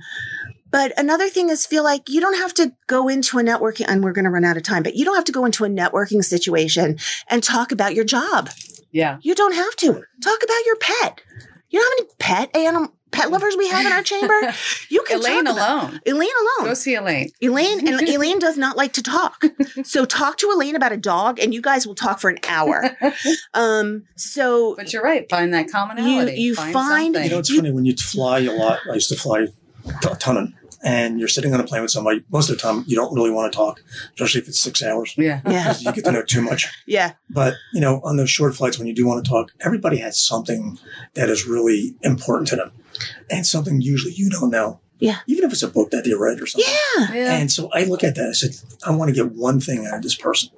but 0.71 0.91
another 0.97 1.29
thing 1.29 1.49
is 1.49 1.65
feel 1.65 1.83
like 1.83 2.09
you 2.09 2.19
don't 2.21 2.37
have 2.37 2.53
to 2.55 2.73
go 2.87 3.07
into 3.07 3.39
a 3.39 3.43
networking, 3.43 3.85
and 3.87 4.03
we're 4.03 4.11
going 4.11 4.25
to 4.25 4.31
run 4.31 4.43
out 4.45 4.57
of 4.57 4.63
time, 4.63 4.83
but 4.83 4.95
you 4.95 5.05
don't 5.05 5.15
have 5.15 5.23
to 5.25 5.31
go 5.31 5.45
into 5.45 5.63
a 5.63 5.69
networking 5.69 6.23
situation 6.23 6.97
and 7.29 7.41
talk 7.43 7.71
about 7.71 7.95
your 7.95 8.03
job. 8.05 8.49
Yeah. 8.91 9.17
You 9.21 9.35
don't 9.35 9.55
have 9.55 9.75
to 9.77 10.03
talk 10.21 10.43
about 10.43 10.65
your 10.65 10.75
pet. 10.77 11.21
You 11.69 11.79
know 11.79 11.85
how 11.85 11.89
many 11.97 12.09
pet 12.19 12.55
animal 12.55 12.94
pet 13.11 13.31
lovers 13.31 13.55
we 13.57 13.67
have 13.69 13.85
in 13.85 13.91
our 13.91 14.03
chamber? 14.03 14.33
You 14.89 15.01
can 15.03 15.19
Elaine 15.19 15.45
talk 15.45 15.55
about 15.55 15.83
alone. 15.83 15.99
Elaine 16.05 16.29
alone. 16.59 16.69
Go 16.69 16.73
see 16.73 16.95
Elaine. 16.95 17.29
Elaine 17.41 17.87
and 17.87 18.01
Elaine 18.09 18.39
does 18.39 18.57
not 18.57 18.77
like 18.77 18.93
to 18.93 19.03
talk. 19.03 19.43
So 19.83 20.05
talk 20.05 20.37
to 20.37 20.51
Elaine 20.51 20.75
about 20.75 20.91
a 20.91 20.97
dog 20.97 21.39
and 21.39 21.53
you 21.53 21.61
guys 21.61 21.85
will 21.87 21.95
talk 21.95 22.19
for 22.19 22.29
an 22.29 22.37
hour. 22.47 22.95
Um 23.53 24.03
so 24.15 24.75
But 24.75 24.91
you're 24.93 25.01
right. 25.03 25.29
Find 25.29 25.53
that 25.53 25.69
commonality. 25.71 26.39
you 26.41 26.55
find- 26.55 26.69
You 26.69 26.73
know, 26.73 27.19
something. 27.19 27.39
it's 27.39 27.55
funny 27.55 27.71
when 27.71 27.85
you 27.85 27.95
fly 27.95 28.39
a 28.39 28.51
lot. 28.51 28.79
I 28.89 28.93
used 28.95 29.09
to 29.09 29.15
fly 29.15 29.47
a 30.09 30.15
ton, 30.15 30.55
and 30.83 31.19
you're 31.19 31.27
sitting 31.27 31.53
on 31.53 31.59
a 31.59 31.63
plane 31.63 31.81
with 31.81 31.91
somebody. 31.91 32.23
Most 32.31 32.49
of 32.49 32.55
the 32.57 32.61
time, 32.61 32.83
you 32.87 32.95
don't 32.95 33.13
really 33.13 33.29
want 33.31 33.51
to 33.51 33.55
talk, 33.55 33.81
especially 34.13 34.41
if 34.41 34.47
it's 34.47 34.59
six 34.59 34.81
hours. 34.83 35.13
yeah. 35.17 35.41
yeah. 35.47 35.75
You 35.79 35.91
get 35.91 36.05
to 36.05 36.11
know 36.11 36.23
too 36.23 36.41
much. 36.41 36.67
Yeah. 36.85 37.13
But 37.29 37.53
you 37.73 37.81
know, 37.81 38.01
on 38.03 38.17
those 38.17 38.29
short 38.29 38.55
flights, 38.55 38.77
when 38.77 38.87
you 38.87 38.93
do 38.95 39.05
want 39.05 39.23
to 39.23 39.29
talk, 39.29 39.51
everybody 39.61 39.97
has 39.97 40.19
something 40.19 40.77
that 41.13 41.29
is 41.29 41.45
really 41.47 41.95
important 42.01 42.47
to 42.49 42.55
them, 42.55 42.71
and 43.29 43.45
something 43.45 43.81
usually 43.81 44.13
you 44.13 44.29
don't 44.29 44.49
know. 44.51 44.79
Yeah. 44.99 45.17
Even 45.27 45.43
if 45.43 45.51
it's 45.51 45.61
a 45.63 45.67
book 45.67 45.91
that 45.91 46.05
they 46.05 46.13
read 46.13 46.41
or 46.41 46.45
something. 46.47 46.73
Yeah. 46.97 47.13
Yeah. 47.13 47.33
And 47.35 47.51
so 47.51 47.69
I 47.73 47.83
look 47.83 48.03
at 48.03 48.15
that. 48.15 48.29
I 48.29 48.31
said, 48.31 48.51
I 48.85 48.91
want 48.95 49.09
to 49.09 49.15
get 49.15 49.33
one 49.33 49.59
thing 49.59 49.85
out 49.85 49.95
of 49.95 50.01
this 50.03 50.15
person. 50.15 50.49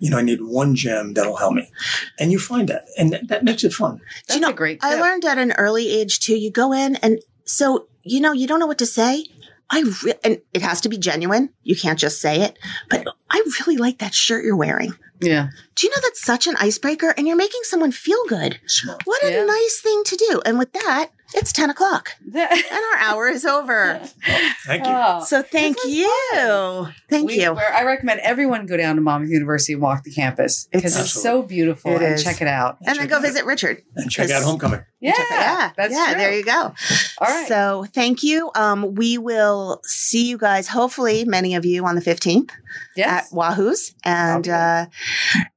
You 0.00 0.10
know, 0.10 0.18
I 0.18 0.22
need 0.22 0.42
one 0.42 0.74
gem 0.74 1.14
that'll 1.14 1.36
help 1.36 1.54
me, 1.54 1.70
and 2.18 2.30
you 2.32 2.38
find 2.38 2.68
that, 2.68 2.86
and 2.98 3.12
that, 3.12 3.28
that 3.28 3.44
makes 3.44 3.62
it 3.64 3.72
fun. 3.72 4.00
That's 4.28 4.40
know, 4.40 4.50
a 4.50 4.52
great 4.52 4.80
I 4.82 4.96
learned 5.00 5.24
at 5.24 5.38
an 5.38 5.52
early 5.52 5.88
age 5.88 6.18
too. 6.20 6.36
You 6.36 6.50
go 6.50 6.72
in 6.72 6.96
and 6.96 7.20
so 7.44 7.86
you 8.02 8.20
know 8.20 8.32
you 8.32 8.46
don't 8.46 8.58
know 8.58 8.66
what 8.66 8.78
to 8.78 8.86
say. 8.86 9.24
I 9.70 9.82
re- 10.04 10.14
and 10.24 10.40
it 10.52 10.60
has 10.60 10.80
to 10.82 10.88
be 10.90 10.98
genuine. 10.98 11.50
You 11.62 11.74
can't 11.76 11.98
just 11.98 12.20
say 12.20 12.42
it. 12.42 12.58
But 12.90 13.06
I 13.30 13.42
really 13.60 13.76
like 13.78 13.98
that 13.98 14.12
shirt 14.12 14.44
you're 14.44 14.56
wearing. 14.56 14.92
yeah. 15.20 15.48
Do 15.76 15.86
you 15.86 15.90
know 15.90 15.96
that's 16.02 16.22
such 16.22 16.46
an 16.46 16.56
icebreaker? 16.58 17.14
And 17.16 17.26
you're 17.26 17.36
making 17.36 17.60
someone 17.62 17.90
feel 17.92 18.22
good. 18.28 18.60
Smart. 18.66 19.00
What 19.06 19.24
a 19.24 19.30
Yeah. 19.30 19.44
nice 19.44 19.80
thing 19.80 20.02
to 20.04 20.16
do. 20.16 20.42
And 20.44 20.58
with 20.58 20.72
that, 20.74 21.10
it's 21.34 21.52
ten 21.52 21.68
o'clock 21.70 22.12
and 22.32 22.36
our 22.36 22.98
hour 22.98 23.28
is 23.28 23.44
over. 23.44 23.98
Thank 24.66 24.84
you. 24.86 24.92
Oh. 24.92 25.24
So 25.24 25.42
thank 25.42 25.76
This 25.76 25.84
was 25.84 25.94
you, 25.94 26.86
thank 27.10 27.28
We- 27.28 27.42
you. 27.42 27.52
where 27.52 27.72
I 27.74 27.82
recommend 27.84 28.20
everyone 28.20 28.66
go 28.66 28.76
down 28.76 28.96
to 28.96 29.02
Monmouth 29.02 29.30
University 29.30 29.72
and 29.74 29.82
walk 29.82 30.04
the 30.04 30.10
campus 30.12 30.68
because 30.72 30.96
it's, 30.96 31.10
It's- 31.10 31.22
so 31.22 31.42
beautiful 31.42 31.92
It 31.92 32.02
and 32.02 32.14
is. 32.14 32.24
check 32.24 32.40
it 32.40 32.48
out. 32.48 32.78
And 32.86 32.98
then 32.98 33.06
go 33.08 33.16
it 33.16 33.18
out. 33.18 33.22
visit 33.22 33.44
Richard. 33.44 33.82
and 33.96 34.10
check 34.10 34.30
out 34.30 34.42
Homecoming. 34.42 34.84
Yeah, 35.00 35.12
yeah, 35.30 35.70
that's 35.76 35.92
yeah. 35.92 36.06
true. 36.12 36.14
There 36.18 36.32
you 36.32 36.44
go. 36.44 36.72
All 37.18 37.28
right. 37.28 37.46
So 37.46 37.84
thank 37.92 38.22
you. 38.22 38.50
Um, 38.54 38.94
we 38.94 39.18
will 39.18 39.82
see 39.84 40.26
you 40.30 40.38
guys. 40.38 40.66
Hopefully, 40.66 41.26
many 41.26 41.54
of 41.56 41.66
you 41.66 41.84
on 41.84 41.94
the 41.94 42.00
fifteenth 42.00 42.50
yes. 42.96 43.26
at 43.30 43.36
Wahoo's. 43.36 43.94
And 44.02 44.48
I'll 44.48 44.86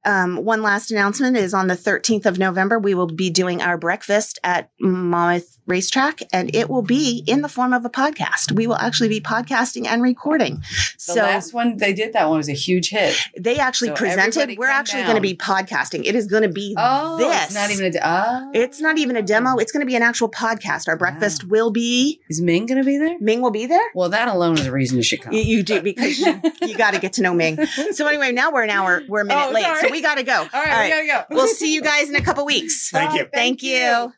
uh, 0.04 0.10
um, 0.10 0.36
one 0.44 0.60
last 0.62 0.90
announcement 0.90 1.38
is 1.38 1.54
on 1.54 1.66
the 1.66 1.76
thirteenth 1.76 2.26
of 2.26 2.38
November. 2.38 2.78
We 2.78 2.94
will 2.94 3.06
be 3.06 3.30
doing 3.30 3.62
our 3.62 3.78
breakfast 3.78 4.38
at 4.44 4.70
Monmouth 4.80 5.56
Racetrack, 5.68 6.20
and 6.32 6.54
it 6.54 6.68
will 6.70 6.82
be 6.82 7.22
in 7.26 7.42
the 7.42 7.48
form 7.48 7.72
of 7.72 7.84
a 7.84 7.90
podcast. 7.90 8.52
We 8.52 8.66
will 8.66 8.76
actually 8.76 9.08
be 9.08 9.20
podcasting 9.20 9.86
and 9.86 10.02
recording. 10.02 10.56
the 10.56 10.64
so 10.98 11.14
last 11.16 11.52
one 11.52 11.76
they 11.76 11.92
did 11.92 12.12
that 12.14 12.28
one 12.28 12.38
was 12.38 12.48
a 12.48 12.52
huge 12.54 12.90
hit. 12.90 13.16
they 13.38 13.58
actually 13.58 13.88
So 13.88 13.94
presented. 13.96 14.56
We're 14.58 14.66
actually 14.68 15.02
going 15.02 15.16
to 15.16 15.20
be 15.20 15.34
podcasting. 15.36 16.04
It 16.06 16.14
is 16.14 16.26
going 16.26 16.42
to 16.42 16.48
be 16.48 16.74
Oh, 16.78 17.18
this. 17.18 17.44
it's 17.46 17.54
not 17.54 17.70
even 17.70 17.86
a. 17.86 17.90
de- 17.90 17.98
Oh. 18.08 18.50
It's 18.54 18.80
not 18.80 18.96
even 18.98 19.16
a 19.16 19.22
demo. 19.22 19.56
It's 19.58 19.70
going 19.72 19.80
to 19.80 19.86
be 19.86 19.96
an 19.96 20.02
actual 20.02 20.30
podcast. 20.30 20.88
Our 20.88 20.96
breakfast 20.96 21.44
will 21.44 21.70
be. 21.70 22.20
Is 22.30 22.40
Ming 22.40 22.66
going 22.66 22.78
to 22.78 22.84
be 22.84 22.96
there? 22.96 23.18
Ming 23.20 23.42
will 23.42 23.50
be 23.50 23.66
there. 23.66 23.84
Well, 23.94 24.08
that 24.08 24.28
alone 24.28 24.56
is 24.58 24.66
a 24.66 24.72
reason 24.72 24.96
you 24.96 25.02
should 25.02 25.20
come. 25.20 25.32
You, 25.34 25.40
you 25.42 25.62
do 25.62 25.82
because 25.82 26.18
you, 26.18 26.40
you 26.62 26.76
got 26.76 26.94
to 26.94 27.00
get 27.00 27.12
to 27.14 27.22
know 27.22 27.34
Ming. 27.34 27.64
So 27.92 28.06
anyway, 28.06 28.32
now 28.32 28.50
we're 28.52 28.62
an 28.62 28.70
hour. 28.70 29.02
We're 29.08 29.20
a 29.20 29.24
oh, 29.24 29.26
minute 29.26 29.46
Oh, 29.48 29.52
late, 29.52 29.62
sorry. 29.64 29.80
so 29.80 29.90
we 29.90 30.00
got 30.00 30.14
to 30.16 30.22
go. 30.22 30.38
All 30.52 30.62
right, 30.62 30.84
we 31.02 31.06
gotta 31.08 31.26
go. 31.28 31.34
We'll 31.36 31.46
see 31.48 31.74
you 31.74 31.82
guys 31.82 32.08
in 32.08 32.16
a 32.16 32.22
couple 32.22 32.44
weeks. 32.46 32.90
Thank 32.90 33.14
you. 33.14 33.26
Thank 33.32 33.62
you. 33.62 34.12